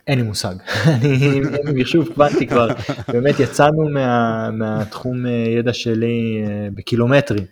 אין 0.06 0.18
לי 0.18 0.24
מושג, 0.24 0.54
אני 0.94 1.40
מחשוב 1.80 2.08
קוונטי 2.14 2.46
כבר, 2.46 2.68
באמת 3.12 3.40
יצאנו 3.40 3.88
מה, 3.88 4.50
מהתחום 4.50 5.26
אה, 5.26 5.30
ידע 5.30 5.72
שלי 5.72 6.44
אה, 6.46 6.68
בקילומטרים. 6.74 7.44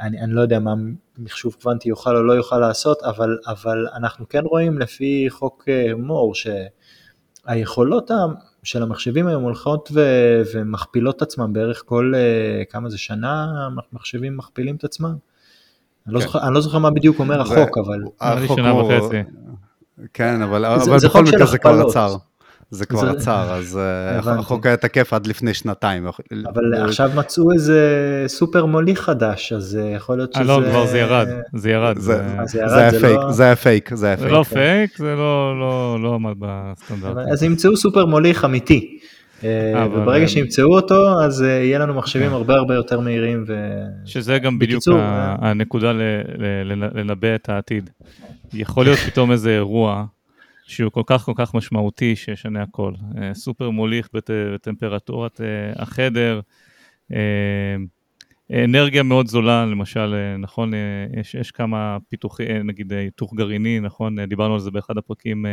אני, 0.00 0.20
אני 0.20 0.32
לא 0.32 0.40
יודע 0.40 0.58
מה 0.58 0.74
מחשוב 1.18 1.56
קוונטי 1.62 1.88
יוכל 1.88 2.16
או 2.16 2.22
לא 2.22 2.32
יוכל 2.32 2.58
לעשות, 2.58 3.02
אבל, 3.02 3.38
אבל 3.46 3.86
אנחנו 3.96 4.28
כן 4.28 4.42
רואים 4.44 4.78
לפי 4.78 5.26
חוק 5.30 5.68
מור 5.96 6.34
שהיכולות 6.34 8.10
של 8.62 8.82
המחשבים 8.82 9.26
היום 9.26 9.42
הולכות 9.42 9.90
ו- 9.94 10.42
ומכפילות 10.54 11.16
את 11.16 11.22
עצמם 11.22 11.52
בערך 11.52 11.82
כל, 11.86 12.12
uh, 12.14 12.72
כמה 12.72 12.90
זה 12.90 12.98
שנה, 12.98 13.46
מחשבים 13.92 14.36
מכפילים 14.36 14.76
את 14.76 14.84
עצמם. 14.84 15.14
אני, 16.06 16.14
לא 16.14 16.20
כן. 16.20 16.26
זוכר, 16.26 16.46
אני 16.46 16.54
לא 16.54 16.60
זוכר 16.60 16.78
מה 16.78 16.90
בדיוק 16.90 17.18
אומר 17.18 17.40
החוק, 17.40 17.78
אבל... 17.78 18.02
החוק 18.20 18.58
וחצי. 18.58 19.22
כן, 20.14 20.42
אבל, 20.42 20.64
זה, 20.78 20.90
אבל 20.90 20.98
זה 20.98 21.08
בכל 21.08 21.24
מקרה 21.24 21.46
זה 21.46 21.58
כבר 21.58 21.80
עצר. 21.80 22.16
זה 22.70 22.86
כבר 22.86 23.00
זה... 23.00 23.10
עצר, 23.10 23.52
אז 23.52 23.78
אה, 23.78 24.18
החוק 24.38 24.66
היה 24.66 24.76
תקף 24.76 25.12
עד 25.12 25.26
לפני 25.26 25.54
שנתיים. 25.54 26.06
אבל 26.06 26.74
עכשיו 26.74 27.10
מצאו 27.14 27.52
איזה 27.52 27.80
סופר 28.26 28.66
מוליך 28.66 29.00
חדש, 29.00 29.52
אז 29.52 29.78
אה, 29.82 29.88
יכול 29.88 30.16
להיות 30.16 30.34
שזה... 30.34 30.44
לא, 30.44 30.60
כבר 30.70 30.86
זה 30.86 30.98
ירד, 30.98 31.28
זה 31.54 31.70
ירד. 31.70 31.98
זה 31.98 32.76
היה 32.76 32.90
פייק, 32.90 33.20
זה 33.30 33.44
היה 33.44 33.56
פייק, 33.56 33.94
זה 33.94 34.06
היה 34.06 34.16
פייק. 34.16 34.28
זה 34.28 34.34
לא 34.34 34.42
פייק, 34.42 34.98
זה 34.98 35.14
לא 36.02 36.12
עמד 36.14 36.34
בסטנדרט. 36.38 37.26
אז 37.32 37.42
ימצאו 37.42 37.76
סופר 37.76 38.06
מוליך 38.06 38.44
אמיתי. 38.44 38.98
אה, 39.44 39.86
וברגע 39.92 40.28
שימצאו 40.28 40.74
אותו, 40.74 41.20
אז 41.22 41.40
יהיה 41.40 41.78
לנו 41.78 41.94
מחשבים 41.94 42.28
כן. 42.28 42.32
הרבה 42.32 42.54
הרבה 42.54 42.74
יותר 42.74 43.00
מהירים. 43.00 43.44
שזה 44.04 44.38
גם 44.38 44.58
בדיוק 44.58 44.82
הנקודה 45.40 45.92
לנבא 46.94 47.34
את 47.34 47.48
העתיד. 47.48 47.90
יכול 48.54 48.84
להיות 48.84 48.98
פתאום 48.98 49.32
איזה 49.32 49.50
אירוע. 49.50 50.04
שהוא 50.70 50.92
כל 50.92 51.02
כך 51.06 51.22
כל 51.22 51.32
כך 51.36 51.54
משמעותי 51.54 52.16
שישנה 52.16 52.62
הכל. 52.62 52.92
אה, 53.18 53.34
סופר 53.34 53.70
מוליך 53.70 54.08
בת, 54.12 54.30
בטמפרטורת 54.54 55.40
אה, 55.40 55.82
החדר, 55.82 56.40
אה, 57.12 57.76
אנרגיה 58.64 59.02
מאוד 59.02 59.26
זולה, 59.26 59.66
למשל, 59.66 60.14
נכון, 60.38 60.72
יש, 61.20 61.34
יש 61.34 61.50
כמה 61.50 61.98
פיתוחים, 62.08 62.66
נגיד 62.66 62.92
היתוך 62.92 63.34
גרעיני, 63.34 63.80
נכון, 63.80 64.24
דיברנו 64.24 64.54
על 64.54 64.60
זה 64.60 64.70
באחד 64.70 64.98
הפרקים 64.98 65.46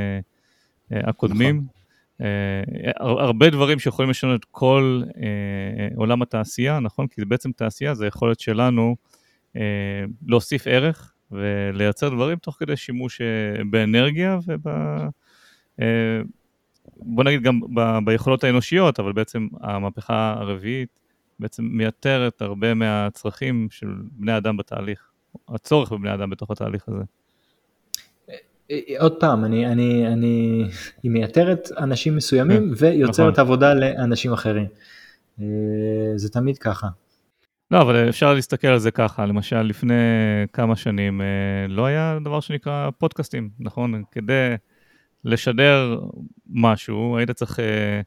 הקודמים. 0.91 1.55
נכון. 1.55 3.17
הרבה 3.19 3.49
דברים 3.49 3.79
שיכולים 3.79 4.09
לשנות 4.09 4.39
את 4.39 4.45
כל 4.51 5.01
עולם 5.95 6.21
התעשייה, 6.21 6.79
נכון? 6.79 7.07
כי 7.07 7.25
בעצם 7.25 7.51
תעשייה, 7.51 7.93
זה 7.93 8.07
יכולת 8.07 8.39
שלנו 8.39 8.95
להוסיף 10.25 10.67
ערך 10.67 11.13
ולייצר 11.31 12.09
דברים 12.09 12.37
תוך 12.37 12.55
כדי 12.59 12.77
שימוש 12.77 13.21
אה, 13.21 13.63
באנרגיה 13.69 14.39
וב... 14.47 14.67
אה, 15.81 16.21
בוא 16.97 17.23
נגיד 17.23 17.43
גם 17.43 17.59
ב... 17.75 17.97
ביכולות 18.05 18.43
האנושיות, 18.43 18.99
אבל 18.99 19.11
בעצם 19.11 19.47
המהפכה 19.61 20.35
הרביעית 20.37 20.99
בעצם 21.39 21.63
מייתרת 21.63 22.41
הרבה 22.41 22.73
מהצרכים 22.73 23.67
של 23.71 23.87
בני 24.11 24.37
אדם 24.37 24.57
בתהליך, 24.57 25.11
הצורך 25.49 25.91
בבני 25.91 26.13
אדם 26.13 26.29
בתוך 26.29 26.51
התהליך 26.51 26.87
הזה. 26.87 27.03
אה, 28.71 28.79
עוד 28.99 29.19
פעם, 29.19 29.45
אני, 29.45 29.67
אני, 29.67 30.07
אני, 30.07 30.65
היא 31.03 31.11
מייתרת 31.11 31.69
אנשים 31.77 32.15
מסוימים 32.15 32.75
כן, 32.75 32.85
ויוצרת 32.85 33.33
נכון. 33.33 33.45
עבודה 33.45 33.73
לאנשים 33.73 34.33
אחרים. 34.33 34.67
זה 36.15 36.29
תמיד 36.31 36.57
ככה. 36.57 36.87
לא, 37.71 37.81
אבל 37.81 38.09
אפשר 38.09 38.33
להסתכל 38.33 38.67
על 38.67 38.79
זה 38.79 38.91
ככה, 38.91 39.25
למשל 39.25 39.61
לפני 39.61 39.93
כמה 40.53 40.75
שנים 40.75 41.21
אה, 41.21 41.67
לא 41.69 41.85
היה 41.85 42.17
דבר 42.23 42.39
שנקרא 42.39 42.89
פודקאסטים, 42.97 43.49
נכון? 43.59 44.03
כדי 44.11 44.55
לשדר 45.23 45.99
משהו, 46.49 47.17
היית 47.17 47.31
צריך 47.31 47.59
אה, 47.59 48.01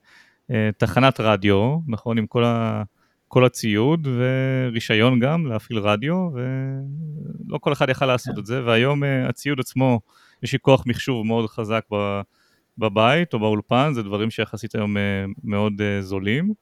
אה, 0.51 0.71
תחנת 0.79 1.21
רדיו, 1.21 1.79
נכון? 1.89 2.19
עם 2.19 2.27
כל, 2.27 2.45
ה, 2.45 2.83
כל 3.29 3.45
הציוד 3.45 4.09
ורישיון 4.09 5.21
גם 5.21 5.47
להפעיל 5.47 5.79
רדיו, 5.79 6.31
ולא 6.35 7.59
כל 7.59 7.73
אחד 7.73 7.89
יכל 7.89 8.07
לעשות 8.07 8.39
את 8.39 8.47
זה, 8.47 8.65
והיום 8.65 9.03
הציוד 9.29 9.61
עצמו, 9.61 10.01
יש 10.43 10.53
לי 10.53 10.59
כוח 10.63 10.85
מחשוב 10.87 11.27
מאוד 11.27 11.51
חזק 11.51 11.85
בבית 12.79 13.35
או 13.35 13.39
באולפן, 13.39 13.91
זה 13.95 14.03
דברים 14.03 14.31
שיחסית 14.31 14.75
היום 14.75 14.97
מאוד 15.45 15.73
זולים. 16.01 16.55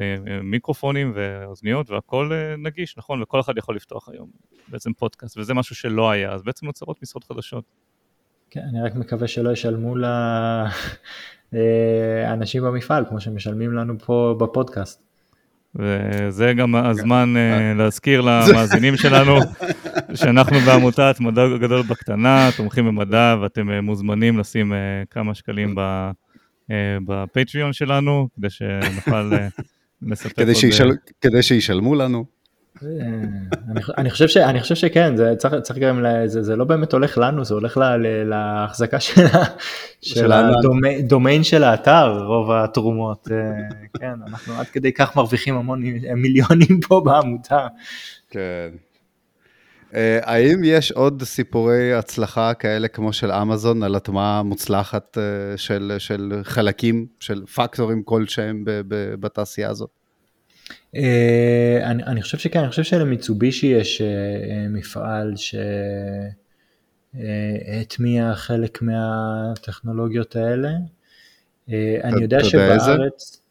אה, 0.00 0.16
מיקרופונים 0.42 1.12
ואוזניות 1.14 1.90
והכל 1.90 2.30
אה, 2.32 2.56
נגיש, 2.56 2.98
נכון? 2.98 3.22
וכל 3.22 3.40
אחד 3.40 3.58
יכול 3.58 3.76
לפתוח 3.76 4.08
היום 4.08 4.28
בעצם 4.68 4.92
פודקאסט, 4.92 5.38
וזה 5.38 5.54
משהו 5.54 5.76
שלא 5.76 6.10
היה, 6.10 6.32
אז 6.32 6.42
בעצם 6.42 6.66
נוצרות 6.66 7.02
משרות 7.02 7.24
חדשות. 7.24 7.64
כן, 8.50 8.60
אני 8.70 8.82
רק 8.82 8.94
מקווה 8.94 9.28
שלא 9.28 9.50
ישלמו 9.50 9.94
לאנשים 11.52 12.62
במפעל, 12.62 13.04
כמו 13.08 13.20
שמשלמים 13.20 13.72
לנו 13.72 13.98
פה 13.98 14.36
בפודקאסט. 14.40 15.02
וזה 15.76 16.52
גם 16.52 16.74
הזמן 16.74 17.34
uh, 17.36 17.78
להזכיר 17.78 18.20
למאזינים 18.26 18.96
שלנו 18.96 19.36
שאנחנו 20.14 20.58
בעמותת 20.58 21.16
מדע 21.20 21.42
גדול 21.60 21.82
בקטנה, 21.82 22.48
תומכים 22.56 22.86
במדע, 22.86 23.36
ואתם 23.42 23.84
מוזמנים 23.84 24.38
לשים 24.38 24.72
כמה 25.10 25.34
שקלים 25.34 25.74
בפטריון 27.06 27.72
שלנו, 27.72 28.28
כדי 28.36 28.50
שנוכל 28.50 29.30
עוד... 30.80 30.96
כדי 31.20 31.42
שישלמו 31.42 31.94
לנו. 31.94 32.24
אני 33.98 34.10
חושב 34.10 34.28
ש, 34.28 34.36
אני 34.36 34.60
חושב 34.60 34.74
שכן, 34.74 35.16
זה 35.16 35.34
צריך, 35.38 35.54
צריך 35.62 35.78
גם, 35.78 36.04
זה, 36.26 36.42
זה 36.42 36.56
לא 36.56 36.64
באמת 36.64 36.92
הולך 36.92 37.18
לנו, 37.18 37.44
זה 37.44 37.54
הולך 37.54 37.80
להחזקה 38.24 39.00
של, 39.00 39.26
של 40.00 40.32
הדומיין 40.32 41.44
של 41.44 41.64
האתר, 41.64 42.24
רוב 42.26 42.50
התרומות, 42.50 43.28
אה, 43.32 43.36
כן, 44.00 44.14
אנחנו 44.26 44.54
עד 44.54 44.66
כדי 44.66 44.92
כך 44.92 45.16
מרוויחים 45.16 45.54
המון 45.54 45.82
מיליונים 46.16 46.80
פה 46.88 47.00
בעמותה. 47.04 47.66
כן. 48.30 48.68
אה, 49.94 50.18
האם 50.22 50.64
יש 50.64 50.92
עוד 50.92 51.22
סיפורי 51.22 51.94
הצלחה 51.94 52.54
כאלה 52.54 52.88
כמו 52.88 53.12
של 53.12 53.32
אמזון 53.32 53.82
על 53.82 53.94
הטמעה 53.94 54.42
מוצלחת 54.42 55.18
אה, 55.18 55.56
של, 55.56 55.92
של 55.98 56.40
חלקים, 56.42 57.06
של 57.20 57.46
פקטורים 57.46 58.02
כלשהם 58.02 58.62
בתעשייה 59.20 59.70
הזאת? 59.70 59.90
אה, 60.96 61.78
אני, 61.82 62.02
אני 62.02 62.22
חושב 62.22 62.38
שכן, 62.38 62.58
אני 62.58 62.68
חושב 62.68 62.82
שלמיצובישי 62.82 63.66
יש 63.66 64.02
מפעל 64.70 65.34
שהטמיע 67.14 68.34
חלק 68.34 68.82
מהטכנולוגיות 68.82 70.36
האלה. 70.36 70.70
אני 72.04 72.22
יודע 72.22 72.44
שבארץ, 72.44 73.43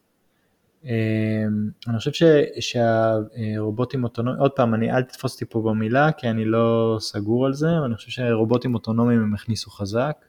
אני 1.87 1.97
חושב 1.97 2.11
ש, 2.11 2.23
שהרובוטים 2.59 4.03
אוטונומיים, 4.03 4.41
עוד 4.41 4.51
פעם, 4.51 4.73
אני, 4.73 4.91
אל 4.91 5.03
תתפוס 5.03 5.33
אותי 5.33 5.45
פה 5.45 5.61
במילה, 5.61 6.11
כי 6.11 6.29
אני 6.29 6.45
לא 6.45 6.97
סגור 6.99 7.45
על 7.45 7.53
זה, 7.53 7.77
אבל 7.77 7.85
אני 7.85 7.95
חושב 7.95 8.11
שרובוטים 8.11 8.73
אוטונומיים 8.73 9.21
הם 9.21 9.33
הכניסו 9.33 9.71
חזק. 9.71 10.25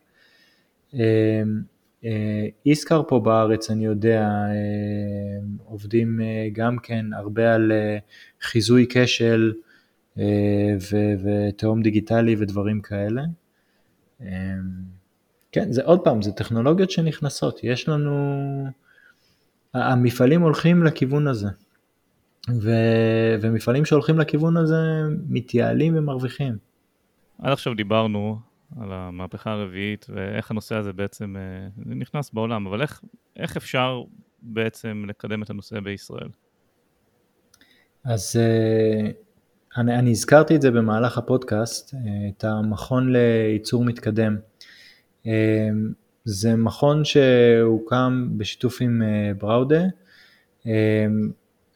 איסקר 2.66 3.02
פה 3.09 3.20
בארץ, 3.20 3.70
אני 3.70 3.84
יודע, 3.84 4.20
אה, 4.22 5.46
עובדים 5.64 6.20
אה, 6.20 6.48
גם 6.52 6.78
כן 6.78 7.07
הרבה 7.12 7.55
על 7.55 7.72
אה, 7.72 7.98
חיזוי 8.40 8.86
כשל 8.90 9.52
ותהום 11.22 11.82
דיגיטלי 11.82 12.36
ודברים 12.38 12.80
כאלה. 12.80 13.22
כן, 15.52 15.72
זה 15.72 15.82
עוד 15.84 16.00
פעם, 16.05 16.22
זה 16.22 16.32
טכנולוגיות 16.32 16.90
שנכנסות, 16.90 17.61
יש 17.64 17.88
לנו, 17.88 18.46
המפעלים 19.74 20.42
הולכים 20.42 20.84
לכיוון 20.84 21.26
הזה, 21.26 21.48
ו, 22.50 22.70
ומפעלים 23.40 23.84
שהולכים 23.84 24.18
לכיוון 24.18 24.56
הזה 24.56 24.76
מתייעלים 25.28 25.96
ומרוויחים. 25.96 26.58
עד 27.42 27.52
עכשיו 27.52 27.74
דיברנו 27.74 28.38
על 28.80 28.92
המהפכה 28.92 29.50
הרביעית 29.50 30.06
ואיך 30.08 30.50
הנושא 30.50 30.74
הזה 30.74 30.92
בעצם 30.92 31.36
אה, 31.36 31.68
נכנס 31.94 32.30
בעולם, 32.30 32.66
אבל 32.66 32.82
איך, 32.82 33.02
איך 33.36 33.56
אפשר 33.56 34.02
בעצם 34.42 35.04
לקדם 35.08 35.42
את 35.42 35.50
הנושא 35.50 35.80
בישראל? 35.80 36.28
אז 38.04 38.36
אה, 38.36 39.10
אני, 39.76 39.98
אני 39.98 40.10
הזכרתי 40.10 40.56
את 40.56 40.62
זה 40.62 40.70
במהלך 40.70 41.18
הפודקאסט, 41.18 41.94
אה, 41.94 42.00
את 42.28 42.44
המכון 42.44 43.12
לייצור 43.12 43.84
מתקדם. 43.84 44.36
זה 46.24 46.56
מכון 46.56 47.04
שהוקם 47.04 48.28
בשיתוף 48.36 48.78
עם 48.80 49.02
בראודה, 49.38 49.82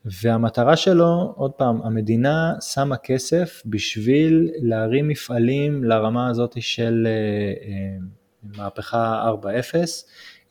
והמטרה 0.04 0.76
שלו, 0.76 1.32
עוד 1.36 1.52
פעם, 1.52 1.82
המדינה 1.82 2.54
שמה 2.60 2.96
כסף 2.96 3.62
בשביל 3.66 4.50
להרים 4.62 5.08
מפעלים 5.08 5.84
לרמה 5.84 6.28
הזאת 6.28 6.56
של 6.60 7.06
אה, 7.06 7.68
אה, 7.68 7.96
מהפכה 8.42 9.30
4.0. 9.42 9.76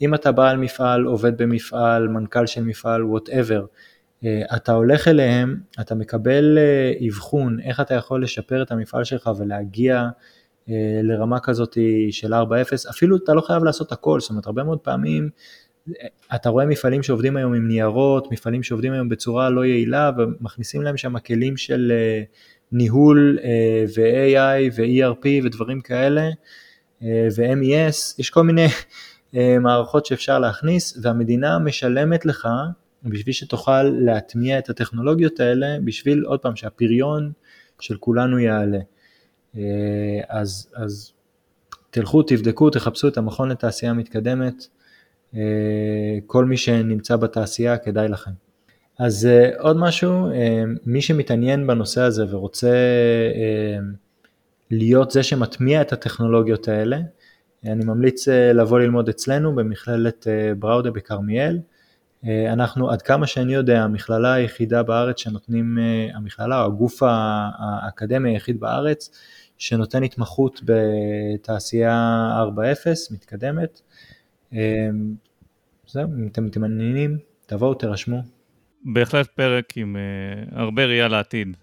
אם 0.01 0.15
אתה 0.15 0.31
בעל 0.31 0.57
מפעל, 0.57 1.03
עובד 1.03 1.37
במפעל, 1.37 2.07
מנכ"ל 2.07 2.45
של 2.45 2.63
מפעל, 2.63 3.03
וואטאבר, 3.03 3.65
אה, 4.23 4.41
אתה 4.55 4.71
הולך 4.71 5.07
אליהם, 5.07 5.59
אתה 5.81 5.95
מקבל 5.95 6.57
אבחון 7.07 7.59
איך 7.59 7.79
אתה 7.79 7.93
יכול 7.93 8.23
לשפר 8.23 8.61
את 8.61 8.71
המפעל 8.71 9.03
שלך 9.03 9.29
ולהגיע 9.37 10.07
לרמה 11.03 11.39
כזאת 11.39 11.77
של 12.11 12.33
4.0, 12.33 12.37
אפילו 12.89 13.17
אתה 13.17 13.33
לא 13.33 13.41
חייב 13.41 13.63
לעשות 13.63 13.91
הכל, 13.91 14.19
זאת 14.19 14.29
אומרת 14.29 14.45
הרבה 14.45 14.63
מאוד 14.63 14.79
פעמים 14.79 15.29
אתה 16.35 16.49
רואה 16.49 16.65
מפעלים 16.65 17.03
שעובדים 17.03 17.37
היום 17.37 17.53
עם 17.53 17.67
ניירות, 17.67 18.31
מפעלים 18.31 18.63
שעובדים 18.63 18.93
היום 18.93 19.09
בצורה 19.09 19.49
לא 19.49 19.65
יעילה 19.65 20.11
ומכניסים 20.17 20.81
להם 20.81 20.97
שם 20.97 21.19
כלים 21.19 21.57
של 21.57 21.91
אה, 21.95 22.23
ניהול 22.71 23.39
אה, 23.43 23.85
ו-AI 23.95 24.71
ו-ERP 24.75 25.45
ודברים 25.45 25.81
כאלה 25.81 26.29
אה, 27.03 27.27
ו-MES, 27.37 28.15
יש 28.19 28.29
כל 28.29 28.43
מיני 28.43 28.67
מערכות 29.61 30.05
שאפשר 30.05 30.39
להכניס 30.39 30.99
והמדינה 31.01 31.59
משלמת 31.59 32.25
לך 32.25 32.47
בשביל 33.03 33.33
שתוכל 33.33 33.83
להטמיע 33.83 34.59
את 34.59 34.69
הטכנולוגיות 34.69 35.39
האלה, 35.39 35.67
בשביל 35.83 36.23
עוד 36.25 36.39
פעם 36.39 36.55
שהפריון 36.55 37.31
של 37.79 37.97
כולנו 37.97 38.39
יעלה. 38.39 38.79
אז, 40.29 40.69
אז 40.75 41.13
תלכו, 41.89 42.23
תבדקו, 42.23 42.69
תחפשו 42.69 43.07
את 43.07 43.17
המכון 43.17 43.49
לתעשייה 43.49 43.93
מתקדמת, 43.93 44.67
אה, 45.35 45.41
כל 46.25 46.45
מי 46.45 46.57
שנמצא 46.57 47.15
בתעשייה 47.15 47.77
כדאי 47.77 48.07
לכם. 48.07 48.31
אז 48.99 49.25
אה, 49.25 49.49
עוד 49.59 49.77
משהו, 49.77 50.31
אה, 50.31 50.63
מי 50.85 51.01
שמתעניין 51.01 51.67
בנושא 51.67 52.01
הזה 52.01 52.25
ורוצה 52.29 52.73
להיות 54.71 55.11
זה 55.11 55.23
שמטמיע 55.23 55.81
את 55.81 55.93
הטכנולוגיות 55.93 56.67
האלה, 56.67 56.99
אני 57.65 57.85
ממליץ 57.85 58.27
לבוא 58.27 58.79
ללמוד 58.79 59.09
אצלנו 59.09 59.55
במכללת 59.55 60.27
בראודה 60.59 60.91
בכרמיאל. 60.91 61.59
אנחנו, 62.47 62.89
עד 62.89 63.01
כמה 63.01 63.27
שאני 63.27 63.53
יודע, 63.53 63.83
המכללה 63.83 64.33
היחידה 64.33 64.83
בארץ 64.83 65.19
שנותנים, 65.19 65.77
המכללה 66.13 66.61
או 66.61 66.65
הגוף 66.65 67.03
האקדמי 67.03 68.29
היחיד 68.29 68.59
בארץ 68.59 69.11
שנותן 69.57 70.03
התמחות 70.03 70.61
בתעשייה 70.65 72.29
4.0 72.55 73.13
מתקדמת. 73.13 73.81
אמ, 74.53 74.57
זהו, 75.87 76.03
אם 76.03 76.27
אתם 76.27 76.45
מתעניינים, 76.45 77.17
תבואו, 77.45 77.73
תירשמו. 77.73 78.21
בהחלט 78.85 79.27
פרק 79.27 79.77
עם 79.77 79.95
uh, 79.95 80.55
הרבה 80.55 80.85
ראייה 80.85 81.07
לעתיד. 81.07 81.57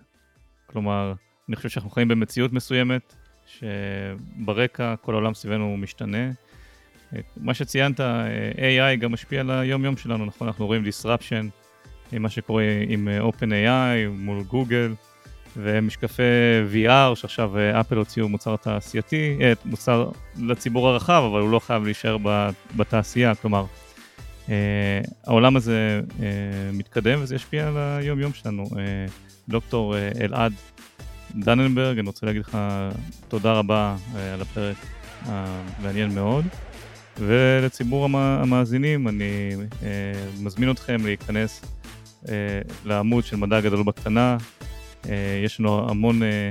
כלומר, 0.67 1.13
אני 1.49 1.57
חושב 1.57 1.69
שאנחנו 1.69 1.91
חיים 1.91 2.09
במציאות 2.09 2.53
מסוימת, 2.53 3.15
שברקע 3.47 4.95
כל 4.97 5.13
העולם 5.13 5.35
סביבנו 5.35 5.77
משתנה. 5.77 6.31
Uh, 7.13 7.17
מה 7.37 7.55
שציינת, 7.55 8.01
אה, 8.01 8.93
AI 8.95 8.97
גם 8.97 9.13
משפיע 9.13 9.41
על 9.41 9.51
היום-יום 9.51 9.97
שלנו, 9.97 10.25
נכון? 10.25 10.49
אנחנו 10.49 10.67
רואים 10.67 10.85
disruption, 10.85 11.45
מה 12.13 12.29
שקורה 12.31 12.65
עם 12.89 13.09
OpenAI 13.09 14.09
מול 14.11 14.43
גוגל. 14.43 14.95
ומשקפי 15.57 16.23
VR, 16.73 17.15
שעכשיו 17.15 17.59
אה, 17.59 17.81
אפל 17.81 17.97
הוציאו 17.97 18.29
מוצר 18.29 18.57
תעשייתי, 18.57 19.39
אה, 19.41 19.53
מוצר 19.65 20.11
לציבור 20.39 20.89
הרחב, 20.89 21.23
אבל 21.31 21.41
הוא 21.41 21.51
לא 21.51 21.59
חייב 21.59 21.85
להישאר 21.85 22.17
בתעשייה, 22.77 23.35
כלומר, 23.35 23.65
אה, 24.49 25.01
העולם 25.27 25.57
הזה 25.57 26.01
מתקדם 26.73 27.19
וזה 27.23 27.35
ישפיע 27.35 27.69
על 27.69 27.77
היום-יום 27.77 28.33
שלנו. 28.33 28.65
דוקטור 29.49 29.95
אלעד 30.21 30.53
דננברג, 31.35 31.99
אני 31.99 32.07
רוצה 32.07 32.27
להגיד 32.27 32.43
לך 32.43 32.59
תודה 33.29 33.53
רבה 33.53 33.97
על 34.35 34.43
הפרק 34.43 34.77
המעניין 35.25 36.15
מאוד. 36.15 36.45
ולציבור 37.19 38.05
המאזינים, 38.19 39.09
אני 39.09 39.51
מזמין 40.41 40.71
אתכם 40.71 41.05
להיכנס 41.05 41.65
לעמוד 42.85 43.25
של 43.25 43.37
מדע 43.37 43.61
גדול 43.61 43.83
בקטנה, 43.83 44.37
אה, 44.37 44.37
יש 45.45 45.61
לנו 45.61 45.91
המון 45.91 46.23
אה, 46.23 46.51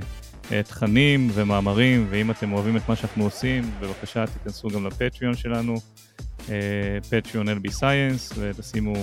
אה, 0.51 0.63
תכנים 0.63 1.29
ומאמרים, 1.33 2.07
ואם 2.09 2.31
אתם 2.31 2.53
אוהבים 2.53 2.77
את 2.77 2.89
מה 2.89 2.95
שאנחנו 2.95 3.23
עושים, 3.23 3.71
בבקשה 3.79 4.25
תיכנסו 4.27 4.67
גם 4.67 4.87
לפטריון 4.87 5.35
שלנו, 5.35 5.75
פטריון 7.09 7.49
LB 7.49 7.69
Science, 7.79 8.33
ותשימו 8.39 8.93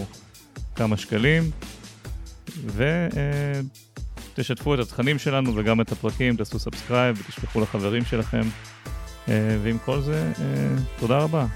כמה 0.74 0.96
שקלים, 0.96 1.51
ותשתפו 4.34 4.74
את 4.74 4.78
התכנים 4.78 5.18
שלנו 5.18 5.57
וגם 5.57 5.80
את 5.80 5.92
הפרקים, 5.92 6.36
תעשו 6.36 6.59
subscribe 6.58 7.20
ותשלחו 7.20 7.61
לחברים 7.61 8.05
שלכם. 8.05 8.42
ועם 9.28 9.78
כל 9.84 10.01
זה, 10.01 10.32
תודה 10.98 11.18
רבה. 11.18 11.46